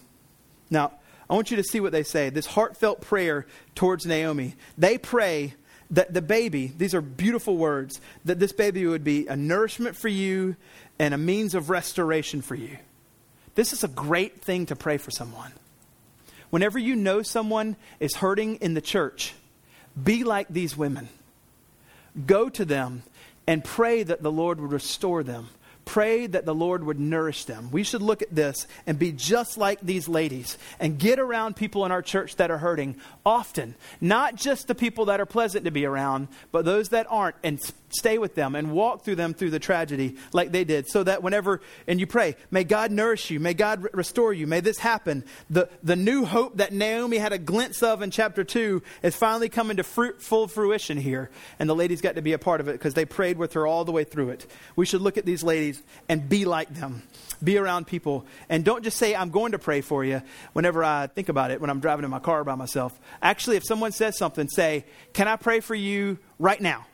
Now, 0.70 0.92
I 1.28 1.34
want 1.34 1.50
you 1.50 1.56
to 1.58 1.64
see 1.64 1.80
what 1.80 1.92
they 1.92 2.02
say. 2.02 2.30
This 2.30 2.46
heartfelt 2.46 3.00
prayer 3.00 3.46
towards 3.74 4.06
Naomi. 4.06 4.54
They 4.76 4.96
pray 4.98 5.54
that 5.90 6.12
the 6.14 6.22
baby, 6.22 6.72
these 6.76 6.94
are 6.94 7.00
beautiful 7.00 7.56
words, 7.56 8.00
that 8.24 8.38
this 8.38 8.52
baby 8.52 8.86
would 8.86 9.04
be 9.04 9.26
a 9.26 9.36
nourishment 9.36 9.96
for 9.96 10.08
you 10.08 10.56
and 10.98 11.14
a 11.14 11.18
means 11.18 11.54
of 11.54 11.70
restoration 11.70 12.42
for 12.42 12.54
you. 12.54 12.78
This 13.54 13.72
is 13.72 13.84
a 13.84 13.88
great 13.88 14.40
thing 14.40 14.66
to 14.66 14.76
pray 14.76 14.98
for 14.98 15.10
someone. 15.10 15.52
Whenever 16.50 16.78
you 16.78 16.96
know 16.96 17.22
someone 17.22 17.76
is 18.00 18.16
hurting 18.16 18.56
in 18.56 18.74
the 18.74 18.80
church, 18.80 19.34
be 20.02 20.24
like 20.24 20.48
these 20.48 20.76
women. 20.76 21.08
Go 22.26 22.48
to 22.48 22.64
them 22.64 23.02
and 23.46 23.64
pray 23.64 24.02
that 24.02 24.22
the 24.22 24.32
Lord 24.32 24.60
would 24.60 24.72
restore 24.72 25.22
them 25.22 25.48
pray 25.88 26.27
that 26.27 26.44
the 26.44 26.55
Lord 26.55 26.85
would 26.85 27.01
nourish 27.01 27.46
them. 27.46 27.70
We 27.72 27.83
should 27.83 28.03
look 28.03 28.20
at 28.20 28.35
this 28.35 28.66
and 28.87 28.98
be 28.98 29.11
just 29.11 29.57
like 29.57 29.81
these 29.81 30.07
ladies 30.07 30.59
and 30.79 30.98
get 30.98 31.18
around 31.18 31.57
people 31.57 31.87
in 31.87 31.90
our 31.92 32.03
church 32.03 32.37
that 32.37 32.51
are 32.51 32.59
hurting 32.59 32.96
often. 33.24 33.74
Not 33.98 34.35
just 34.35 34.68
the 34.68 34.74
people 34.74 35.07
that 35.07 35.18
are 35.18 35.27
pleasant 35.27 35.64
to 35.64 35.70
be 35.70 35.87
around, 35.87 36.29
but 36.53 36.66
those 36.66 36.90
that 36.90 37.07
aren't, 37.09 37.37
and 37.42 37.59
stay 37.90 38.18
with 38.18 38.35
them 38.35 38.55
and 38.55 38.72
walk 38.72 39.03
through 39.03 39.14
them 39.14 39.33
through 39.33 39.48
the 39.48 39.59
tragedy 39.59 40.16
like 40.35 40.53
they 40.53 40.64
did. 40.64 40.88
So 40.88 41.03
that 41.05 41.22
whenever, 41.22 41.62
and 41.87 41.98
you 41.98 42.07
pray, 42.07 42.37
may 42.51 42.64
God 42.64 42.90
nourish 42.90 43.31
you, 43.31 43.40
may 43.40 43.55
God 43.55 43.87
restore 43.94 44.35
you, 44.35 44.46
may 44.46 44.61
this 44.61 44.79
happen. 44.79 45.24
The, 45.48 45.70
the 45.83 45.96
new 45.96 46.27
hope 46.27 46.59
that 46.59 46.72
Naomi 46.72 47.16
had 47.16 47.33
a 47.33 47.38
glimpse 47.38 47.83
of 47.83 48.03
in 48.03 48.11
chapter 48.11 48.44
2 48.44 48.83
is 49.03 49.16
finally 49.16 49.48
coming 49.48 49.79
to 49.79 49.85
fruit, 49.85 50.20
full 50.20 50.48
fruition 50.48 50.98
here. 50.98 51.31
And 51.59 51.68
the 51.68 51.74
ladies 51.74 52.03
got 52.03 52.16
to 52.16 52.22
be 52.22 52.35
a 52.35 52.38
part 52.38 52.61
of 52.61 52.68
it 52.68 52.72
because 52.72 52.92
they 52.94 53.07
prayed 53.07 53.38
with 53.38 53.55
her 53.55 53.66
all 53.66 53.87
the 53.87 53.92
way 53.92 54.05
through 54.05 54.31
it. 54.31 54.46
We 54.77 54.85
should 54.85 55.01
look 55.01 55.16
at 55.16 55.24
these 55.24 55.42
ladies 55.42 55.77
and 56.08 56.28
be 56.28 56.44
like 56.44 56.72
them. 56.74 57.02
Be 57.42 57.56
around 57.56 57.86
people. 57.86 58.26
And 58.48 58.64
don't 58.64 58.82
just 58.82 58.96
say, 58.96 59.14
I'm 59.14 59.30
going 59.30 59.52
to 59.52 59.58
pray 59.58 59.80
for 59.80 60.04
you 60.04 60.22
whenever 60.52 60.82
I 60.82 61.06
think 61.06 61.28
about 61.28 61.50
it, 61.50 61.60
when 61.60 61.70
I'm 61.70 61.80
driving 61.80 62.04
in 62.04 62.10
my 62.10 62.18
car 62.18 62.42
by 62.44 62.56
myself. 62.56 62.98
Actually, 63.22 63.56
if 63.56 63.64
someone 63.64 63.92
says 63.92 64.18
something, 64.18 64.48
say, 64.48 64.84
Can 65.12 65.28
I 65.28 65.36
pray 65.36 65.60
for 65.60 65.74
you 65.74 66.18
right 66.38 66.60
now? 66.60 66.86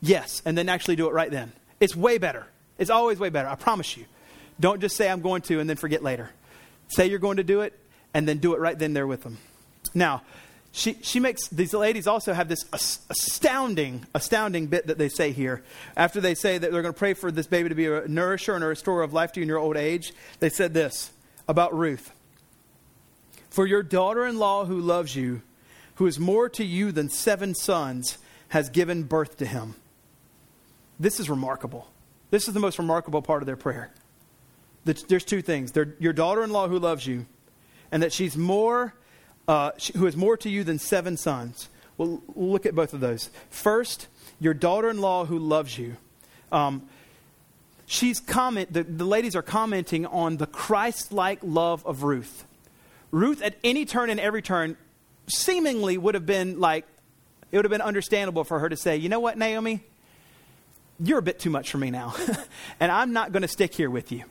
Yes. 0.00 0.42
And 0.44 0.56
then 0.56 0.68
actually 0.68 0.96
do 0.96 1.08
it 1.08 1.12
right 1.12 1.30
then. 1.30 1.52
It's 1.80 1.96
way 1.96 2.18
better. 2.18 2.46
It's 2.76 2.90
always 2.90 3.18
way 3.18 3.30
better. 3.30 3.48
I 3.48 3.54
promise 3.54 3.96
you. 3.96 4.04
Don't 4.60 4.80
just 4.80 4.96
say, 4.96 5.08
I'm 5.08 5.20
going 5.20 5.42
to, 5.42 5.60
and 5.60 5.68
then 5.68 5.76
forget 5.76 6.02
later. 6.02 6.30
Say 6.88 7.06
you're 7.06 7.18
going 7.18 7.36
to 7.36 7.44
do 7.44 7.60
it, 7.60 7.78
and 8.14 8.26
then 8.26 8.38
do 8.38 8.54
it 8.54 8.60
right 8.60 8.78
then 8.78 8.92
there 8.92 9.06
with 9.06 9.22
them. 9.22 9.38
Now, 9.94 10.22
she, 10.72 10.98
she 11.02 11.18
makes 11.18 11.48
these 11.48 11.72
ladies 11.72 12.06
also 12.06 12.32
have 12.32 12.48
this 12.48 12.64
astounding 13.10 14.06
astounding 14.14 14.66
bit 14.66 14.86
that 14.86 14.98
they 14.98 15.08
say 15.08 15.32
here. 15.32 15.62
After 15.96 16.20
they 16.20 16.34
say 16.34 16.58
that 16.58 16.70
they're 16.70 16.82
going 16.82 16.94
to 16.94 16.98
pray 16.98 17.14
for 17.14 17.32
this 17.32 17.46
baby 17.46 17.68
to 17.68 17.74
be 17.74 17.86
a 17.86 18.06
nourisher 18.06 18.54
and 18.54 18.62
a 18.62 18.66
restorer 18.66 19.02
of 19.02 19.12
life 19.12 19.32
to 19.32 19.40
you 19.40 19.42
in 19.42 19.48
your 19.48 19.58
old 19.58 19.76
age 19.76 20.12
they 20.40 20.50
said 20.50 20.74
this 20.74 21.10
about 21.48 21.76
ruth. 21.76 22.12
For 23.50 23.66
your 23.66 23.82
daughter-in-law 23.82 24.66
who 24.66 24.80
loves 24.80 25.16
you 25.16 25.42
who 25.96 26.06
is 26.06 26.20
more 26.20 26.48
to 26.50 26.64
you 26.64 26.92
than 26.92 27.08
seven 27.08 27.54
sons 27.54 28.18
has 28.48 28.68
given 28.68 29.02
birth 29.02 29.38
to 29.38 29.46
him. 29.46 29.74
This 31.00 31.18
is 31.18 31.28
remarkable. 31.28 31.88
This 32.30 32.46
is 32.46 32.54
the 32.54 32.60
most 32.60 32.78
remarkable 32.78 33.22
part 33.22 33.42
of 33.42 33.46
their 33.46 33.56
prayer. 33.56 33.90
There's 34.84 35.24
two 35.24 35.42
things. 35.42 35.72
They're, 35.72 35.94
your 35.98 36.12
daughter-in-law 36.12 36.68
who 36.68 36.78
loves 36.78 37.06
you 37.06 37.26
and 37.90 38.02
that 38.02 38.12
she's 38.12 38.36
more 38.36 38.94
uh, 39.48 39.70
who 39.96 40.06
is 40.06 40.16
more 40.16 40.36
to 40.36 40.50
you 40.50 40.62
than 40.62 40.78
seven 40.78 41.16
sons. 41.16 41.68
Well, 41.96 42.22
look 42.36 42.66
at 42.66 42.74
both 42.74 42.92
of 42.92 43.00
those. 43.00 43.30
First, 43.50 44.06
your 44.38 44.54
daughter 44.54 44.90
in 44.90 45.00
law 45.00 45.24
who 45.24 45.38
loves 45.38 45.76
you. 45.76 45.96
Um, 46.52 46.88
she's 47.86 48.20
comment, 48.20 48.72
the, 48.72 48.84
the 48.84 49.04
ladies 49.04 49.34
are 49.34 49.42
commenting 49.42 50.06
on 50.06 50.36
the 50.36 50.46
Christ 50.46 51.10
like 51.10 51.40
love 51.42 51.84
of 51.86 52.04
Ruth. 52.04 52.44
Ruth, 53.10 53.42
at 53.42 53.56
any 53.64 53.86
turn 53.86 54.10
and 54.10 54.20
every 54.20 54.42
turn, 54.42 54.76
seemingly 55.26 55.96
would 55.98 56.14
have 56.14 56.26
been 56.26 56.60
like, 56.60 56.84
it 57.50 57.56
would 57.56 57.64
have 57.64 57.72
been 57.72 57.80
understandable 57.80 58.44
for 58.44 58.58
her 58.60 58.68
to 58.68 58.76
say, 58.76 58.98
you 58.98 59.08
know 59.08 59.20
what, 59.20 59.38
Naomi? 59.38 59.80
You're 61.00 61.18
a 61.18 61.22
bit 61.22 61.38
too 61.38 61.50
much 61.50 61.70
for 61.70 61.78
me 61.78 61.90
now. 61.90 62.14
and 62.80 62.92
I'm 62.92 63.12
not 63.12 63.32
going 63.32 63.42
to 63.42 63.48
stick 63.48 63.74
here 63.74 63.88
with 63.88 64.12
you. 64.12 64.24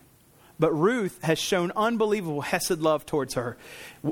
But 0.59 0.71
Ruth 0.71 1.19
has 1.21 1.39
shown 1.39 1.71
unbelievable 1.75 2.41
Hesed 2.41 2.79
love 2.79 3.05
towards 3.05 3.35
her. 3.35 3.57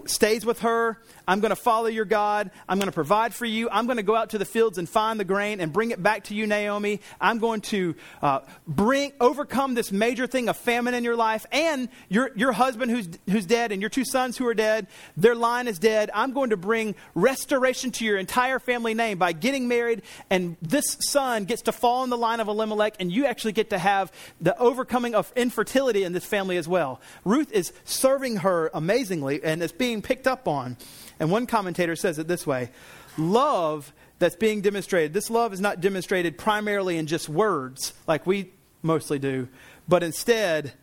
Stays 0.05 0.45
with 0.45 0.59
her. 0.59 0.99
I'm 1.27 1.39
going 1.39 1.49
to 1.49 1.55
follow 1.55 1.87
your 1.87 2.05
God. 2.05 2.51
I'm 2.67 2.77
going 2.77 2.89
to 2.89 2.93
provide 2.93 3.33
for 3.33 3.45
you. 3.45 3.69
I'm 3.69 3.85
going 3.85 3.97
to 3.97 4.03
go 4.03 4.15
out 4.15 4.31
to 4.31 4.37
the 4.37 4.45
fields 4.45 4.77
and 4.77 4.87
find 4.87 5.19
the 5.19 5.25
grain 5.25 5.59
and 5.59 5.73
bring 5.73 5.91
it 5.91 6.01
back 6.01 6.25
to 6.25 6.35
you, 6.35 6.45
Naomi. 6.45 7.01
I'm 7.19 7.39
going 7.39 7.61
to 7.61 7.95
uh, 8.21 8.41
bring 8.67 9.13
overcome 9.19 9.73
this 9.73 9.91
major 9.91 10.27
thing 10.27 10.49
of 10.49 10.57
famine 10.57 10.93
in 10.93 11.03
your 11.03 11.15
life 11.15 11.45
and 11.51 11.89
your, 12.09 12.31
your 12.35 12.51
husband 12.51 12.91
who's, 12.91 13.09
who's 13.29 13.45
dead 13.45 13.71
and 13.71 13.81
your 13.81 13.89
two 13.89 14.05
sons 14.05 14.37
who 14.37 14.45
are 14.47 14.53
dead. 14.53 14.87
Their 15.17 15.35
line 15.35 15.67
is 15.67 15.79
dead. 15.79 16.11
I'm 16.13 16.33
going 16.33 16.51
to 16.51 16.57
bring 16.57 16.95
restoration 17.15 17.91
to 17.91 18.05
your 18.05 18.17
entire 18.17 18.59
family 18.59 18.93
name 18.93 19.17
by 19.17 19.31
getting 19.31 19.67
married, 19.67 20.03
and 20.29 20.57
this 20.61 20.97
son 20.99 21.45
gets 21.45 21.63
to 21.63 21.71
fall 21.71 22.03
in 22.03 22.09
the 22.09 22.17
line 22.17 22.39
of 22.39 22.47
Elimelech, 22.47 22.95
and 22.99 23.11
you 23.11 23.25
actually 23.25 23.53
get 23.53 23.71
to 23.71 23.77
have 23.77 24.11
the 24.41 24.57
overcoming 24.59 25.15
of 25.15 25.31
infertility 25.35 26.03
in 26.03 26.13
this 26.13 26.25
family 26.25 26.34
as 26.35 26.67
well. 26.67 27.01
Ruth 27.23 27.51
is 27.51 27.73
serving 27.83 28.37
her 28.37 28.69
amazingly 28.73 29.43
and 29.43 29.63
it's 29.63 29.73
being 29.73 30.01
picked 30.01 30.27
up 30.27 30.47
on. 30.47 30.77
And 31.19 31.31
one 31.31 31.47
commentator 31.47 31.95
says 31.95 32.19
it 32.19 32.27
this 32.27 32.45
way 32.45 32.71
love 33.17 33.93
that's 34.19 34.35
being 34.35 34.61
demonstrated, 34.61 35.13
this 35.13 35.29
love 35.29 35.53
is 35.53 35.59
not 35.59 35.81
demonstrated 35.81 36.37
primarily 36.37 36.97
in 36.97 37.07
just 37.07 37.27
words 37.27 37.93
like 38.07 38.25
we 38.25 38.51
mostly 38.81 39.19
do, 39.19 39.47
but 39.87 40.03
instead 40.03 40.73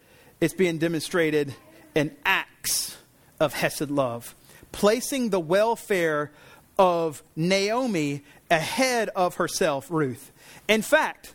it's 0.41 0.55
being 0.55 0.79
demonstrated 0.79 1.55
in 1.95 2.15
acts 2.25 2.97
of 3.41 3.55
Hesed 3.55 3.91
love, 3.91 4.35
placing 4.73 5.31
the 5.31 5.41
welfare 5.41 6.33
of 6.79 7.23
Naomi 7.37 8.23
ahead 8.51 9.09
of 9.11 9.37
herself, 9.37 9.91
Ruth. 9.91 10.33
In 10.69 10.83
fact, 10.83 11.35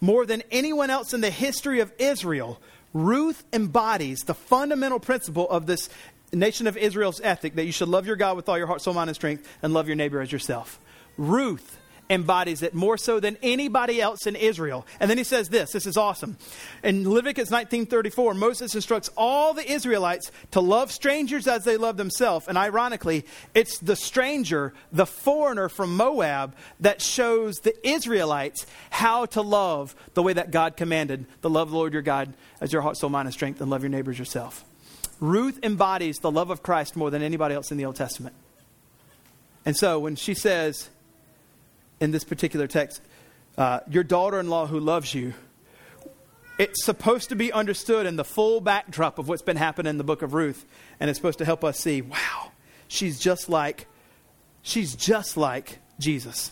more 0.00 0.26
than 0.26 0.42
anyone 0.50 0.90
else 0.90 1.14
in 1.14 1.20
the 1.20 1.30
history 1.30 1.80
of 1.80 1.92
Israel, 1.98 2.60
Ruth 2.94 3.44
embodies 3.52 4.20
the 4.20 4.34
fundamental 4.34 5.00
principle 5.00 5.48
of 5.48 5.66
this 5.66 5.88
nation 6.32 6.66
of 6.66 6.76
Israel's 6.76 7.20
ethic 7.22 7.54
that 7.56 7.64
you 7.64 7.72
should 7.72 7.88
love 7.88 8.06
your 8.06 8.16
God 8.16 8.36
with 8.36 8.48
all 8.48 8.58
your 8.58 8.66
heart, 8.66 8.82
soul, 8.82 8.94
mind, 8.94 9.10
and 9.10 9.16
strength, 9.16 9.48
and 9.62 9.72
love 9.74 9.86
your 9.86 9.96
neighbor 9.96 10.20
as 10.20 10.32
yourself. 10.32 10.80
Ruth 11.16 11.78
embodies 12.12 12.62
it 12.62 12.74
more 12.74 12.98
so 12.98 13.18
than 13.18 13.38
anybody 13.42 14.00
else 14.00 14.26
in 14.26 14.36
Israel. 14.36 14.86
And 15.00 15.10
then 15.10 15.18
he 15.18 15.24
says 15.24 15.48
this 15.48 15.72
this 15.72 15.86
is 15.86 15.96
awesome. 15.96 16.36
In 16.84 17.08
Leviticus 17.08 17.50
19:34, 17.50 18.36
Moses 18.36 18.74
instructs 18.74 19.10
all 19.16 19.54
the 19.54 19.70
Israelites 19.70 20.30
to 20.50 20.60
love 20.60 20.92
strangers 20.92 21.48
as 21.48 21.64
they 21.64 21.76
love 21.76 21.96
themselves. 21.96 22.46
And 22.46 22.58
ironically, 22.58 23.24
it's 23.54 23.78
the 23.78 23.96
stranger, 23.96 24.74
the 24.92 25.06
foreigner 25.06 25.68
from 25.68 25.96
Moab 25.96 26.54
that 26.80 27.00
shows 27.00 27.56
the 27.56 27.74
Israelites 27.88 28.66
how 28.90 29.26
to 29.26 29.40
love 29.40 29.96
the 30.14 30.22
way 30.22 30.34
that 30.34 30.50
God 30.50 30.76
commanded. 30.76 31.24
The 31.40 31.50
love 31.50 31.70
the 31.70 31.76
Lord 31.76 31.94
your 31.94 32.02
God 32.02 32.34
as 32.60 32.72
your 32.72 32.82
heart, 32.82 32.98
soul, 32.98 33.10
mind, 33.10 33.26
and 33.26 33.34
strength, 33.34 33.60
and 33.60 33.70
love 33.70 33.82
your 33.82 33.90
neighbors 33.90 34.18
yourself. 34.18 34.64
Ruth 35.18 35.58
embodies 35.62 36.18
the 36.18 36.30
love 36.30 36.50
of 36.50 36.62
Christ 36.62 36.96
more 36.96 37.10
than 37.10 37.22
anybody 37.22 37.54
else 37.54 37.70
in 37.70 37.78
the 37.78 37.86
Old 37.86 37.96
Testament. 37.96 38.34
And 39.64 39.76
so 39.76 39.98
when 39.98 40.16
she 40.16 40.34
says 40.34 40.90
in 42.02 42.10
this 42.10 42.24
particular 42.24 42.66
text, 42.66 43.00
uh, 43.56 43.78
your 43.88 44.02
daughter 44.02 44.40
in 44.40 44.50
law 44.50 44.66
who 44.66 44.80
loves 44.80 45.14
you, 45.14 45.34
it's 46.58 46.84
supposed 46.84 47.28
to 47.28 47.36
be 47.36 47.52
understood 47.52 48.06
in 48.06 48.16
the 48.16 48.24
full 48.24 48.60
backdrop 48.60 49.20
of 49.20 49.28
what's 49.28 49.42
been 49.42 49.56
happening 49.56 49.90
in 49.90 49.98
the 49.98 50.04
book 50.04 50.22
of 50.22 50.34
Ruth. 50.34 50.66
And 50.98 51.08
it's 51.08 51.18
supposed 51.18 51.38
to 51.38 51.44
help 51.44 51.62
us 51.62 51.78
see 51.78 52.02
wow, 52.02 52.50
she's 52.88 53.20
just 53.20 53.48
like, 53.48 53.86
she's 54.62 54.96
just 54.96 55.36
like 55.36 55.78
Jesus. 56.00 56.50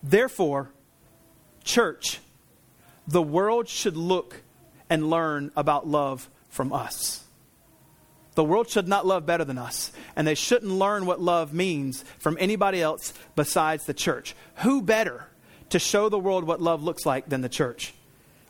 Therefore, 0.00 0.70
church, 1.64 2.20
the 3.08 3.22
world 3.22 3.68
should 3.68 3.96
look 3.96 4.42
and 4.88 5.10
learn 5.10 5.50
about 5.56 5.88
love 5.88 6.30
from 6.50 6.72
us. 6.72 7.24
The 8.38 8.44
world 8.44 8.68
should 8.68 8.86
not 8.86 9.04
love 9.04 9.26
better 9.26 9.44
than 9.44 9.58
us, 9.58 9.90
and 10.14 10.24
they 10.24 10.36
shouldn't 10.36 10.70
learn 10.70 11.06
what 11.06 11.20
love 11.20 11.52
means 11.52 12.04
from 12.20 12.36
anybody 12.38 12.80
else 12.80 13.12
besides 13.34 13.84
the 13.84 13.92
church. 13.92 14.36
Who 14.58 14.80
better 14.80 15.26
to 15.70 15.80
show 15.80 16.08
the 16.08 16.20
world 16.20 16.44
what 16.44 16.62
love 16.62 16.80
looks 16.80 17.04
like 17.04 17.28
than 17.28 17.40
the 17.40 17.48
church? 17.48 17.94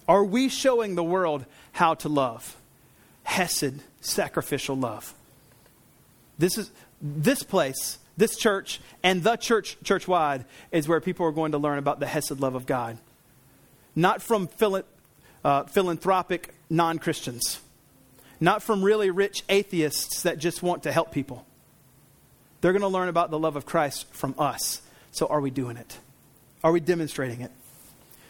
Are 0.06 0.22
we 0.22 0.50
showing 0.50 0.94
the 0.94 1.02
world 1.02 1.46
how 1.72 1.94
to 1.94 2.10
love? 2.10 2.54
Hesed, 3.22 3.80
sacrificial 4.02 4.76
love. 4.76 5.14
This 6.38 6.58
is 6.58 6.70
this 7.00 7.42
place, 7.42 7.98
this 8.18 8.36
church, 8.36 8.82
and 9.02 9.22
the 9.22 9.36
church 9.36 9.78
church 9.84 10.06
wide 10.06 10.44
is 10.70 10.86
where 10.86 11.00
people 11.00 11.24
are 11.24 11.32
going 11.32 11.52
to 11.52 11.58
learn 11.58 11.78
about 11.78 11.98
the 11.98 12.06
Hesed 12.06 12.40
love 12.40 12.54
of 12.54 12.66
God. 12.66 12.98
Not 13.96 14.20
from 14.20 14.50
uh, 15.42 15.62
philanthropic 15.64 16.52
non 16.68 16.98
Christians 16.98 17.60
not 18.40 18.62
from 18.62 18.82
really 18.82 19.10
rich 19.10 19.42
atheists 19.48 20.22
that 20.22 20.38
just 20.38 20.62
want 20.62 20.84
to 20.84 20.92
help 20.92 21.12
people. 21.12 21.44
They're 22.60 22.72
going 22.72 22.82
to 22.82 22.88
learn 22.88 23.08
about 23.08 23.30
the 23.30 23.38
love 23.38 23.56
of 23.56 23.66
Christ 23.66 24.12
from 24.12 24.34
us. 24.38 24.82
So, 25.10 25.26
are 25.26 25.40
we 25.40 25.50
doing 25.50 25.76
it? 25.76 25.98
Are 26.62 26.72
we 26.72 26.80
demonstrating 26.80 27.40
it? 27.40 27.52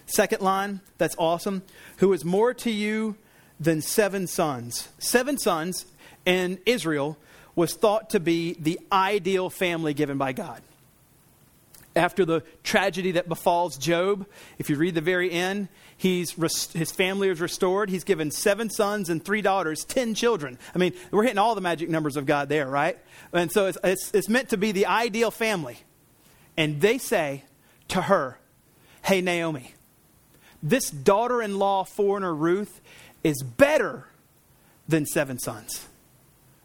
Second 0.07 0.43
line, 0.43 0.81
that's 0.97 1.17
awesome. 1.19 1.63
Who 1.99 2.13
is 2.13 2.25
more 2.25 2.55
to 2.55 2.71
you 2.71 3.17
than 3.61 3.81
seven 3.81 4.27
sons? 4.27 4.89
Seven 4.99 5.39
sons 5.39 5.87
in 6.25 6.59
Israel 6.67 7.19
was 7.55 7.75
thought 7.75 8.11
to 8.11 8.21
be 8.21 8.55
the 8.59 8.79
ideal 8.93 9.51
family 9.51 9.93
given 9.93 10.19
by 10.19 10.33
God 10.33 10.63
after 11.99 12.25
the 12.25 12.43
tragedy 12.63 13.13
that 13.13 13.29
befalls 13.29 13.77
Job, 13.77 14.27
if 14.59 14.71
you 14.71 14.77
read 14.77 14.95
the 14.95 15.01
very 15.01 15.31
end, 15.31 15.69
he's 15.99 16.33
his 16.73 16.91
family 16.91 17.29
is 17.29 17.41
restored. 17.43 17.91
He's 17.91 18.05
given 18.05 18.31
seven 18.31 18.71
sons 18.71 19.11
and 19.11 19.23
three 19.23 19.43
daughters, 19.43 19.85
ten 19.85 20.15
children. 20.15 20.59
I 20.75 20.79
mean, 20.79 20.95
we're 21.11 21.25
hitting 21.25 21.39
all 21.39 21.55
the 21.55 21.61
magic 21.61 21.91
numbers 21.91 22.17
of 22.17 22.25
God 22.25 22.49
there, 22.49 22.67
right? 22.67 22.97
And 23.35 23.53
so 23.53 23.67
it's, 23.67 23.77
it's, 23.85 24.11
it's 24.15 24.29
meant 24.31 24.49
to 24.51 24.57
be 24.57 24.73
the 24.73 24.87
ideal 24.87 25.31
family. 25.31 25.77
And 26.57 26.81
they 26.81 26.97
say 26.97 27.45
to 27.89 28.03
her, 28.03 28.39
Hey, 29.03 29.21
Naomi, 29.21 29.75
this 30.63 30.91
daughter 30.91 31.43
in 31.43 31.59
law 31.59 31.85
foreigner 31.85 32.35
Ruth 32.35 32.81
is 33.23 33.43
better 33.43 34.07
than 34.89 35.05
seven 35.05 35.39
sons. 35.39 35.87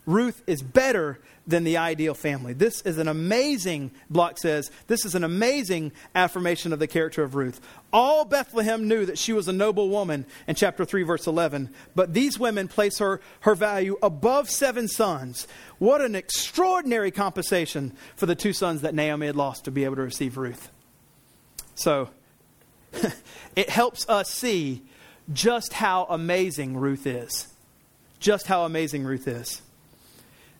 Ruth 0.05 0.43
is 0.47 0.61
better 0.61 1.19
than 1.45 1.63
the 1.63 1.77
ideal 1.77 2.13
family. 2.13 2.53
This 2.53 2.81
is 2.81 2.97
an 2.97 3.07
amazing, 3.07 3.91
Block 4.09 4.37
says, 4.37 4.71
this 4.87 5.05
is 5.05 5.15
an 5.15 5.23
amazing 5.23 5.91
affirmation 6.15 6.71
of 6.73 6.79
the 6.79 6.87
character 6.87 7.23
of 7.23 7.35
Ruth. 7.35 7.59
All 7.91 8.25
Bethlehem 8.25 8.87
knew 8.87 9.05
that 9.05 9.17
she 9.17 9.33
was 9.33 9.47
a 9.47 9.53
noble 9.53 9.89
woman 9.89 10.25
in 10.47 10.55
chapter 10.55 10.85
3, 10.85 11.03
verse 11.03 11.27
11, 11.27 11.69
but 11.95 12.13
these 12.13 12.39
women 12.39 12.67
place 12.67 12.99
her, 12.99 13.21
her 13.41 13.55
value 13.55 13.97
above 14.01 14.49
seven 14.49 14.87
sons. 14.87 15.47
What 15.79 16.01
an 16.01 16.15
extraordinary 16.15 17.11
compensation 17.11 17.93
for 18.15 18.25
the 18.25 18.35
two 18.35 18.53
sons 18.53 18.81
that 18.81 18.95
Naomi 18.95 19.27
had 19.27 19.35
lost 19.35 19.65
to 19.65 19.71
be 19.71 19.83
able 19.83 19.97
to 19.97 20.03
receive 20.03 20.37
Ruth. 20.37 20.69
So, 21.75 22.09
it 23.55 23.69
helps 23.69 24.07
us 24.07 24.29
see 24.29 24.83
just 25.31 25.73
how 25.73 26.05
amazing 26.09 26.77
Ruth 26.77 27.05
is. 27.05 27.47
Just 28.19 28.47
how 28.47 28.63
amazing 28.63 29.03
Ruth 29.03 29.27
is. 29.27 29.61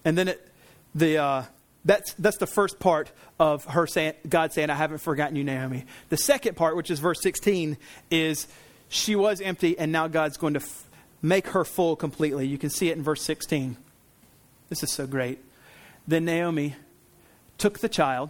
And 0.05 0.17
then 0.17 0.29
it, 0.29 0.47
the, 0.95 1.17
uh, 1.17 1.43
that's, 1.85 2.13
that's 2.13 2.37
the 2.37 2.47
first 2.47 2.79
part 2.79 3.11
of 3.39 3.65
her 3.65 3.87
saying, 3.87 4.13
God 4.27 4.53
saying, 4.53 4.69
I 4.69 4.75
haven't 4.75 4.99
forgotten 4.99 5.35
you, 5.35 5.43
Naomi. 5.43 5.85
The 6.09 6.17
second 6.17 6.55
part, 6.55 6.75
which 6.75 6.89
is 6.91 6.99
verse 6.99 7.21
16, 7.21 7.77
is 8.09 8.47
she 8.89 9.15
was 9.15 9.41
empty 9.41 9.77
and 9.77 9.91
now 9.91 10.07
God's 10.07 10.37
going 10.37 10.53
to 10.53 10.61
f- 10.61 10.85
make 11.21 11.47
her 11.47 11.65
full 11.65 11.95
completely. 11.95 12.47
You 12.47 12.57
can 12.57 12.69
see 12.69 12.89
it 12.89 12.97
in 12.97 13.03
verse 13.03 13.21
16. 13.23 13.77
This 14.69 14.83
is 14.83 14.91
so 14.91 15.07
great. 15.07 15.39
Then 16.07 16.25
Naomi 16.25 16.75
took 17.57 17.79
the 17.79 17.89
child, 17.89 18.29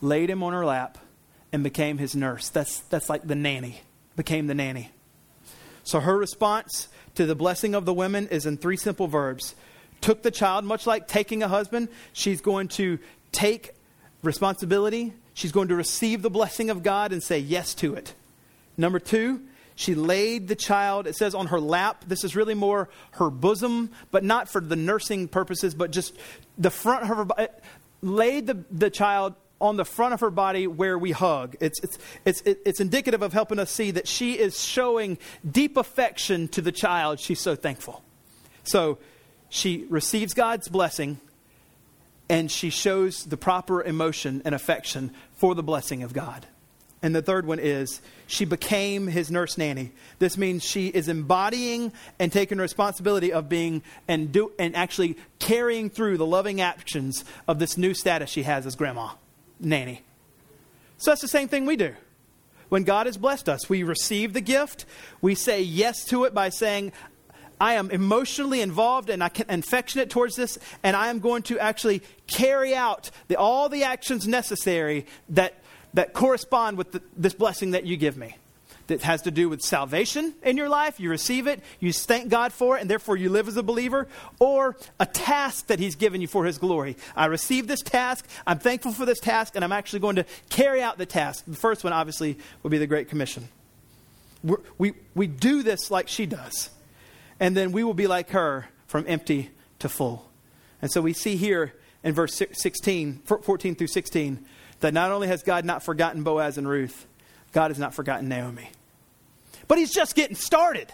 laid 0.00 0.30
him 0.30 0.42
on 0.42 0.52
her 0.52 0.64
lap, 0.64 0.98
and 1.52 1.62
became 1.62 1.98
his 1.98 2.16
nurse. 2.16 2.48
That's, 2.48 2.80
that's 2.80 3.08
like 3.08 3.26
the 3.26 3.34
nanny, 3.34 3.82
became 4.16 4.46
the 4.46 4.54
nanny. 4.54 4.90
So 5.84 6.00
her 6.00 6.16
response 6.16 6.88
to 7.14 7.26
the 7.26 7.34
blessing 7.34 7.74
of 7.74 7.84
the 7.84 7.92
women 7.92 8.28
is 8.28 8.46
in 8.46 8.56
three 8.56 8.76
simple 8.76 9.06
verbs 9.06 9.54
took 10.02 10.22
the 10.22 10.30
child, 10.30 10.64
much 10.64 10.86
like 10.86 11.08
taking 11.08 11.42
a 11.42 11.48
husband. 11.48 11.88
She's 12.12 12.40
going 12.40 12.68
to 12.68 12.98
take 13.30 13.74
responsibility. 14.22 15.14
She's 15.34 15.52
going 15.52 15.68
to 15.68 15.74
receive 15.74 16.20
the 16.20 16.30
blessing 16.30 16.68
of 16.68 16.82
God 16.82 17.12
and 17.12 17.22
say 17.22 17.38
yes 17.38 17.74
to 17.76 17.94
it. 17.94 18.14
Number 18.76 18.98
two, 18.98 19.40
she 19.74 19.94
laid 19.94 20.48
the 20.48 20.54
child, 20.54 21.06
it 21.06 21.16
says 21.16 21.34
on 21.34 21.46
her 21.46 21.60
lap. 21.60 22.04
This 22.06 22.24
is 22.24 22.36
really 22.36 22.54
more 22.54 22.90
her 23.12 23.30
bosom, 23.30 23.90
but 24.10 24.22
not 24.22 24.48
for 24.48 24.60
the 24.60 24.76
nursing 24.76 25.28
purposes, 25.28 25.74
but 25.74 25.90
just 25.90 26.14
the 26.58 26.70
front 26.70 27.02
of 27.02 27.08
her 27.08 27.24
body. 27.24 27.48
Laid 28.02 28.46
the, 28.46 28.64
the 28.70 28.90
child 28.90 29.34
on 29.60 29.76
the 29.76 29.84
front 29.84 30.12
of 30.12 30.20
her 30.20 30.30
body 30.30 30.66
where 30.66 30.98
we 30.98 31.12
hug. 31.12 31.56
It's, 31.60 31.78
it's, 31.80 31.98
it's, 32.24 32.42
it's 32.44 32.80
indicative 32.80 33.22
of 33.22 33.32
helping 33.32 33.60
us 33.60 33.70
see 33.70 33.92
that 33.92 34.08
she 34.08 34.32
is 34.38 34.60
showing 34.60 35.18
deep 35.48 35.76
affection 35.76 36.48
to 36.48 36.60
the 36.60 36.72
child. 36.72 37.20
She's 37.20 37.40
so 37.40 37.54
thankful. 37.54 38.02
So 38.64 38.98
she 39.54 39.84
receives 39.90 40.32
God's 40.32 40.66
blessing 40.68 41.20
and 42.30 42.50
she 42.50 42.70
shows 42.70 43.24
the 43.24 43.36
proper 43.36 43.82
emotion 43.82 44.40
and 44.46 44.54
affection 44.54 45.12
for 45.34 45.54
the 45.54 45.62
blessing 45.62 46.02
of 46.02 46.14
God. 46.14 46.46
And 47.02 47.14
the 47.14 47.20
third 47.20 47.44
one 47.44 47.58
is 47.58 48.00
she 48.26 48.46
became 48.46 49.08
his 49.08 49.30
nurse 49.30 49.58
nanny. 49.58 49.92
This 50.18 50.38
means 50.38 50.64
she 50.64 50.86
is 50.86 51.06
embodying 51.06 51.92
and 52.18 52.32
taking 52.32 52.56
responsibility 52.56 53.30
of 53.30 53.50
being 53.50 53.82
and 54.08 54.32
do 54.32 54.52
and 54.58 54.74
actually 54.74 55.18
carrying 55.38 55.90
through 55.90 56.16
the 56.16 56.24
loving 56.24 56.62
actions 56.62 57.22
of 57.46 57.58
this 57.58 57.76
new 57.76 57.92
status 57.92 58.30
she 58.30 58.44
has 58.44 58.64
as 58.64 58.74
grandma, 58.74 59.10
nanny. 59.60 60.00
So 60.96 61.10
that's 61.10 61.20
the 61.20 61.28
same 61.28 61.48
thing 61.48 61.66
we 61.66 61.76
do. 61.76 61.94
When 62.70 62.84
God 62.84 63.04
has 63.04 63.18
blessed 63.18 63.50
us, 63.50 63.68
we 63.68 63.82
receive 63.82 64.32
the 64.32 64.40
gift, 64.40 64.86
we 65.20 65.34
say 65.34 65.60
yes 65.60 66.06
to 66.06 66.24
it 66.24 66.32
by 66.32 66.48
saying, 66.48 66.92
I 67.62 67.74
am 67.74 67.92
emotionally 67.92 68.60
involved 68.60 69.08
and 69.08 69.22
I 69.22 69.28
can 69.28 69.48
affectionate 69.48 70.10
towards 70.10 70.34
this, 70.34 70.58
and 70.82 70.96
I 70.96 71.10
am 71.10 71.20
going 71.20 71.44
to 71.44 71.60
actually 71.60 72.02
carry 72.26 72.74
out 72.74 73.12
the, 73.28 73.36
all 73.36 73.68
the 73.68 73.84
actions 73.84 74.26
necessary 74.26 75.06
that 75.28 75.54
that 75.94 76.12
correspond 76.12 76.76
with 76.76 76.90
the, 76.90 77.02
this 77.16 77.34
blessing 77.34 77.70
that 77.70 77.86
you 77.86 77.96
give 77.96 78.16
me. 78.16 78.36
That 78.88 79.02
has 79.02 79.22
to 79.22 79.30
do 79.30 79.48
with 79.48 79.60
salvation 79.60 80.34
in 80.42 80.56
your 80.56 80.68
life. 80.68 80.98
You 80.98 81.08
receive 81.08 81.46
it, 81.46 81.60
you 81.78 81.92
thank 81.92 82.28
God 82.30 82.52
for 82.52 82.76
it, 82.76 82.80
and 82.80 82.90
therefore 82.90 83.16
you 83.16 83.30
live 83.30 83.46
as 83.46 83.56
a 83.56 83.62
believer, 83.62 84.08
or 84.40 84.76
a 84.98 85.06
task 85.06 85.68
that 85.68 85.78
He's 85.78 85.94
given 85.94 86.20
you 86.20 86.26
for 86.26 86.44
His 86.44 86.58
glory. 86.58 86.96
I 87.14 87.26
receive 87.26 87.68
this 87.68 87.80
task, 87.80 88.26
I'm 88.44 88.58
thankful 88.58 88.90
for 88.90 89.06
this 89.06 89.20
task, 89.20 89.54
and 89.54 89.64
I'm 89.64 89.70
actually 89.70 90.00
going 90.00 90.16
to 90.16 90.26
carry 90.50 90.82
out 90.82 90.98
the 90.98 91.06
task. 91.06 91.44
The 91.46 91.56
first 91.56 91.84
one, 91.84 91.92
obviously, 91.92 92.38
would 92.64 92.70
be 92.70 92.78
the 92.78 92.88
Great 92.88 93.08
Commission. 93.08 93.48
We're, 94.42 94.58
we 94.78 94.94
we 95.14 95.28
do 95.28 95.62
this 95.62 95.92
like 95.92 96.08
she 96.08 96.26
does, 96.26 96.68
and 97.42 97.56
then 97.56 97.72
we 97.72 97.82
will 97.82 97.92
be 97.92 98.06
like 98.06 98.30
her 98.30 98.68
from 98.86 99.04
empty 99.08 99.50
to 99.80 99.88
full. 99.88 100.30
And 100.80 100.92
so 100.92 101.00
we 101.00 101.12
see 101.12 101.34
here 101.34 101.74
in 102.04 102.14
verse 102.14 102.40
16, 102.52 103.22
14 103.24 103.74
through 103.74 103.88
16 103.88 104.46
that 104.78 104.94
not 104.94 105.10
only 105.10 105.26
has 105.26 105.42
God 105.42 105.64
not 105.64 105.82
forgotten 105.82 106.22
Boaz 106.22 106.56
and 106.56 106.68
Ruth, 106.68 107.04
God 107.50 107.72
has 107.72 107.80
not 107.80 107.94
forgotten 107.94 108.28
Naomi. 108.28 108.70
But 109.66 109.78
he's 109.78 109.92
just 109.92 110.14
getting 110.14 110.36
started. 110.36 110.92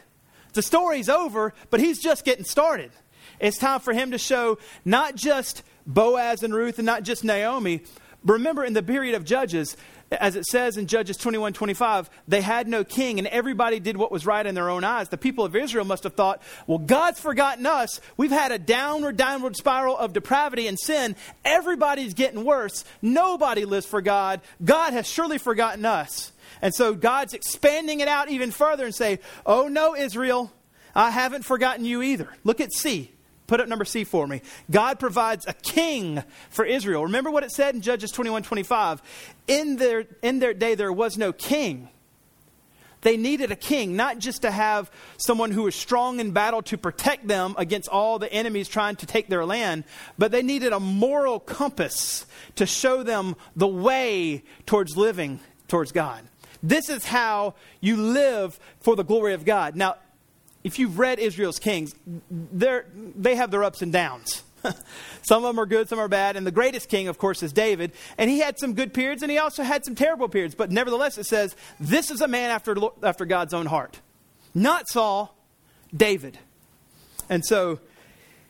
The 0.55 0.63
story's 0.63 1.11
over, 1.11 1.53
but 1.69 1.81
he's 1.81 2.03
just 2.03 2.25
getting 2.25 2.45
started. 2.45 2.93
It's 3.41 3.59
time 3.59 3.81
for 3.81 3.93
him 3.93 4.13
to 4.13 4.19
show 4.19 4.57
not 4.87 5.17
just 5.17 5.63
Boaz 5.87 6.43
and 6.43 6.55
Ruth 6.55 6.79
and 6.79 6.87
not 6.87 7.03
just 7.03 7.25
Naomi. 7.25 7.83
Remember, 8.25 8.65
in 8.65 8.73
the 8.73 8.83
period 8.83 9.15
of 9.15 9.27
Judges, 9.27 9.77
as 10.11 10.37
it 10.37 10.47
says 10.47 10.77
in 10.77 10.87
Judges 10.87 11.17
21 11.17 11.53
25, 11.53 12.09
they 12.27 12.41
had 12.41 12.67
no 12.67 12.85
king 12.85 13.19
and 13.19 13.29
everybody 13.29 13.79
did 13.79 13.97
what 13.97 14.11
was 14.11 14.25
right 14.25 14.45
in 14.45 14.55
their 14.55 14.71
own 14.71 14.85
eyes. 14.85 15.09
The 15.09 15.19
people 15.19 15.45
of 15.45 15.55
Israel 15.55 15.85
must 15.85 16.05
have 16.05 16.15
thought, 16.15 16.43
well, 16.67 16.79
God's 16.79 17.21
forgotten 17.21 17.67
us. 17.67 18.01
We've 18.17 18.31
had 18.31 18.53
a 18.53 18.59
downward, 18.59 19.17
downward 19.17 19.57
spiral 19.57 19.97
of 19.97 20.13
depravity 20.13 20.67
and 20.67 20.79
sin. 20.79 21.15
Everybody's 21.45 22.15
getting 22.15 22.45
worse. 22.45 22.85
Nobody 23.03 23.65
lives 23.65 23.87
for 23.87 24.01
God. 24.01 24.41
God 24.65 24.93
has 24.93 25.07
surely 25.07 25.39
forgotten 25.39 25.85
us. 25.85 26.33
And 26.63 26.75
so 26.75 26.95
God's 26.95 27.35
expanding 27.35 28.01
it 28.01 28.09
out 28.09 28.31
even 28.31 28.51
further 28.51 28.85
and 28.85 28.95
say, 28.95 29.21
oh 29.45 29.69
no, 29.69 29.95
Israel, 29.95 30.53
I 30.95 31.11
haven't 31.11 31.45
forgotten 31.45 31.85
you 31.85 32.03
either. 32.03 32.29
Look 32.45 32.61
at 32.61 32.73
C. 32.73 33.13
Put 33.49 33.61
up 33.61 33.67
number 33.67 33.87
C 33.87 34.05
for 34.05 34.27
me. 34.27 34.43
God 34.71 35.01
provides 35.01 35.47
a 35.47 35.55
king 35.55 36.23
for 36.51 36.67
Israel. 36.67 37.05
Remember 37.05 37.31
what 37.31 37.43
it 37.43 37.51
said 37.51 37.75
in 37.75 37.81
Judges 37.81 38.13
21 38.13 38.43
25? 38.45 39.03
In 39.49 39.77
their, 39.77 40.05
in 40.23 40.39
their 40.39 40.53
day, 40.55 40.75
there 40.75 40.93
was 40.93 41.17
no 41.19 41.33
king. 41.33 41.89
They 43.01 43.17
needed 43.17 43.51
a 43.51 43.57
king, 43.57 43.97
not 43.97 44.19
just 44.19 44.43
to 44.43 44.51
have 44.51 44.91
someone 45.17 45.51
who 45.51 45.63
was 45.63 45.75
strong 45.75 46.21
in 46.21 46.33
battle 46.33 46.61
to 46.63 46.77
protect 46.77 47.27
them 47.27 47.55
against 47.57 47.89
all 47.89 48.19
the 48.19 48.31
enemies 48.31 48.69
trying 48.69 48.97
to 48.97 49.07
take 49.07 49.29
their 49.29 49.47
land, 49.47 49.85
but 50.19 50.31
they 50.31 50.43
needed 50.43 50.75
a 50.75 50.81
moral 50.81 51.41
compass 51.41 52.27
to 52.57 52.67
show 52.67 53.03
them 53.03 53.35
the 53.57 53.69
way 53.69 54.43
towards 54.67 54.97
living 54.97 55.41
towards 55.69 55.93
God. 55.93 56.23
This 56.63 56.91
is 56.91 57.05
how 57.05 57.55
you 57.81 57.97
live 57.97 58.59
for 58.81 58.95
the 58.95 59.05
glory 59.05 59.33
of 59.33 59.45
God. 59.45 59.75
Now, 59.75 59.95
if 60.65 60.79
you've 60.79 60.99
read 60.99 61.19
Israel's 61.19 61.59
kings, 61.59 61.95
they 62.31 63.37
have 63.37 63.51
their 63.51 63.65
ups 63.65 63.83
and 63.83 63.93
downs. 63.93 64.43
some 65.23 65.45
of 65.45 65.49
them 65.49 65.61
are 65.61 65.67
good, 65.67 65.89
some 65.89 65.99
are 65.99 66.09
bad. 66.09 66.37
And 66.37 66.47
the 66.47 66.51
greatest 66.53 66.89
king, 66.89 67.09
of 67.09 67.19
course, 67.19 67.43
is 67.43 67.53
David. 67.53 67.93
And 68.17 68.29
he 68.29 68.41
had 68.41 68.59
some 68.59 68.75
good 68.75 68.93
periods 68.93 69.23
and 69.23 69.31
he 69.31 69.39
also 69.39 69.63
had 69.63 69.85
some 69.85 69.95
terrible 69.95 70.29
periods. 70.29 70.55
But 70.55 70.71
nevertheless, 70.71 71.17
it 71.19 71.27
says, 71.27 71.55
this 71.79 72.11
is 72.11 72.21
a 72.21 72.29
man 72.29 72.51
after, 72.51 72.77
after 73.03 73.25
God's 73.25 73.55
own 73.55 73.67
heart. 73.67 74.01
Not 74.55 74.89
Saul, 74.89 75.37
David. 75.97 76.39
And 77.31 77.45
so 77.45 77.79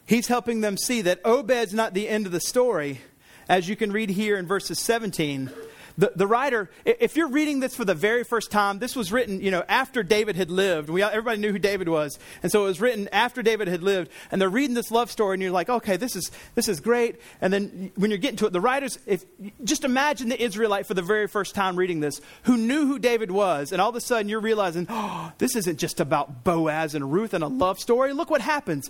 he's 0.07 0.29
helping 0.29 0.61
them 0.61 0.77
see 0.77 1.03
that 1.03 1.21
Obed's 1.25 1.75
not 1.75 1.95
the 1.95 2.09
end 2.09 2.27
of 2.27 2.33
the 2.33 2.41
story. 2.41 3.01
As 3.49 3.69
you 3.69 3.77
can 3.77 3.93
read 3.93 4.11
here 4.11 4.37
in 4.37 4.47
verses 4.47 4.79
17 4.81 5.51
the, 5.99 6.13
the 6.15 6.29
writer, 6.29 6.71
if 6.85 7.17
you're 7.17 7.29
reading 7.29 7.59
this 7.59 7.75
for 7.75 7.85
the 7.85 7.95
very 7.95 8.23
first 8.23 8.53
time, 8.53 8.79
this 8.79 8.95
was 8.95 9.11
written, 9.11 9.41
you 9.41 9.51
know, 9.51 9.65
after 9.69 10.05
David 10.05 10.37
had 10.37 10.49
lived. 10.49 10.89
We, 10.89 11.03
everybody 11.03 11.41
knew 11.41 11.51
who 11.51 11.59
David 11.59 11.89
was. 11.89 12.21
And 12.41 12.53
so 12.53 12.63
it 12.63 12.69
was 12.69 12.81
written 12.81 13.09
after 13.11 13.43
David 13.43 13.67
had 13.67 13.83
lived. 13.83 14.13
And 14.31 14.41
they're 14.41 14.49
reading 14.49 14.75
this 14.75 14.93
love 14.93 15.11
story, 15.11 15.35
and 15.35 15.43
you're 15.43 15.51
like, 15.51 15.69
okay, 15.69 15.97
this 15.97 16.15
is, 16.15 16.31
this 16.55 16.69
is 16.69 16.79
great. 16.79 17.21
And 17.41 17.53
then 17.53 17.91
when 17.97 18.13
you're 18.13 18.19
getting 18.19 18.37
to 18.37 18.47
it, 18.47 18.53
the 18.53 18.61
writers, 18.61 18.97
if, 19.07 19.25
just 19.65 19.83
imagine 19.83 20.29
the 20.29 20.41
Israelite 20.41 20.87
for 20.87 20.95
the 20.95 21.03
very 21.03 21.27
first 21.27 21.57
time 21.57 21.75
reading 21.75 21.99
this, 21.99 22.21
who 22.45 22.57
knew 22.57 22.87
who 22.87 23.01
David 23.01 23.33
was. 23.33 23.73
And 23.73 23.83
all 23.83 23.91
of 23.91 23.97
a 23.97 24.01
sudden 24.01 24.29
you're 24.29 24.39
realizing, 24.39 24.87
oh, 24.89 25.33
this 25.39 25.57
isn't 25.57 25.81
just 25.81 25.99
about 25.99 26.45
Boaz 26.45 26.95
and 26.95 27.13
Ruth 27.13 27.35
and 27.35 27.43
a 27.43 27.49
love 27.49 27.81
story. 27.81 28.13
Look 28.13 28.31
what 28.31 28.41
happens. 28.41 28.89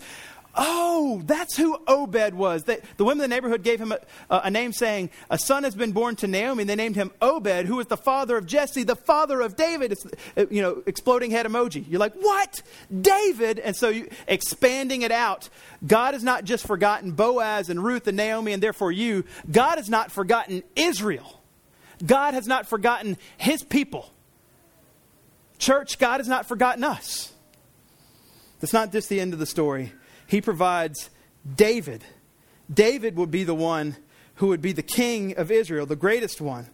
Oh, 0.60 1.22
that's 1.24 1.56
who 1.56 1.78
Obed 1.86 2.34
was. 2.34 2.64
They, 2.64 2.80
the 2.96 3.04
women 3.04 3.22
in 3.22 3.30
the 3.30 3.36
neighborhood 3.36 3.62
gave 3.62 3.80
him 3.80 3.92
a, 3.92 4.00
a, 4.28 4.50
name 4.50 4.72
saying, 4.72 5.10
A 5.30 5.38
son 5.38 5.62
has 5.62 5.76
been 5.76 5.92
born 5.92 6.16
to 6.16 6.26
Naomi. 6.26 6.62
And 6.62 6.68
they 6.68 6.74
named 6.74 6.96
him 6.96 7.12
Obed, 7.22 7.66
who 7.66 7.78
is 7.78 7.86
the 7.86 7.96
father 7.96 8.36
of 8.36 8.44
Jesse, 8.44 8.82
the 8.82 8.96
father 8.96 9.40
of 9.40 9.54
David. 9.54 9.92
It's, 9.92 10.04
uh, 10.36 10.46
you 10.50 10.60
know, 10.60 10.82
exploding 10.84 11.30
head 11.30 11.46
emoji. 11.46 11.84
You're 11.88 12.00
like, 12.00 12.14
What? 12.14 12.60
David? 13.00 13.60
And 13.60 13.76
so 13.76 13.88
you, 13.88 14.08
expanding 14.26 15.02
it 15.02 15.12
out. 15.12 15.48
God 15.86 16.14
has 16.14 16.24
not 16.24 16.42
just 16.42 16.66
forgotten 16.66 17.12
Boaz 17.12 17.70
and 17.70 17.82
Ruth 17.82 18.08
and 18.08 18.16
Naomi 18.16 18.52
and 18.52 18.60
therefore 18.60 18.90
you. 18.90 19.24
God 19.48 19.78
has 19.78 19.88
not 19.88 20.10
forgotten 20.10 20.64
Israel. 20.74 21.40
God 22.04 22.34
has 22.34 22.48
not 22.48 22.66
forgotten 22.66 23.16
his 23.36 23.62
people. 23.62 24.12
Church, 25.58 26.00
God 26.00 26.18
has 26.18 26.26
not 26.26 26.46
forgotten 26.46 26.82
us. 26.82 27.32
That's 28.58 28.72
not 28.72 28.90
just 28.90 29.08
the 29.08 29.20
end 29.20 29.32
of 29.32 29.38
the 29.38 29.46
story 29.46 29.92
he 30.28 30.40
provides 30.40 31.10
David. 31.56 32.04
David 32.72 33.16
would 33.16 33.30
be 33.30 33.42
the 33.42 33.54
one 33.54 33.96
who 34.36 34.48
would 34.48 34.62
be 34.62 34.72
the 34.72 34.82
king 34.82 35.36
of 35.36 35.50
Israel, 35.50 35.86
the 35.86 35.96
greatest 35.96 36.40
one. 36.40 36.68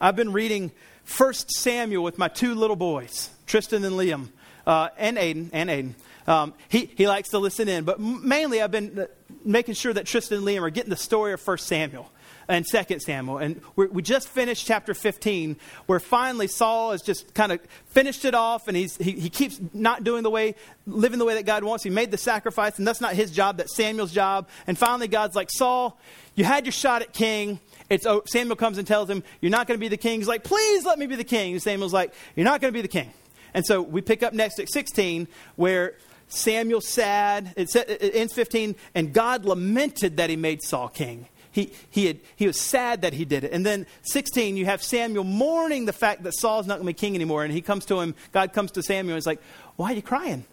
I've 0.00 0.16
been 0.16 0.32
reading 0.32 0.70
1 1.18 1.34
Samuel 1.34 2.02
with 2.02 2.16
my 2.16 2.28
two 2.28 2.54
little 2.54 2.76
boys, 2.76 3.28
Tristan 3.46 3.84
and 3.84 3.96
Liam, 3.96 4.28
uh, 4.66 4.88
and 4.96 5.18
Aiden, 5.18 5.50
and 5.52 5.68
Aiden. 5.68 5.94
Um, 6.26 6.54
he, 6.68 6.90
he 6.96 7.08
likes 7.08 7.30
to 7.30 7.38
listen 7.38 7.68
in, 7.68 7.84
but 7.84 7.98
mainly 7.98 8.62
I've 8.62 8.70
been 8.70 8.98
uh, 8.98 9.06
making 9.44 9.74
sure 9.74 9.92
that 9.92 10.06
Tristan 10.06 10.38
and 10.38 10.46
Liam 10.46 10.62
are 10.62 10.70
getting 10.70 10.90
the 10.90 10.96
story 10.96 11.32
of 11.32 11.44
1 11.44 11.58
Samuel 11.58 12.10
and 12.50 12.66
Second 12.66 13.00
Samuel. 13.00 13.38
And 13.38 13.60
we 13.76 14.02
just 14.02 14.28
finished 14.28 14.66
chapter 14.66 14.92
15, 14.92 15.56
where 15.86 16.00
finally 16.00 16.48
Saul 16.48 16.90
has 16.90 17.00
just 17.00 17.32
kind 17.32 17.52
of 17.52 17.60
finished 17.86 18.24
it 18.24 18.34
off, 18.34 18.66
and 18.66 18.76
he's, 18.76 18.96
he, 18.96 19.12
he 19.12 19.30
keeps 19.30 19.60
not 19.72 20.02
doing 20.02 20.24
the 20.24 20.30
way, 20.30 20.56
living 20.84 21.20
the 21.20 21.24
way 21.24 21.34
that 21.34 21.46
God 21.46 21.62
wants. 21.62 21.84
He 21.84 21.90
made 21.90 22.10
the 22.10 22.18
sacrifice, 22.18 22.76
and 22.76 22.86
that's 22.86 23.00
not 23.00 23.14
his 23.14 23.30
job, 23.30 23.56
that's 23.56 23.74
Samuel's 23.76 24.12
job. 24.12 24.48
And 24.66 24.76
finally, 24.76 25.06
God's 25.06 25.36
like, 25.36 25.48
Saul, 25.50 25.98
you 26.34 26.44
had 26.44 26.66
your 26.66 26.72
shot 26.72 27.02
at 27.02 27.12
king. 27.12 27.60
It's, 27.88 28.04
oh, 28.04 28.22
Samuel 28.26 28.56
comes 28.56 28.78
and 28.78 28.86
tells 28.86 29.08
him, 29.08 29.22
You're 29.40 29.50
not 29.50 29.68
going 29.68 29.78
to 29.78 29.80
be 29.80 29.88
the 29.88 29.96
king. 29.96 30.18
He's 30.18 30.28
like, 30.28 30.42
Please 30.42 30.84
let 30.84 30.98
me 30.98 31.06
be 31.06 31.16
the 31.16 31.24
king. 31.24 31.52
And 31.52 31.62
Samuel's 31.62 31.92
like, 31.92 32.12
You're 32.34 32.44
not 32.44 32.60
going 32.60 32.72
to 32.72 32.76
be 32.76 32.82
the 32.82 32.88
king. 32.88 33.12
And 33.54 33.64
so 33.64 33.80
we 33.80 34.00
pick 34.00 34.22
up 34.22 34.32
next 34.32 34.58
at 34.58 34.72
16, 34.72 35.28
where 35.54 35.94
Samuel's 36.28 36.88
sad. 36.88 37.52
It, 37.56 37.76
ends 38.14 38.32
15, 38.32 38.74
and 38.94 39.12
God 39.12 39.44
lamented 39.44 40.16
that 40.16 40.30
he 40.30 40.36
made 40.36 40.62
Saul 40.62 40.88
king 40.88 41.26
he, 41.52 41.72
he, 41.90 42.06
had, 42.06 42.20
he 42.36 42.46
was 42.46 42.60
sad 42.60 43.02
that 43.02 43.12
he 43.12 43.24
did 43.24 43.44
it. 43.44 43.52
And 43.52 43.66
then 43.66 43.86
16, 44.02 44.56
you 44.56 44.66
have 44.66 44.82
Samuel 44.82 45.24
mourning 45.24 45.84
the 45.84 45.92
fact 45.92 46.22
that 46.22 46.32
Saul's 46.34 46.66
not 46.66 46.74
going 46.74 46.86
to 46.86 46.94
be 46.94 46.94
king 46.94 47.14
anymore. 47.14 47.44
And 47.44 47.52
he 47.52 47.60
comes 47.60 47.84
to 47.86 48.00
him, 48.00 48.14
God 48.32 48.52
comes 48.52 48.70
to 48.72 48.82
Samuel 48.82 49.14
and 49.14 49.22
he's 49.22 49.26
like, 49.26 49.42
Why 49.76 49.92
are 49.92 49.94
you 49.94 50.02
crying? 50.02 50.44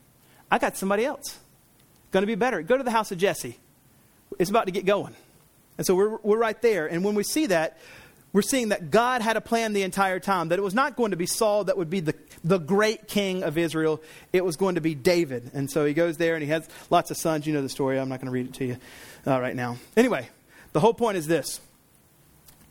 I 0.50 0.58
got 0.58 0.78
somebody 0.78 1.06
else. 1.06 1.38
Going 2.12 2.24
to 2.24 2.28
be 2.28 2.36
better. 2.36 2.62
Go 2.62 2.78
to 2.78 2.84
the 2.84 2.91
house 2.91 3.12
of 3.12 3.18
Jesse. 3.18 3.58
It's 4.39 4.50
about 4.50 4.66
to 4.66 4.72
get 4.72 4.86
going. 4.86 5.16
And 5.78 5.86
so 5.86 5.95
we're, 5.95 6.18
we're 6.18 6.38
right 6.38 6.60
there. 6.62 6.88
And 6.88 7.04
when 7.04 7.16
we 7.16 7.24
see 7.24 7.48
that, 7.48 7.78
we're 8.34 8.41
seeing 8.41 8.70
that 8.70 8.91
God 8.91 9.22
had 9.22 9.38
a 9.38 9.41
plan 9.41 9.74
the 9.74 9.84
entire 9.84 10.20
time, 10.20 10.50
that 10.50 10.60
it 10.60 10.62
was 10.62 10.74
not 10.74 10.95
going 10.95 11.12
to 11.12 11.18
be 11.18 11.26
Saul 11.26 11.66
that 11.66 11.78
would 11.78 11.89
be 11.89 12.02
the, 12.02 12.16
the 12.43 12.58
great 12.58 13.08
king 13.08 13.43
of 13.43 13.58
Israel. 13.58 14.02
It 14.34 14.43
was 14.43 14.58
going 14.58 14.76
to 14.76 14.82
be 14.82 14.95
David. 14.95 15.52
And 15.54 15.70
so 15.70 15.86
he 15.86 15.93
goes 15.93 16.18
there 16.18 16.36
and 16.36 16.43
he 16.43 16.50
has 16.50 16.68
lots 16.89 17.10
of 17.12 17.18
sons. 17.18 17.48
You 17.48 17.54
know 17.54 17.62
the 17.62 17.70
story. 17.70 18.00
I'm 18.00 18.10
not 18.10 18.20
going 18.20 18.28
to 18.28 18.32
read 18.32 18.48
it 18.48 18.54
to 18.56 18.66
you 18.66 18.78
uh, 19.26 19.39
right 19.39 19.56
now. 19.56 19.78
Anyway, 19.95 20.30
the 20.78 20.82
whole 20.82 20.94
point 20.94 21.18
is 21.18 21.26
this 21.26 21.60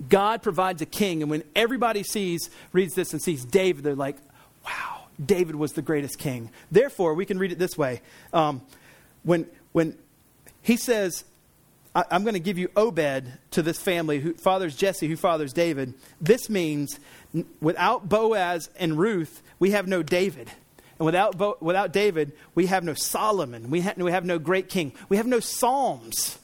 God 0.09 0.41
provides 0.41 0.81
a 0.81 0.87
king, 0.87 1.23
and 1.23 1.29
when 1.29 1.43
everybody 1.57 2.05
sees, 2.05 2.51
reads 2.73 2.95
this 2.95 3.13
and 3.13 3.21
sees 3.21 3.45
David, 3.45 3.83
they're 3.83 3.97
like, 3.97 4.17
wow, 4.65 5.07
David 5.21 5.57
was 5.57 5.73
the 5.73 5.83
greatest 5.83 6.17
king. 6.17 6.51
Therefore, 6.71 7.15
we 7.15 7.27
can 7.27 7.37
read 7.37 7.51
it 7.51 7.59
this 7.59 7.77
way. 7.77 8.03
Um, 8.33 8.63
when, 9.25 9.49
when 9.73 9.99
he 10.63 10.77
says, 10.77 11.25
I, 11.97 12.05
am 12.13 12.23
going 12.23 12.35
to 12.35 12.39
give 12.39 12.59
you 12.59 12.71
Obed 12.77 13.25
to 13.51 13.63
this 13.63 13.81
family 13.81 14.21
who 14.21 14.35
fathers 14.35 14.77
Jesse, 14.77 15.09
who 15.09 15.17
fathers 15.17 15.53
David. 15.53 15.93
This 16.21 16.49
means 16.49 17.01
without 17.61 18.09
Boaz 18.09 18.71
and 18.79 18.97
Ruth, 18.97 19.43
we 19.59 19.73
have 19.73 19.89
no 19.89 20.05
David. 20.05 20.49
And 21.01 21.07
without, 21.07 21.37
Bo- 21.37 21.59
without 21.61 21.93
David, 21.93 22.35
we 22.55 22.67
have 22.67 22.85
no 22.85 22.95
Solomon. 22.95 23.69
We, 23.69 23.81
ha- 23.81 23.95
we 23.97 24.13
have 24.13 24.25
no 24.25 24.39
great 24.39 24.69
king. 24.69 24.93
We 25.09 25.17
have 25.17 25.27
no 25.27 25.41
Psalms. 25.41 26.39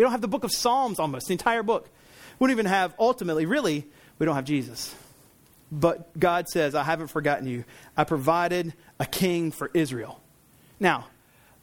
We 0.00 0.04
don't 0.04 0.12
have 0.12 0.22
the 0.22 0.28
book 0.28 0.44
of 0.44 0.50
Psalms 0.50 0.98
almost, 0.98 1.26
the 1.26 1.32
entire 1.32 1.62
book. 1.62 1.86
We 2.38 2.46
don't 2.46 2.52
even 2.52 2.64
have, 2.64 2.94
ultimately, 2.98 3.44
really, 3.44 3.86
we 4.18 4.24
don't 4.24 4.34
have 4.34 4.46
Jesus. 4.46 4.94
But 5.70 6.18
God 6.18 6.48
says, 6.48 6.74
I 6.74 6.84
haven't 6.84 7.08
forgotten 7.08 7.46
you. 7.46 7.66
I 7.98 8.04
provided 8.04 8.72
a 8.98 9.04
king 9.04 9.50
for 9.50 9.70
Israel. 9.74 10.18
Now, 10.80 11.08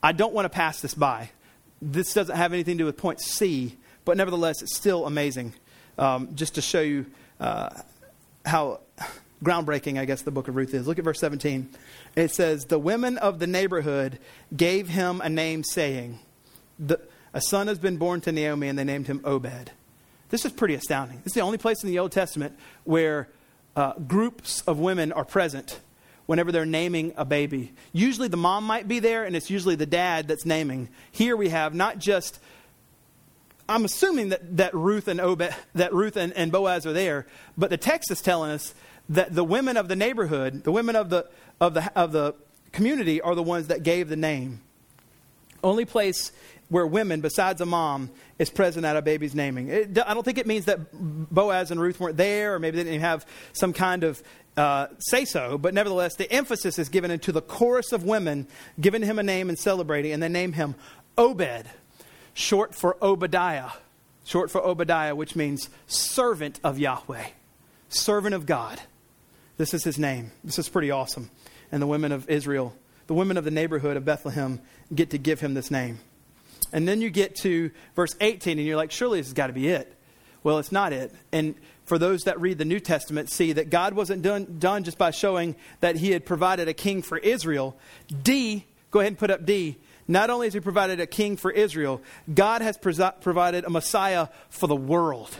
I 0.03 0.11
don't 0.11 0.35
want 0.35 0.45
to 0.45 0.49
pass 0.49 0.81
this 0.81 0.93
by. 0.93 1.31
This 1.81 2.13
doesn't 2.13 2.35
have 2.35 2.53
anything 2.53 2.77
to 2.77 2.83
do 2.83 2.85
with 2.85 2.95
point 2.95 3.21
C, 3.21 3.75
but 4.05 4.17
nevertheless, 4.17 4.61
it's 4.61 4.75
still 4.75 5.07
amazing 5.07 5.55
um, 5.97 6.35
just 6.35 6.53
to 6.53 6.61
show 6.61 6.81
you 6.81 7.07
uh, 7.39 7.69
how 8.45 8.81
groundbreaking, 9.43 9.97
I 9.97 10.05
guess, 10.05 10.21
the 10.21 10.29
book 10.29 10.47
of 10.47 10.55
Ruth 10.55 10.75
is. 10.75 10.85
Look 10.85 10.99
at 10.99 11.05
verse 11.05 11.19
17. 11.19 11.69
It 12.15 12.29
says, 12.29 12.65
The 12.65 12.77
women 12.77 13.17
of 13.17 13.39
the 13.39 13.47
neighborhood 13.47 14.19
gave 14.55 14.89
him 14.89 15.21
a 15.21 15.29
name, 15.29 15.63
saying, 15.63 16.19
A 17.38 17.41
son 17.41 17.67
has 17.67 17.77
been 17.77 17.97
born 17.97 18.19
to 18.21 18.31
Naomi, 18.31 18.67
and 18.67 18.79
they 18.79 18.83
named 18.83 19.05
him 19.05 19.21
Obed. 19.23 19.69
This 20.29 20.43
is 20.43 20.51
pretty 20.51 20.73
astounding. 20.73 21.19
This 21.19 21.27
is 21.27 21.33
the 21.35 21.41
only 21.41 21.59
place 21.59 21.83
in 21.83 21.89
the 21.91 21.99
Old 21.99 22.11
Testament 22.11 22.57
where 22.83 23.29
uh, 23.75 23.93
groups 23.93 24.61
of 24.61 24.79
women 24.79 25.11
are 25.11 25.23
present 25.23 25.79
whenever 26.25 26.51
they're 26.51 26.65
naming 26.65 27.13
a 27.15 27.25
baby. 27.25 27.73
Usually 27.93 28.27
the 28.27 28.38
mom 28.38 28.63
might 28.63 28.88
be 28.88 28.97
there, 28.97 29.23
and 29.23 29.35
it's 29.35 29.51
usually 29.51 29.75
the 29.75 29.85
dad 29.85 30.27
that's 30.27 30.47
naming. 30.47 30.89
Here 31.11 31.38
we 31.38 31.49
have 31.49 31.75
not 31.75 31.99
just 31.99 32.39
I'm 33.69 33.85
assuming 33.85 34.29
that, 34.29 34.57
that 34.57 34.73
Ruth 34.73 35.07
and 35.07 35.21
Obed, 35.21 35.53
that 35.75 35.93
Ruth 35.93 36.17
and, 36.17 36.33
and 36.33 36.51
Boaz 36.51 36.88
are 36.88 36.93
there, 36.93 37.27
but 37.55 37.69
the 37.69 37.77
text 37.77 38.09
is 38.09 38.19
telling 38.19 38.49
us 38.49 38.73
that 39.09 39.35
the 39.35 39.43
women 39.43 39.77
of 39.77 39.89
the 39.89 39.95
neighborhood, 39.95 40.63
the 40.63 40.71
women 40.71 40.95
of 40.95 41.11
the 41.11 41.29
of 41.61 41.75
the 41.75 41.95
of 41.95 42.13
the 42.13 42.33
community 42.71 43.21
are 43.21 43.35
the 43.35 43.43
ones 43.43 43.67
that 43.67 43.83
gave 43.83 44.09
the 44.09 44.15
name. 44.15 44.61
Only 45.63 45.85
place 45.85 46.31
where 46.70 46.86
women, 46.86 47.22
besides 47.22 47.61
a 47.61 47.65
mom, 47.65 48.09
is 48.39 48.49
present 48.49 48.86
at 48.86 48.97
a 48.97 49.01
baby's 49.01 49.34
naming. 49.34 49.70
It, 49.70 49.97
I 50.05 50.13
don't 50.13 50.24
think 50.24 50.38
it 50.38 50.47
means 50.47 50.65
that 50.65 50.80
Boaz 50.93 51.72
and 51.72 51.80
Ruth 51.80 51.99
weren't 51.99 52.18
there, 52.18 52.55
or 52.55 52.59
maybe 52.59 52.78
they 52.78 52.84
didn't 52.84 53.01
have 53.01 53.26
some 53.53 53.74
kind 53.74 54.03
of 54.03 54.22
uh, 54.57 54.88
say 54.97 55.24
so, 55.24 55.57
but 55.57 55.74
nevertheless, 55.74 56.15
the 56.15 56.30
emphasis 56.32 56.80
is 56.80 56.89
given 56.89 57.11
into 57.11 57.32
the 57.32 57.41
chorus 57.41 57.91
of 57.91 58.03
women 58.03 58.47
giving 58.82 59.03
him 59.03 59.20
a 59.20 59.24
name 59.24 59.49
and 59.49 59.57
celebrating, 59.57 60.11
and 60.11 60.22
they 60.22 60.28
name 60.28 60.53
him 60.53 60.76
Obed, 61.15 61.65
short 62.34 62.76
for 62.76 62.97
Obadiah, 63.01 63.72
short 64.26 64.51
for 64.51 64.61
Obadiah, 64.61 65.15
which 65.15 65.36
means 65.36 65.70
servant 65.86 66.59
of 66.63 66.80
Yahweh, 66.80 67.28
servant 67.89 68.36
of 68.36 68.45
God. 68.45 68.82
This 69.57 69.74
is 69.74 69.84
his 69.84 69.97
name. 69.97 70.32
This 70.43 70.59
is 70.59 70.70
pretty 70.70 70.91
awesome. 70.91 71.30
And 71.72 71.82
the 71.82 71.88
women 71.88 72.11
of 72.11 72.30
Israel, 72.30 72.76
the 73.07 73.13
women 73.13 73.38
of 73.38 73.43
the 73.43 73.51
neighborhood 73.51 73.97
of 73.97 74.05
Bethlehem, 74.05 74.59
get 74.93 75.11
to 75.11 75.18
give 75.18 75.39
him 75.39 75.53
this 75.53 75.72
name. 75.72 75.99
And 76.74 76.88
then 76.88 77.01
you 77.01 77.09
get 77.09 77.36
to 77.38 77.72
verse 77.95 78.15
18, 78.20 78.57
and 78.57 78.68
you're 78.68 78.78
like, 78.78 78.91
surely 78.91 79.20
this 79.20 79.28
has 79.28 79.34
got 79.34 79.47
to 79.47 79.53
be 79.53 79.70
it. 79.70 79.93
Well, 80.43 80.59
it's 80.59 80.72
not 80.72 80.93
it. 80.93 81.13
And 81.32 81.55
for 81.86 81.97
those 81.97 82.24
that 82.24 82.39
read 82.39 82.57
the 82.57 82.65
New 82.65 82.80
Testament, 82.80 83.30
see 83.30 83.53
that 83.53 83.70
God 83.70 83.93
wasn't 83.93 84.22
done, 84.22 84.57
done 84.59 84.84
just 84.84 84.97
by 84.97 85.11
showing 85.11 85.55
that 85.80 85.95
He 85.95 86.11
had 86.11 86.26
provided 86.26 86.68
a 86.68 86.74
king 86.74 87.01
for 87.01 87.18
Israel. 87.18 87.78
D, 88.24 88.65
go 88.91 88.99
ahead 88.99 89.11
and 89.11 89.18
put 89.18 89.32
up 89.32 89.45
D. 89.45 89.78
Not 90.07 90.30
only 90.30 90.47
has 90.47 90.53
He 90.53 90.59
provided 90.59 90.99
a 90.99 91.07
king 91.07 91.38
for 91.38 91.51
Israel, 91.51 92.01
God 92.34 92.61
has 92.61 92.78
provided 92.78 93.65
a 93.65 93.70
Messiah 93.70 94.28
for 94.49 94.68
the 94.68 94.76
world. 94.76 95.36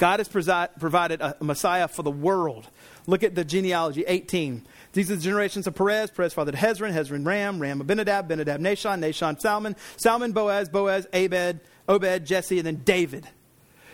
God 0.00 0.18
has 0.18 0.28
provided 0.28 1.20
a 1.20 1.36
Messiah 1.40 1.86
for 1.86 2.02
the 2.02 2.10
world. 2.10 2.66
Look 3.06 3.22
at 3.22 3.34
the 3.34 3.44
genealogy 3.44 4.02
18. 4.06 4.66
These 4.94 5.10
are 5.10 5.16
the 5.16 5.20
generations 5.20 5.66
of 5.66 5.74
Perez. 5.74 6.10
Perez 6.10 6.32
fathered 6.32 6.54
Hezron, 6.54 6.94
Hezron 6.94 7.26
Ram, 7.26 7.58
Ram 7.60 7.82
Amminadab, 7.82 8.26
Amminadab 8.30 8.60
Nahshon, 8.60 9.00
Nahshon 9.00 9.38
Salmon, 9.38 9.76
Salmon 9.98 10.32
Boaz, 10.32 10.70
Boaz 10.70 11.06
Abed, 11.12 11.60
Obed, 11.86 12.24
Jesse, 12.24 12.56
and 12.56 12.66
then 12.66 12.76
David. 12.76 13.28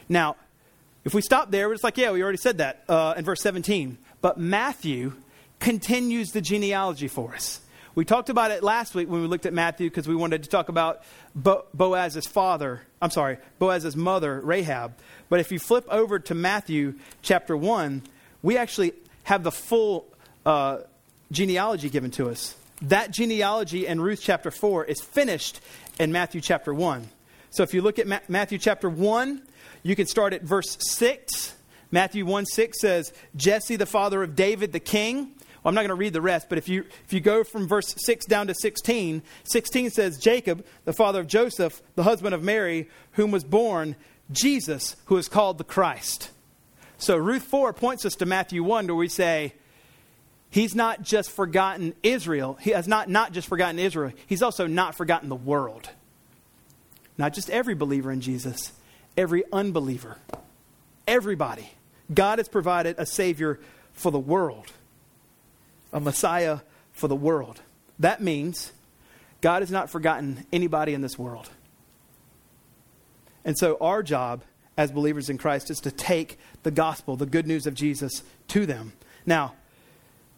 Now, 0.09 0.37
if 1.05 1.13
we 1.13 1.23
stop 1.23 1.51
there, 1.51 1.73
it's 1.73 1.83
like, 1.83 1.97
yeah, 1.97 2.13
we 2.13 2.23
already 2.23 2.39
said 2.39 2.59
that 2.59 2.85
uh, 2.89 3.15
in 3.17 3.25
verse 3.25 3.41
17. 3.41 3.99
But 4.21 4.39
Matthew 4.39 5.15
continues 5.59 6.31
the 6.31 6.41
genealogy 6.41 7.09
for 7.09 7.35
us. 7.35 7.61
We 7.97 8.05
talked 8.05 8.29
about 8.29 8.51
it 8.51 8.63
last 8.63 8.95
week 8.95 9.09
when 9.09 9.23
we 9.23 9.27
looked 9.27 9.47
at 9.47 9.55
Matthew 9.55 9.89
because 9.89 10.07
we 10.07 10.15
wanted 10.15 10.43
to 10.43 10.51
talk 10.51 10.69
about 10.69 11.01
Bo- 11.35 11.65
Boaz's 11.73 12.27
father. 12.27 12.83
I'm 13.01 13.11
sorry, 13.11 13.39
Boaz's 13.59 13.97
mother, 13.97 14.39
Rahab. 14.39 14.93
But 15.29 15.41
if 15.41 15.51
you 15.51 15.59
flip 15.59 15.87
over 15.91 16.19
to 16.19 16.35
Matthew 16.35 16.95
chapter 17.23 17.57
1, 17.57 18.03
we 18.43 18.57
actually 18.57 18.93
have 19.25 19.43
the 19.43 19.51
full 19.51 20.07
uh, 20.45 20.79
genealogy 21.33 21.91
given 21.91 22.11
to 22.13 22.29
us. 22.29 22.55
That 22.83 23.11
genealogy 23.11 23.87
in 23.87 24.01
Ruth 24.01 24.21
chapter 24.23 24.51
4 24.51 24.85
is 24.85 25.01
finished 25.01 25.61
in 25.99 26.13
Matthew 26.13 26.41
chapter 26.41 26.73
1. 26.73 27.09
So 27.51 27.63
if 27.63 27.73
you 27.73 27.83
look 27.83 27.99
at 27.99 28.07
Ma- 28.07 28.21
Matthew 28.29 28.59
chapter 28.59 28.89
1, 28.89 29.43
you 29.83 29.97
can 29.97 30.07
start 30.07 30.33
at 30.33 30.43
verse 30.43 30.77
6. 30.81 31.55
Matthew 31.91 32.27
1 32.27 32.47
6 32.47 32.81
says, 32.81 33.13
Jesse, 33.35 33.77
the 33.77 33.87
father 33.87 34.23
of 34.23 34.37
David 34.37 34.73
the 34.73 34.81
king. 34.81 35.33
Well, 35.63 35.71
I'm 35.71 35.75
not 35.75 35.81
going 35.81 35.89
to 35.89 35.95
read 35.95 36.13
the 36.13 36.21
rest, 36.21 36.49
but 36.49 36.59
if 36.59 36.69
you, 36.69 36.85
if 37.05 37.13
you 37.13 37.21
go 37.21 37.43
from 37.43 37.67
verse 37.67 37.95
6 38.05 38.27
down 38.27 38.47
to 38.47 38.55
16, 38.55 39.23
16 39.45 39.91
says, 39.91 40.19
Jacob, 40.19 40.65
the 40.85 40.93
father 40.93 41.21
of 41.21 41.27
Joseph, 41.27 41.83
the 41.97 42.05
husband 42.05 42.35
of 42.35 42.43
Mary, 42.43 42.89
whom 43.13 43.31
was 43.33 43.43
born 43.43 43.97
Jesus, 44.31 44.97
who 45.07 45.17
is 45.17 45.29
called 45.29 45.59
the 45.59 45.65
Christ. 45.65 46.31
So 46.99 47.17
Ruth 47.17 47.45
4 47.45 47.73
points 47.73 48.05
us 48.05 48.17
to 48.17 48.27
Matthew 48.27 48.63
1, 48.63 48.87
where 48.87 48.97
we 48.97 49.09
say, 49.09 49.55
He's 50.51 50.75
not 50.75 51.03
just 51.03 51.31
forgotten 51.31 51.95
Israel. 52.03 52.57
He 52.61 52.71
has 52.71 52.89
not, 52.89 53.11
not 53.11 53.33
just 53.33 53.49
forgotten 53.49 53.79
Israel. 53.79 54.13
He's 54.27 54.43
also 54.43 54.67
not 54.67 54.95
forgotten 54.95 55.29
the 55.29 55.35
world. 55.35 55.91
Not 57.19 57.35
just 57.35 57.51
every 57.51 57.75
believer 57.75 58.11
in 58.11 58.21
Jesus, 58.21 58.73
every 59.17 59.45
unbeliever. 59.53 60.19
Everybody. 61.07 61.71
God 62.13 62.39
has 62.39 62.49
provided 62.49 62.97
a 62.99 63.07
Savior 63.07 63.59
for 63.93 64.13
the 64.13 64.19
world, 64.19 64.73
a 65.93 66.01
Messiah 66.01 66.61
for 66.93 67.09
the 67.09 67.17
world. 67.17 67.61
That 67.99 68.23
means 68.23 68.73
God 69.41 69.63
has 69.63 69.71
not 69.71 69.91
forgotten 69.91 70.47
anybody 70.53 70.95
in 70.95 71.01
this 71.01 71.19
world. 71.19 71.49
And 73.47 73.57
so 73.57 73.79
our 73.81 74.03
job 74.03 74.43
as 74.77 74.91
believers 74.91 75.31
in 75.31 75.39
Christ 75.39 75.71
is 75.71 75.79
to 75.81 75.91
take 75.91 76.39
the 76.65 76.71
gospel, 76.73 77.17
the 77.17 77.27
good 77.27 77.47
news 77.47 77.67
of 77.67 77.75
Jesus, 77.75 78.23
to 78.49 78.67
them. 78.67 78.93
Now, 79.25 79.55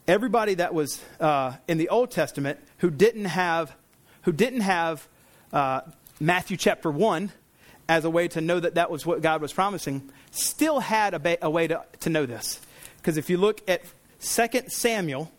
everybody 0.06 0.54
that 0.54 0.74
was 0.74 1.02
uh, 1.18 1.54
in 1.66 1.78
the 1.78 1.88
Old 1.88 2.10
Testament 2.10 2.60
who 2.76 2.90
didn't 2.90 3.24
have, 3.24 3.74
who 4.22 4.32
didn't 4.32 4.60
have 4.60 5.08
uh, 5.54 5.80
Matthew 6.20 6.58
chapter 6.58 6.90
1 6.90 7.32
as 7.88 8.04
a 8.04 8.10
way 8.10 8.28
to 8.28 8.42
know 8.42 8.60
that 8.60 8.74
that 8.74 8.90
was 8.90 9.06
what 9.06 9.22
God 9.22 9.40
was 9.40 9.54
promising, 9.54 10.10
still 10.30 10.78
had 10.78 11.14
a, 11.14 11.18
ba- 11.18 11.38
a 11.40 11.48
way 11.48 11.66
to, 11.66 11.82
to 12.00 12.10
know 12.10 12.26
this. 12.26 12.60
Because 12.98 13.16
if 13.16 13.30
you 13.30 13.38
look 13.38 13.62
at 13.68 13.82
2 14.20 14.60
Samuel, 14.68 15.32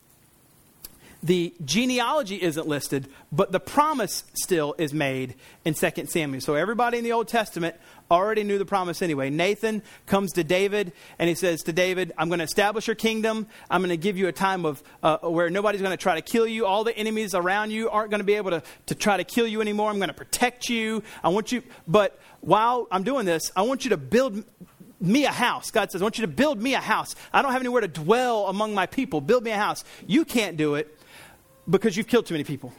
the 1.21 1.53
genealogy 1.65 2.41
isn't 2.41 2.67
listed, 2.67 3.07
but 3.31 3.51
the 3.51 3.59
promise 3.59 4.23
still 4.33 4.73
is 4.77 4.93
made 4.93 5.35
in 5.65 5.73
2 5.73 6.05
Samuel. 6.05 6.41
So 6.41 6.55
everybody 6.55 6.97
in 6.97 7.03
the 7.03 7.11
Old 7.11 7.27
Testament 7.27 7.75
already 8.09 8.43
knew 8.43 8.57
the 8.57 8.65
promise 8.65 9.01
anyway. 9.01 9.29
Nathan 9.29 9.83
comes 10.05 10.31
to 10.33 10.43
David 10.43 10.93
and 11.19 11.27
he 11.27 11.35
says 11.35 11.61
to 11.63 11.73
David, 11.73 12.13
I'm 12.17 12.29
going 12.29 12.39
to 12.39 12.45
establish 12.45 12.87
your 12.87 12.95
kingdom. 12.95 13.47
I'm 13.69 13.81
going 13.81 13.89
to 13.89 13.97
give 13.97 14.17
you 14.17 14.27
a 14.27 14.31
time 14.31 14.65
of 14.65 14.81
uh, 15.03 15.17
where 15.17 15.49
nobody's 15.49 15.81
going 15.81 15.91
to 15.91 15.97
try 15.97 16.15
to 16.15 16.21
kill 16.21 16.47
you. 16.47 16.65
All 16.65 16.83
the 16.83 16.97
enemies 16.97 17.35
around 17.35 17.71
you 17.71 17.89
aren't 17.89 18.11
going 18.11 18.19
to 18.19 18.25
be 18.25 18.35
able 18.35 18.51
to, 18.51 18.63
to 18.87 18.95
try 18.95 19.17
to 19.17 19.23
kill 19.25 19.45
you 19.45 19.61
anymore. 19.61 19.89
I'm 19.89 19.97
going 19.97 20.07
to 20.07 20.13
protect 20.13 20.69
you. 20.69 21.03
I 21.23 21.29
want 21.29 21.51
you, 21.51 21.63
but 21.87 22.17
while 22.41 22.87
I'm 22.91 23.03
doing 23.03 23.25
this, 23.25 23.51
I 23.55 23.63
want 23.63 23.83
you 23.83 23.89
to 23.89 23.97
build 23.97 24.43
me 25.01 25.25
a 25.25 25.31
house. 25.31 25.71
God 25.71 25.91
says, 25.91 26.01
I 26.01 26.05
want 26.05 26.17
you 26.17 26.23
to 26.23 26.31
build 26.31 26.61
me 26.61 26.73
a 26.75 26.79
house. 26.79 27.15
I 27.33 27.41
don't 27.41 27.51
have 27.51 27.61
anywhere 27.61 27.81
to 27.81 27.87
dwell 27.87 28.47
among 28.47 28.73
my 28.73 28.85
people. 28.85 29.21
Build 29.21 29.43
me 29.43 29.51
a 29.51 29.57
house. 29.57 29.83
You 30.07 30.25
can't 30.25 30.57
do 30.57 30.75
it 30.75 30.98
because 31.67 31.97
you've 31.97 32.07
killed 32.07 32.25
too 32.25 32.33
many 32.33 32.43
people. 32.43 32.73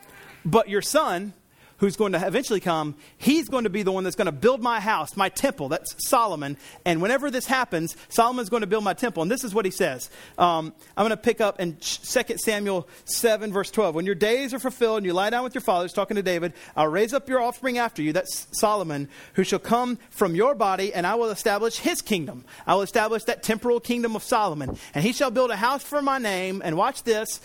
But 0.45 0.69
your 0.69 0.83
son, 0.83 1.35
who's 1.81 1.97
going 1.97 2.13
to 2.13 2.27
eventually 2.27 2.61
come, 2.61 2.95
he's 3.17 3.49
going 3.49 3.65
to 3.65 3.71
be 3.71 3.83
the 3.83 3.91
one 3.91 4.05
that's 4.05 4.17
going 4.17 4.27
to 4.27 4.33
build 4.33 4.63
my 4.63 4.79
house, 4.81 5.17
my 5.17 5.31
temple. 5.31 5.69
That's 5.71 6.09
Solomon. 6.09 6.59
And 6.85 7.01
whenever 7.01 7.31
this 7.31 7.47
happens, 7.47 7.97
Solomon's 8.11 8.51
going 8.51 8.61
to 8.61 8.67
build 8.67 8.85
my 8.85 8.93
temple. 8.93 9.23
And 9.23 9.31
this 9.31 9.45
is 9.45 9.55
what 9.55 9.65
he 9.65 9.71
says. 9.71 10.11
Um, 10.37 10.75
I'm 10.97 11.03
going 11.07 11.11
to 11.11 11.17
pick 11.17 11.41
up 11.41 11.59
in 11.59 11.77
2 11.77 12.21
Samuel 12.37 12.87
7, 13.07 13.51
verse 13.51 13.71
12. 13.71 13.95
When 13.95 14.05
your 14.05 14.15
days 14.15 14.53
are 14.53 14.59
fulfilled 14.59 14.99
and 14.99 15.07
you 15.07 15.15
lie 15.15 15.31
down 15.31 15.43
with 15.43 15.55
your 15.55 15.63
fathers, 15.63 15.95
talking 15.95 16.17
to 16.17 16.23
David, 16.23 16.53
I'll 16.77 16.89
raise 16.89 17.15
up 17.15 17.29
your 17.31 17.41
offspring 17.41 17.79
after 17.79 18.03
you, 18.03 18.13
that's 18.13 18.47
Solomon, 18.53 19.09
who 19.35 19.43
shall 19.43 19.59
come 19.59 19.99
from 20.11 20.35
your 20.35 20.55
body, 20.55 20.93
and 20.93 21.07
I 21.07 21.15
will 21.15 21.31
establish 21.31 21.79
his 21.79 22.03
kingdom. 22.03 22.45
I 22.67 22.75
will 22.75 22.83
establish 22.83 23.25
that 23.25 23.43
temporal 23.43 23.81
kingdom 23.81 24.15
of 24.17 24.23
Solomon. 24.23 24.77
And 24.95 25.03
he 25.03 25.13
shall 25.13 25.31
build 25.31 25.51
a 25.51 25.57
house 25.57 25.83
for 25.83 26.03
my 26.03 26.19
name. 26.19 26.61
And 26.63 26.77
watch 26.77 27.05
this. 27.05 27.41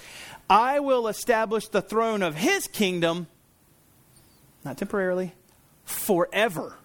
I 0.50 0.80
will 0.80 1.08
establish 1.08 1.68
the 1.68 1.82
throne 1.82 2.22
of 2.22 2.36
his 2.36 2.68
kingdom, 2.68 3.28
not 4.64 4.78
temporarily, 4.78 5.34
forever. 5.84 6.78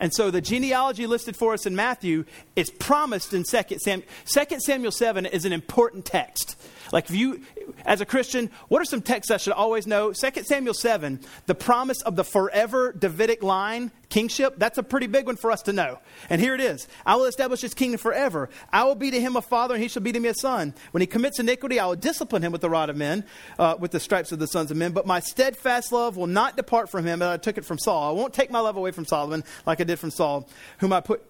And 0.00 0.14
so 0.14 0.30
the 0.30 0.40
genealogy 0.40 1.06
listed 1.06 1.36
for 1.36 1.52
us 1.52 1.66
in 1.66 1.74
Matthew 1.74 2.24
is 2.54 2.70
promised 2.70 3.34
in 3.34 3.42
2 3.42 3.78
Samuel. 3.78 4.08
2 4.26 4.60
Samuel 4.60 4.92
7 4.92 5.26
is 5.26 5.44
an 5.44 5.52
important 5.52 6.04
text. 6.04 6.56
Like, 6.92 7.08
if 7.10 7.16
you, 7.16 7.42
as 7.84 8.00
a 8.00 8.06
Christian, 8.06 8.50
what 8.68 8.80
are 8.80 8.84
some 8.84 9.02
texts 9.02 9.30
I 9.30 9.36
should 9.36 9.52
always 9.52 9.86
know? 9.86 10.12
2 10.12 10.42
Samuel 10.44 10.74
7, 10.74 11.20
the 11.46 11.54
promise 11.54 12.02
of 12.02 12.16
the 12.16 12.24
forever 12.24 12.92
Davidic 12.92 13.42
line, 13.42 13.90
kingship, 14.08 14.54
that's 14.58 14.78
a 14.78 14.82
pretty 14.82 15.06
big 15.06 15.26
one 15.26 15.36
for 15.36 15.50
us 15.50 15.62
to 15.62 15.72
know. 15.72 15.98
And 16.30 16.40
here 16.40 16.54
it 16.54 16.60
is 16.60 16.88
I 17.04 17.16
will 17.16 17.26
establish 17.26 17.60
his 17.60 17.74
kingdom 17.74 17.98
forever. 17.98 18.48
I 18.72 18.84
will 18.84 18.94
be 18.94 19.10
to 19.10 19.20
him 19.20 19.36
a 19.36 19.42
father, 19.42 19.74
and 19.74 19.82
he 19.82 19.88
shall 19.88 20.02
be 20.02 20.12
to 20.12 20.20
me 20.20 20.28
a 20.28 20.34
son. 20.34 20.74
When 20.92 21.00
he 21.00 21.06
commits 21.06 21.38
iniquity, 21.38 21.78
I 21.78 21.86
will 21.86 21.96
discipline 21.96 22.42
him 22.42 22.52
with 22.52 22.60
the 22.60 22.70
rod 22.70 22.90
of 22.90 22.96
men, 22.96 23.24
uh, 23.58 23.76
with 23.78 23.90
the 23.90 24.00
stripes 24.00 24.32
of 24.32 24.38
the 24.38 24.46
sons 24.46 24.70
of 24.70 24.76
men. 24.76 24.92
But 24.92 25.06
my 25.06 25.20
steadfast 25.20 25.92
love 25.92 26.16
will 26.16 26.26
not 26.26 26.56
depart 26.56 26.90
from 26.90 27.06
him, 27.06 27.22
as 27.22 27.28
I 27.28 27.36
took 27.36 27.58
it 27.58 27.64
from 27.64 27.78
Saul. 27.78 28.10
I 28.10 28.12
won't 28.12 28.34
take 28.34 28.50
my 28.50 28.60
love 28.60 28.76
away 28.76 28.90
from 28.90 29.04
Solomon 29.04 29.44
like 29.66 29.80
I 29.80 29.84
did 29.84 29.98
from 29.98 30.10
Saul, 30.10 30.48
whom 30.78 30.92
I 30.92 31.00
put, 31.00 31.22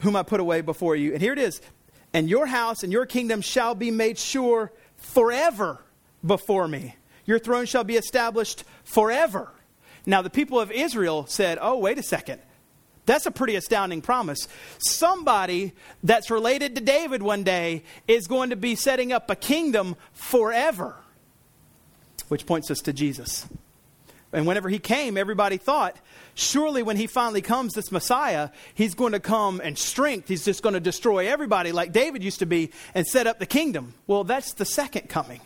whom 0.00 0.16
I 0.16 0.22
put 0.22 0.40
away 0.40 0.60
before 0.60 0.96
you. 0.96 1.12
And 1.12 1.22
here 1.22 1.32
it 1.32 1.38
is. 1.38 1.60
And 2.12 2.28
your 2.28 2.46
house 2.46 2.82
and 2.82 2.92
your 2.92 3.06
kingdom 3.06 3.42
shall 3.42 3.74
be 3.74 3.90
made 3.90 4.18
sure 4.18 4.72
forever 4.98 5.80
before 6.24 6.68
me. 6.68 6.96
Your 7.24 7.38
throne 7.38 7.66
shall 7.66 7.84
be 7.84 7.96
established 7.96 8.64
forever. 8.84 9.50
Now, 10.06 10.22
the 10.22 10.30
people 10.30 10.60
of 10.60 10.70
Israel 10.70 11.26
said, 11.26 11.58
Oh, 11.60 11.78
wait 11.78 11.98
a 11.98 12.02
second. 12.02 12.40
That's 13.08 13.24
a 13.24 13.30
pretty 13.30 13.54
astounding 13.56 14.02
promise. 14.02 14.48
Somebody 14.78 15.72
that's 16.02 16.30
related 16.30 16.74
to 16.74 16.82
David 16.82 17.22
one 17.22 17.42
day 17.42 17.82
is 18.06 18.26
going 18.26 18.50
to 18.50 18.56
be 18.56 18.74
setting 18.74 19.12
up 19.12 19.30
a 19.30 19.34
kingdom 19.34 19.96
forever, 20.12 20.94
which 22.28 22.44
points 22.44 22.70
us 22.70 22.80
to 22.80 22.92
Jesus. 22.92 23.46
And 24.30 24.46
whenever 24.46 24.68
he 24.68 24.78
came, 24.78 25.16
everybody 25.16 25.56
thought, 25.56 25.96
surely 26.38 26.82
when 26.82 26.96
he 26.96 27.06
finally 27.06 27.42
comes, 27.42 27.74
this 27.74 27.90
Messiah, 27.90 28.50
he's 28.74 28.94
going 28.94 29.12
to 29.12 29.20
come 29.20 29.60
in 29.60 29.76
strength. 29.76 30.28
He's 30.28 30.44
just 30.44 30.62
going 30.62 30.74
to 30.74 30.80
destroy 30.80 31.28
everybody 31.28 31.72
like 31.72 31.92
David 31.92 32.22
used 32.22 32.38
to 32.38 32.46
be 32.46 32.70
and 32.94 33.06
set 33.06 33.26
up 33.26 33.38
the 33.38 33.46
kingdom. 33.46 33.94
Well, 34.06 34.24
that's 34.24 34.54
the 34.54 34.64
second 34.64 35.08
coming. 35.08 35.40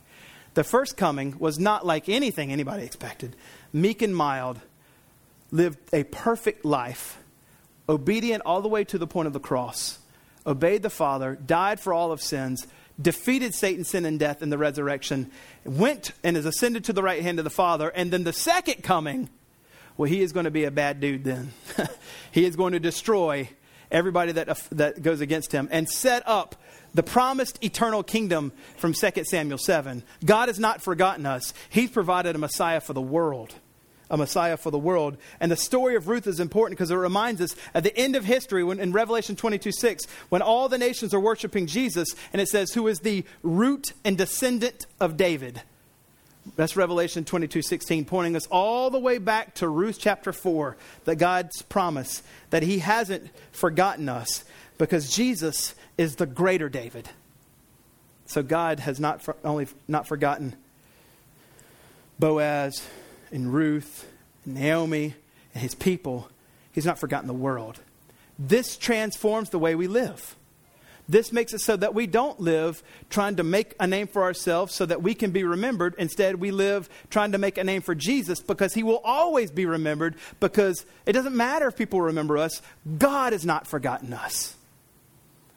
The 0.54 0.64
first 0.64 0.96
coming 0.96 1.38
was 1.38 1.58
not 1.58 1.86
like 1.86 2.08
anything 2.08 2.52
anybody 2.52 2.84
expected. 2.84 3.36
Meek 3.72 4.02
and 4.02 4.14
mild, 4.14 4.60
lived 5.50 5.78
a 5.92 6.04
perfect 6.04 6.64
life, 6.64 7.18
obedient 7.88 8.42
all 8.44 8.60
the 8.60 8.68
way 8.68 8.84
to 8.84 8.98
the 8.98 9.06
point 9.06 9.26
of 9.26 9.32
the 9.32 9.40
cross, 9.40 9.98
obeyed 10.46 10.82
the 10.82 10.90
Father, 10.90 11.36
died 11.36 11.80
for 11.80 11.94
all 11.94 12.12
of 12.12 12.20
sins, 12.20 12.66
defeated 13.00 13.54
Satan, 13.54 13.84
sin, 13.84 14.04
and 14.04 14.18
death 14.18 14.42
in 14.42 14.50
the 14.50 14.58
resurrection, 14.58 15.30
went 15.64 16.12
and 16.22 16.36
is 16.36 16.44
ascended 16.44 16.84
to 16.84 16.92
the 16.92 17.02
right 17.02 17.22
hand 17.22 17.38
of 17.38 17.44
the 17.44 17.50
Father, 17.50 17.88
and 17.88 18.10
then 18.10 18.24
the 18.24 18.32
second 18.32 18.82
coming, 18.82 19.30
well, 19.96 20.08
he 20.08 20.22
is 20.22 20.32
going 20.32 20.44
to 20.44 20.50
be 20.50 20.64
a 20.64 20.70
bad 20.70 21.00
dude 21.00 21.24
then. 21.24 21.52
he 22.32 22.44
is 22.44 22.56
going 22.56 22.72
to 22.72 22.80
destroy 22.80 23.48
everybody 23.90 24.32
that, 24.32 24.48
uh, 24.48 24.54
that 24.72 25.02
goes 25.02 25.20
against 25.20 25.52
him 25.52 25.68
and 25.70 25.88
set 25.88 26.22
up 26.26 26.56
the 26.94 27.02
promised 27.02 27.62
eternal 27.64 28.02
kingdom 28.02 28.52
from 28.76 28.92
2 28.92 29.24
Samuel 29.24 29.58
7. 29.58 30.02
God 30.24 30.48
has 30.48 30.58
not 30.58 30.82
forgotten 30.82 31.26
us, 31.26 31.54
He's 31.70 31.90
provided 31.90 32.34
a 32.34 32.38
Messiah 32.38 32.80
for 32.80 32.92
the 32.92 33.02
world 33.02 33.54
a 34.12 34.16
Messiah 34.18 34.58
for 34.58 34.70
the 34.70 34.78
world. 34.78 35.16
And 35.40 35.50
the 35.50 35.56
story 35.56 35.96
of 35.96 36.06
Ruth 36.06 36.26
is 36.26 36.38
important 36.38 36.78
because 36.78 36.90
it 36.90 36.96
reminds 36.96 37.40
us 37.40 37.56
at 37.74 37.82
the 37.82 37.96
end 37.96 38.14
of 38.14 38.26
history, 38.26 38.62
when, 38.62 38.78
in 38.78 38.92
Revelation 38.92 39.34
22 39.34 39.72
6, 39.72 40.04
when 40.28 40.42
all 40.42 40.68
the 40.68 40.78
nations 40.78 41.14
are 41.14 41.20
worshiping 41.20 41.66
Jesus, 41.66 42.14
and 42.32 42.40
it 42.40 42.48
says, 42.48 42.72
Who 42.72 42.86
is 42.86 43.00
the 43.00 43.24
root 43.42 43.94
and 44.04 44.16
descendant 44.16 44.86
of 45.00 45.16
David. 45.16 45.62
That's 46.56 46.76
Revelation 46.76 47.24
22 47.24 47.62
16, 47.62 48.04
pointing 48.04 48.36
us 48.36 48.46
all 48.46 48.90
the 48.90 48.98
way 48.98 49.18
back 49.18 49.54
to 49.54 49.68
Ruth 49.68 49.98
chapter 50.00 50.32
4, 50.32 50.76
that 51.04 51.16
God's 51.16 51.62
promise 51.62 52.22
that 52.50 52.62
He 52.62 52.80
hasn't 52.80 53.30
forgotten 53.52 54.08
us 54.08 54.44
because 54.78 55.14
Jesus 55.14 55.74
is 55.96 56.16
the 56.16 56.26
greater 56.26 56.68
David. 56.68 57.08
So 58.26 58.42
God 58.42 58.80
has 58.80 58.98
not 58.98 59.22
for, 59.22 59.36
only 59.44 59.68
not 59.86 60.08
forgotten 60.08 60.56
Boaz, 62.18 62.86
and 63.32 63.52
Ruth, 63.52 64.08
and 64.44 64.54
Naomi, 64.54 65.14
and 65.54 65.62
his 65.62 65.74
people, 65.74 66.28
he's 66.70 66.86
not 66.86 66.98
forgotten 66.98 67.26
the 67.26 67.34
world. 67.34 67.80
This 68.38 68.76
transforms 68.76 69.50
the 69.50 69.58
way 69.58 69.74
we 69.74 69.86
live. 69.86 70.36
This 71.08 71.32
makes 71.32 71.52
it 71.52 71.60
so 71.60 71.76
that 71.76 71.94
we 71.94 72.06
don't 72.06 72.40
live 72.40 72.82
trying 73.10 73.36
to 73.36 73.42
make 73.42 73.74
a 73.80 73.86
name 73.86 74.06
for 74.06 74.22
ourselves 74.22 74.74
so 74.74 74.86
that 74.86 75.02
we 75.02 75.14
can 75.14 75.30
be 75.30 75.44
remembered. 75.44 75.94
Instead, 75.98 76.36
we 76.36 76.50
live 76.50 76.88
trying 77.10 77.32
to 77.32 77.38
make 77.38 77.58
a 77.58 77.64
name 77.64 77.82
for 77.82 77.94
Jesus 77.94 78.40
because 78.40 78.72
he 78.74 78.82
will 78.82 79.00
always 79.04 79.50
be 79.50 79.66
remembered 79.66 80.14
because 80.40 80.86
it 81.04 81.12
doesn't 81.12 81.36
matter 81.36 81.68
if 81.68 81.76
people 81.76 82.00
remember 82.00 82.38
us. 82.38 82.62
God 82.98 83.32
has 83.32 83.44
not 83.44 83.66
forgotten 83.66 84.12
us. 84.12 84.56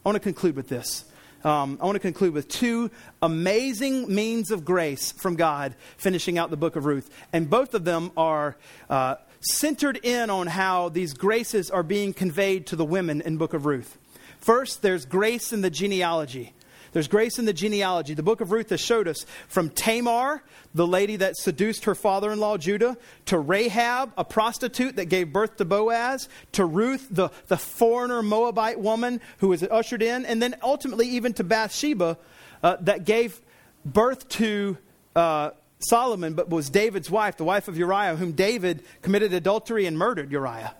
I 0.04 0.10
want 0.10 0.16
to 0.16 0.20
conclude 0.20 0.56
with 0.56 0.68
this 0.68 1.06
um, 1.46 1.78
I 1.80 1.86
want 1.86 1.96
to 1.96 2.00
conclude 2.00 2.34
with 2.34 2.48
two 2.48 2.90
amazing 3.22 4.14
means 4.14 4.50
of 4.50 4.66
grace 4.66 5.12
from 5.12 5.36
God, 5.36 5.76
finishing 5.96 6.40
out 6.40 6.50
the 6.50 6.58
book 6.58 6.76
of 6.76 6.86
Ruth. 6.86 7.10
And 7.32 7.48
both 7.48 7.76
of 7.76 7.86
them 7.86 8.12
are 8.18 8.58
uh, 8.90 9.16
centered 9.42 10.00
in 10.02 10.32
on 10.32 10.48
how 10.48 10.90
these 10.90 11.14
graces 11.14 11.70
are 11.70 11.84
being 11.84 12.14
conveyed 12.14 12.66
to 12.68 12.76
the 12.76 12.84
women 12.84 13.22
in 13.22 13.38
book 13.38 13.54
of 13.54 13.68
Ruth. 13.68 14.00
First, 14.46 14.84
there's 14.84 15.08
grace 15.08 15.52
in 15.54 15.62
the 15.62 15.72
genealogy. 15.72 16.54
There's 16.92 17.08
grace 17.08 17.40
in 17.40 17.46
the 17.46 17.52
genealogy. 17.52 18.14
The 18.14 18.22
book 18.22 18.42
of 18.42 18.52
Ruth 18.52 18.70
has 18.70 18.80
showed 18.80 19.08
us 19.08 19.26
from 19.48 19.72
Tamar, 19.72 20.44
the 20.76 20.86
lady 20.86 21.16
that 21.16 21.36
seduced 21.36 21.86
her 21.86 21.96
father 21.96 22.32
in 22.32 22.40
law 22.40 22.56
Judah, 22.56 22.96
to 23.26 23.40
Rahab, 23.40 24.14
a 24.16 24.24
prostitute 24.24 24.98
that 24.98 25.06
gave 25.06 25.34
birth 25.34 25.58
to 25.58 25.66
Boaz, 25.66 26.30
to 26.52 26.64
Ruth, 26.64 27.08
the, 27.10 27.30
the 27.48 27.58
foreigner 27.58 28.22
Moabite 28.22 28.80
woman 28.80 29.20
who 29.40 29.48
was 29.48 29.64
ushered 29.64 30.04
in, 30.04 30.28
and 30.28 30.40
then 30.40 30.54
ultimately 30.62 31.08
even 31.10 31.34
to 31.34 31.44
Bathsheba 31.44 32.16
uh, 32.62 32.78
that 32.82 33.04
gave 33.04 33.42
birth 33.84 34.30
to. 34.30 34.78
Uh, 35.16 35.52
Solomon, 35.80 36.34
but 36.34 36.50
was 36.50 36.70
David's 36.70 37.12
wife, 37.12 37.36
the 37.36 37.44
wife 37.44 37.68
of 37.68 37.78
Uriah, 37.78 38.16
whom 38.16 38.32
David 38.32 38.82
committed 39.02 39.34
adultery 39.34 39.86
and 39.86 39.98
murdered 39.98 40.32
Uriah. 40.32 40.74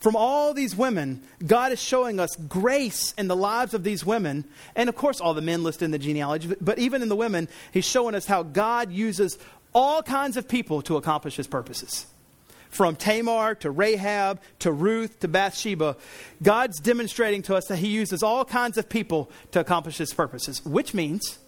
From 0.00 0.16
all 0.16 0.54
these 0.54 0.74
women, 0.74 1.22
God 1.46 1.72
is 1.72 1.80
showing 1.80 2.18
us 2.18 2.34
grace 2.34 3.12
in 3.18 3.28
the 3.28 3.36
lives 3.36 3.74
of 3.74 3.84
these 3.84 4.04
women. 4.04 4.46
And 4.74 4.88
of 4.88 4.96
course, 4.96 5.20
all 5.20 5.34
the 5.34 5.42
men 5.42 5.62
listed 5.62 5.84
in 5.84 5.90
the 5.90 5.98
genealogy, 5.98 6.54
but 6.58 6.78
even 6.78 7.02
in 7.02 7.10
the 7.10 7.16
women, 7.16 7.48
He's 7.70 7.84
showing 7.84 8.14
us 8.14 8.24
how 8.24 8.42
God 8.42 8.90
uses 8.90 9.38
all 9.74 10.02
kinds 10.02 10.38
of 10.38 10.48
people 10.48 10.80
to 10.82 10.96
accomplish 10.96 11.36
His 11.36 11.46
purposes. 11.46 12.06
From 12.70 12.96
Tamar 12.96 13.56
to 13.56 13.70
Rahab 13.70 14.40
to 14.60 14.72
Ruth 14.72 15.20
to 15.20 15.28
Bathsheba, 15.28 15.96
God's 16.42 16.80
demonstrating 16.80 17.42
to 17.42 17.56
us 17.56 17.66
that 17.66 17.76
He 17.76 17.88
uses 17.88 18.22
all 18.22 18.44
kinds 18.44 18.78
of 18.78 18.88
people 18.88 19.30
to 19.50 19.60
accomplish 19.60 19.98
His 19.98 20.14
purposes, 20.14 20.64
which 20.64 20.94
means 20.94 21.38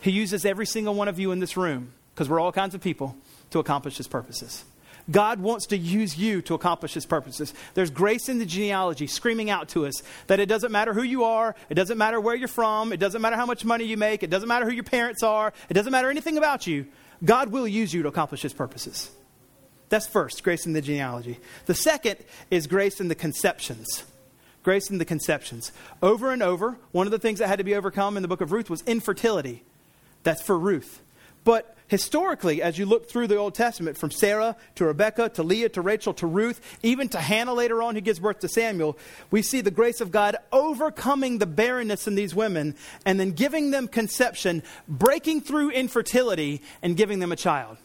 He 0.00 0.12
uses 0.12 0.44
every 0.44 0.66
single 0.66 0.94
one 0.94 1.08
of 1.08 1.18
you 1.18 1.32
in 1.32 1.40
this 1.40 1.56
room, 1.56 1.92
because 2.14 2.28
we're 2.28 2.40
all 2.40 2.52
kinds 2.52 2.76
of 2.76 2.80
people, 2.80 3.16
to 3.50 3.58
accomplish 3.58 3.96
His 3.96 4.06
purposes. 4.06 4.64
God 5.10 5.40
wants 5.40 5.66
to 5.66 5.76
use 5.76 6.18
you 6.18 6.42
to 6.42 6.54
accomplish 6.54 6.94
his 6.94 7.06
purposes. 7.06 7.54
There's 7.74 7.90
grace 7.90 8.28
in 8.28 8.38
the 8.38 8.46
genealogy 8.46 9.06
screaming 9.06 9.50
out 9.50 9.68
to 9.70 9.86
us 9.86 10.02
that 10.26 10.40
it 10.40 10.46
doesn't 10.46 10.72
matter 10.72 10.92
who 10.94 11.02
you 11.02 11.24
are, 11.24 11.54
it 11.68 11.74
doesn't 11.74 11.98
matter 11.98 12.20
where 12.20 12.34
you're 12.34 12.48
from, 12.48 12.92
it 12.92 12.98
doesn't 12.98 13.22
matter 13.22 13.36
how 13.36 13.46
much 13.46 13.64
money 13.64 13.84
you 13.84 13.96
make, 13.96 14.22
it 14.22 14.30
doesn't 14.30 14.48
matter 14.48 14.64
who 14.66 14.72
your 14.72 14.84
parents 14.84 15.22
are, 15.22 15.52
it 15.68 15.74
doesn't 15.74 15.92
matter 15.92 16.10
anything 16.10 16.38
about 16.38 16.66
you. 16.66 16.86
God 17.24 17.52
will 17.52 17.68
use 17.68 17.92
you 17.92 18.02
to 18.02 18.08
accomplish 18.08 18.42
his 18.42 18.52
purposes. 18.52 19.10
That's 19.90 20.06
first, 20.06 20.42
grace 20.42 20.66
in 20.66 20.72
the 20.72 20.80
genealogy. 20.80 21.38
The 21.66 21.74
second 21.74 22.16
is 22.50 22.66
grace 22.66 23.00
in 23.00 23.08
the 23.08 23.14
conceptions. 23.14 24.04
Grace 24.62 24.90
in 24.90 24.98
the 24.98 25.04
conceptions. 25.04 25.72
Over 26.02 26.32
and 26.32 26.42
over, 26.42 26.78
one 26.92 27.06
of 27.06 27.10
the 27.10 27.18
things 27.18 27.38
that 27.38 27.48
had 27.48 27.58
to 27.58 27.64
be 27.64 27.74
overcome 27.74 28.16
in 28.16 28.22
the 28.22 28.28
book 28.28 28.40
of 28.40 28.52
Ruth 28.52 28.70
was 28.70 28.82
infertility. 28.82 29.64
That's 30.22 30.42
for 30.42 30.58
Ruth. 30.58 31.00
But 31.44 31.76
historically, 31.88 32.62
as 32.62 32.78
you 32.78 32.86
look 32.86 33.08
through 33.08 33.26
the 33.26 33.36
Old 33.36 33.54
Testament, 33.54 33.98
from 33.98 34.10
Sarah 34.10 34.56
to 34.76 34.84
Rebecca 34.84 35.28
to 35.30 35.42
Leah 35.42 35.70
to 35.70 35.80
Rachel 35.80 36.14
to 36.14 36.26
Ruth, 36.26 36.60
even 36.82 37.08
to 37.10 37.18
Hannah 37.18 37.54
later 37.54 37.82
on, 37.82 37.94
who 37.94 38.00
gives 38.00 38.20
birth 38.20 38.40
to 38.40 38.48
Samuel, 38.48 38.96
we 39.30 39.42
see 39.42 39.60
the 39.60 39.70
grace 39.70 40.00
of 40.00 40.10
God 40.12 40.36
overcoming 40.52 41.38
the 41.38 41.46
barrenness 41.46 42.06
in 42.06 42.14
these 42.14 42.34
women 42.34 42.74
and 43.04 43.18
then 43.18 43.32
giving 43.32 43.70
them 43.70 43.88
conception, 43.88 44.62
breaking 44.88 45.40
through 45.40 45.70
infertility, 45.70 46.62
and 46.82 46.96
giving 46.96 47.18
them 47.18 47.32
a 47.32 47.36
child. 47.36 47.78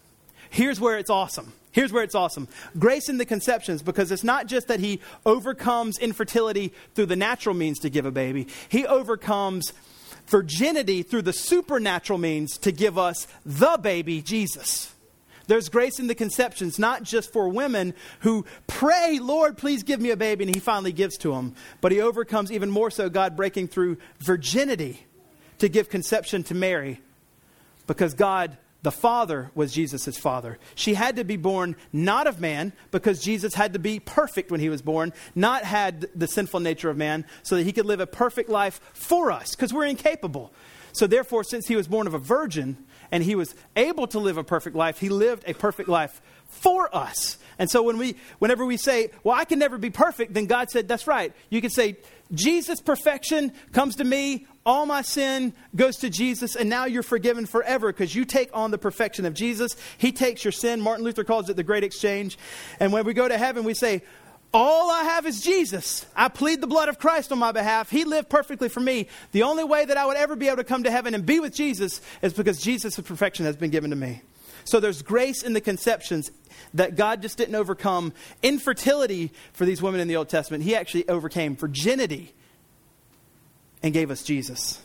Here's 0.49 0.79
where 0.79 0.97
it's 0.97 1.09
awesome. 1.09 1.53
Here's 1.71 1.91
where 1.91 2.03
it's 2.03 2.15
awesome. 2.15 2.47
Grace 2.79 3.09
in 3.09 3.17
the 3.17 3.25
conceptions, 3.25 3.81
because 3.81 4.09
it's 4.09 4.23
not 4.23 4.47
just 4.47 4.69
that 4.69 4.79
he 4.79 5.01
overcomes 5.25 5.97
infertility 5.97 6.71
through 6.93 7.07
the 7.07 7.17
natural 7.17 7.53
means 7.53 7.79
to 7.79 7.89
give 7.89 8.05
a 8.05 8.11
baby, 8.11 8.47
he 8.69 8.85
overcomes 8.85 9.73
virginity 10.27 11.03
through 11.03 11.23
the 11.23 11.33
supernatural 11.33 12.19
means 12.19 12.57
to 12.59 12.71
give 12.71 12.97
us 12.97 13.27
the 13.45 13.77
baby, 13.81 14.21
Jesus. 14.21 14.93
There's 15.47 15.69
grace 15.69 15.99
in 15.99 16.07
the 16.07 16.15
conceptions, 16.15 16.79
not 16.79 17.03
just 17.03 17.31
for 17.31 17.49
women 17.49 17.93
who 18.21 18.45
pray, 18.67 19.19
Lord, 19.21 19.57
please 19.57 19.83
give 19.83 20.01
me 20.01 20.09
a 20.09 20.17
baby, 20.17 20.43
and 20.45 20.55
he 20.55 20.59
finally 20.59 20.91
gives 20.91 21.17
to 21.17 21.31
them, 21.31 21.55
but 21.81 21.91
he 21.91 22.01
overcomes 22.01 22.51
even 22.51 22.71
more 22.71 22.89
so 22.89 23.09
God 23.09 23.35
breaking 23.35 23.67
through 23.67 23.97
virginity 24.19 25.05
to 25.59 25.69
give 25.69 25.89
conception 25.89 26.43
to 26.45 26.55
Mary 26.55 26.99
because 27.87 28.13
God 28.13 28.57
the 28.85 28.91
father 28.91 29.49
was 29.55 29.73
Jesus' 29.73 30.15
father. 30.15 30.59
She 30.75 30.93
had 30.93 31.15
to 31.15 31.23
be 31.23 31.37
born 31.37 31.75
not 31.91 32.27
of 32.27 32.39
man, 32.39 32.71
because 32.91 33.19
Jesus 33.19 33.55
had 33.55 33.73
to 33.73 33.79
be 33.79 33.99
perfect 33.99 34.51
when 34.51 34.59
he 34.59 34.69
was 34.69 34.83
born, 34.83 35.11
not 35.33 35.63
had 35.63 36.07
the 36.13 36.27
sinful 36.27 36.59
nature 36.59 36.91
of 36.91 36.95
man, 36.95 37.25
so 37.41 37.55
that 37.55 37.63
he 37.63 37.73
could 37.73 37.87
live 37.87 37.99
a 37.99 38.05
perfect 38.05 38.47
life 38.47 38.79
for 38.93 39.31
us, 39.31 39.55
because 39.55 39.73
we're 39.73 39.87
incapable. 39.87 40.53
So, 40.93 41.07
therefore, 41.07 41.43
since 41.43 41.67
he 41.67 41.75
was 41.75 41.87
born 41.87 42.05
of 42.05 42.13
a 42.13 42.19
virgin 42.19 42.77
and 43.11 43.23
he 43.23 43.33
was 43.33 43.55
able 43.75 44.05
to 44.05 44.19
live 44.19 44.37
a 44.37 44.43
perfect 44.43 44.75
life, 44.75 44.99
he 44.99 45.09
lived 45.09 45.43
a 45.47 45.55
perfect 45.55 45.89
life 45.89 46.21
for 46.45 46.95
us. 46.95 47.39
And 47.57 47.71
so, 47.71 47.81
when 47.81 47.97
we, 47.97 48.17
whenever 48.37 48.67
we 48.67 48.77
say, 48.77 49.09
Well, 49.23 49.35
I 49.35 49.45
can 49.45 49.57
never 49.57 49.79
be 49.79 49.89
perfect, 49.89 50.35
then 50.35 50.45
God 50.45 50.69
said, 50.69 50.87
That's 50.87 51.07
right. 51.07 51.33
You 51.49 51.59
can 51.59 51.71
say, 51.71 51.97
Jesus' 52.31 52.81
perfection 52.81 53.51
comes 53.71 53.95
to 53.95 54.03
me. 54.03 54.45
All 54.65 54.87
my 54.87 55.03
sin 55.03 55.53
goes 55.75 55.97
to 55.97 56.09
Jesus, 56.09 56.55
and 56.55 56.69
now 56.69 56.85
you're 56.85 57.03
forgiven 57.03 57.45
forever 57.45 57.93
because 57.93 58.15
you 58.15 58.25
take 58.25 58.49
on 58.51 58.71
the 58.71 58.79
perfection 58.79 59.25
of 59.25 59.35
Jesus. 59.35 59.75
He 59.97 60.11
takes 60.11 60.43
your 60.43 60.51
sin. 60.51 60.81
Martin 60.81 61.05
Luther 61.05 61.23
calls 61.23 61.49
it 61.49 61.55
the 61.55 61.63
great 61.63 61.83
exchange. 61.83 62.37
And 62.79 62.91
when 62.91 63.05
we 63.05 63.13
go 63.13 63.27
to 63.27 63.37
heaven, 63.37 63.63
we 63.63 63.75
say, 63.75 64.01
all 64.55 64.89
I 64.89 65.03
have 65.03 65.27
is 65.27 65.41
Jesus. 65.41 66.05
I 66.15 66.29
plead 66.29 66.61
the 66.61 66.67
blood 66.67 66.89
of 66.89 66.97
Christ 66.97 67.31
on 67.31 67.37
my 67.37 67.51
behalf. 67.51 67.89
He 67.91 68.05
lived 68.05 68.29
perfectly 68.29 68.69
for 68.69 68.79
me. 68.79 69.07
The 69.33 69.43
only 69.43 69.65
way 69.65 69.85
that 69.85 69.97
I 69.97 70.05
would 70.05 70.17
ever 70.17 70.35
be 70.35 70.47
able 70.47 70.57
to 70.57 70.63
come 70.63 70.83
to 70.83 70.91
heaven 70.91 71.13
and 71.13 71.25
be 71.25 71.39
with 71.39 71.53
Jesus 71.53 72.01
is 72.21 72.33
because 72.33 72.61
Jesus' 72.61 72.95
perfection 72.99 73.45
has 73.45 73.57
been 73.57 73.69
given 73.69 73.89
to 73.89 73.95
me. 73.95 74.21
So 74.63 74.79
there's 74.79 75.01
grace 75.01 75.43
in 75.43 75.53
the 75.53 75.61
conceptions 75.61 76.31
that 76.73 76.95
God 76.95 77.21
just 77.21 77.37
didn't 77.37 77.55
overcome 77.55 78.13
infertility 78.41 79.31
for 79.53 79.65
these 79.65 79.81
women 79.81 79.99
in 79.99 80.07
the 80.07 80.15
Old 80.15 80.29
Testament. 80.29 80.63
He 80.63 80.75
actually 80.75 81.07
overcame 81.07 81.55
virginity 81.55 82.33
and 83.85 83.93
gave 83.93 84.09
us 84.09 84.23
Jesus. 84.23 84.81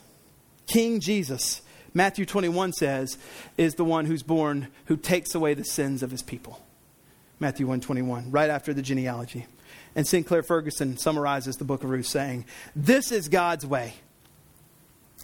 King 0.67 1.01
Jesus, 1.01 1.63
Matthew 1.95 2.27
21 2.27 2.75
says, 2.75 3.17
is 3.57 3.77
the 3.77 3.85
one 3.85 4.05
who's 4.05 4.23
born 4.23 4.69
who 4.85 4.97
takes 4.99 5.35
away 5.35 5.55
the 5.55 5.65
sins 5.65 6.03
of 6.03 6.11
his 6.11 6.21
people. 6.23 6.63
Matthew 7.39 7.65
121, 7.65 8.31
right 8.31 8.51
after 8.51 8.75
the 8.75 8.83
genealogy. 8.83 9.47
And 9.97 10.07
Sinclair 10.07 10.43
Ferguson 10.43 10.99
summarizes 10.99 11.57
the 11.57 11.65
book 11.65 11.83
of 11.83 11.89
Ruth 11.89 12.09
saying, 12.09 12.45
This 12.77 13.11
is 13.11 13.31
God's 13.31 13.65
way. 13.65 13.95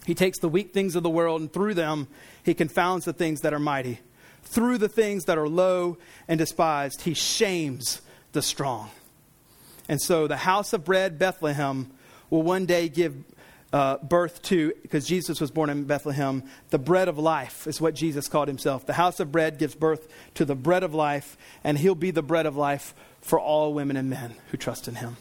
He 0.06 0.14
takes 0.14 0.38
the 0.38 0.48
weak 0.48 0.72
things 0.72 0.96
of 0.96 1.02
the 1.02 1.10
world, 1.10 1.42
and 1.42 1.52
through 1.52 1.74
them, 1.74 2.08
he 2.44 2.54
confounds 2.54 3.04
the 3.04 3.12
things 3.12 3.42
that 3.42 3.52
are 3.52 3.58
mighty. 3.58 4.00
Through 4.44 4.78
the 4.78 4.88
things 4.88 5.26
that 5.26 5.36
are 5.36 5.48
low 5.48 5.98
and 6.28 6.38
despised, 6.38 7.02
he 7.02 7.12
shames 7.12 8.00
the 8.32 8.40
strong. 8.40 8.88
And 9.86 10.00
so 10.00 10.26
the 10.26 10.38
house 10.38 10.72
of 10.72 10.82
bread, 10.82 11.18
Bethlehem, 11.18 11.90
will 12.30 12.42
one 12.42 12.64
day 12.64 12.88
give 12.88 13.14
uh, 13.76 13.98
birth 13.98 14.40
to, 14.40 14.72
because 14.80 15.06
Jesus 15.06 15.38
was 15.38 15.50
born 15.50 15.68
in 15.68 15.84
Bethlehem, 15.84 16.42
the 16.70 16.78
bread 16.78 17.08
of 17.08 17.18
life 17.18 17.66
is 17.66 17.78
what 17.78 17.94
Jesus 17.94 18.26
called 18.26 18.48
himself. 18.48 18.86
The 18.86 18.94
house 18.94 19.20
of 19.20 19.30
bread 19.30 19.58
gives 19.58 19.74
birth 19.74 20.08
to 20.36 20.46
the 20.46 20.54
bread 20.54 20.82
of 20.82 20.94
life, 20.94 21.36
and 21.62 21.76
he'll 21.76 21.94
be 21.94 22.10
the 22.10 22.22
bread 22.22 22.46
of 22.46 22.56
life 22.56 22.94
for 23.20 23.38
all 23.38 23.74
women 23.74 23.98
and 23.98 24.08
men 24.08 24.34
who 24.50 24.56
trust 24.56 24.88
in 24.88 24.94
him. 24.94 25.18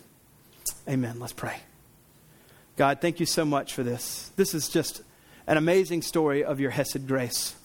Amen. 0.87 1.19
Let's 1.19 1.33
pray. 1.33 1.57
God, 2.77 3.01
thank 3.01 3.19
you 3.19 3.25
so 3.25 3.43
much 3.43 3.73
for 3.73 3.83
this. 3.83 4.31
This 4.37 4.53
is 4.53 4.69
just 4.69 5.01
an 5.47 5.57
amazing 5.57 6.01
story 6.01 6.41
of 6.41 6.61
your 6.61 6.71
Hesed 6.71 7.09
grace. 7.09 7.55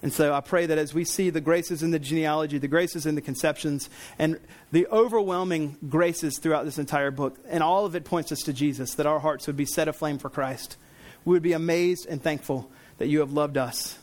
And 0.00 0.12
so 0.12 0.32
I 0.32 0.40
pray 0.40 0.66
that 0.66 0.78
as 0.78 0.94
we 0.94 1.04
see 1.04 1.30
the 1.30 1.40
graces 1.40 1.82
in 1.82 1.90
the 1.90 1.98
genealogy, 1.98 2.58
the 2.58 2.68
graces 2.68 3.04
in 3.04 3.16
the 3.16 3.20
conceptions, 3.20 3.90
and 4.18 4.38
the 4.70 4.86
overwhelming 4.88 5.76
graces 5.88 6.38
throughout 6.38 6.64
this 6.64 6.78
entire 6.78 7.10
book, 7.10 7.36
and 7.48 7.62
all 7.62 7.84
of 7.84 7.96
it 7.96 8.04
points 8.04 8.30
us 8.30 8.40
to 8.42 8.52
Jesus, 8.52 8.94
that 8.94 9.06
our 9.06 9.18
hearts 9.18 9.46
would 9.48 9.56
be 9.56 9.64
set 9.64 9.88
aflame 9.88 10.18
for 10.18 10.30
Christ. 10.30 10.76
We 11.24 11.32
would 11.32 11.42
be 11.42 11.52
amazed 11.52 12.06
and 12.08 12.22
thankful 12.22 12.70
that 12.98 13.08
you 13.08 13.20
have 13.20 13.32
loved 13.32 13.56
us, 13.56 13.98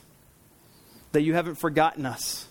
that 1.14 1.22
you 1.22 1.34
haven't 1.34 1.56
forgotten 1.56 2.06
us, 2.06 2.50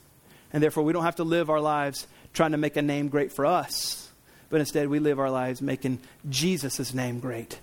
and 0.52 0.62
therefore 0.62 0.84
we 0.84 0.94
don't 0.94 1.04
have 1.04 1.16
to 1.16 1.24
live 1.24 1.50
our 1.50 1.60
lives 1.60 2.06
trying 2.32 2.52
to 2.52 2.58
make 2.58 2.76
a 2.76 2.82
name 2.82 3.08
great 3.08 3.30
for 3.30 3.44
us, 3.44 4.08
but 4.48 4.58
instead 4.58 4.88
we 4.88 5.00
live 5.00 5.18
our 5.20 5.30
lives 5.30 5.60
making 5.60 5.98
Jesus' 6.30 6.94
name 6.94 7.20
great. 7.20 7.60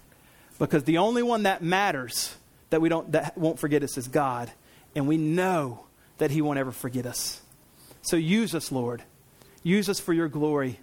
Because 0.60 0.84
the 0.84 1.00
only 1.00 1.24
one 1.24 1.44
that 1.44 1.64
matters 1.64 2.36
that 2.70 2.82
we 2.82 2.90
don't 2.90 3.12
that 3.14 3.36
won't 3.36 3.58
forget 3.58 3.82
us 3.82 3.98
is 3.98 4.08
God 4.08 4.52
and 4.96 5.08
we 5.08 5.18
know 5.18 5.86
that 6.18 6.32
He 6.32 6.42
won't 6.42 6.60
ever 6.60 6.72
forget 6.72 7.06
us. 7.06 7.42
So 8.02 8.16
use 8.16 8.56
us, 8.56 8.72
Lord. 8.72 9.04
Use 9.64 9.90
us 9.90 10.00
for 10.00 10.14
your 10.14 10.28
glory 10.28 10.80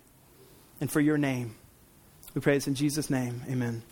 and 0.80 0.90
for 0.90 1.00
your 1.00 1.18
name. 1.18 1.56
We 2.34 2.40
pray 2.40 2.54
this 2.54 2.68
in 2.68 2.74
Jesus' 2.74 3.10
name. 3.10 3.42
Amen. 3.48 3.82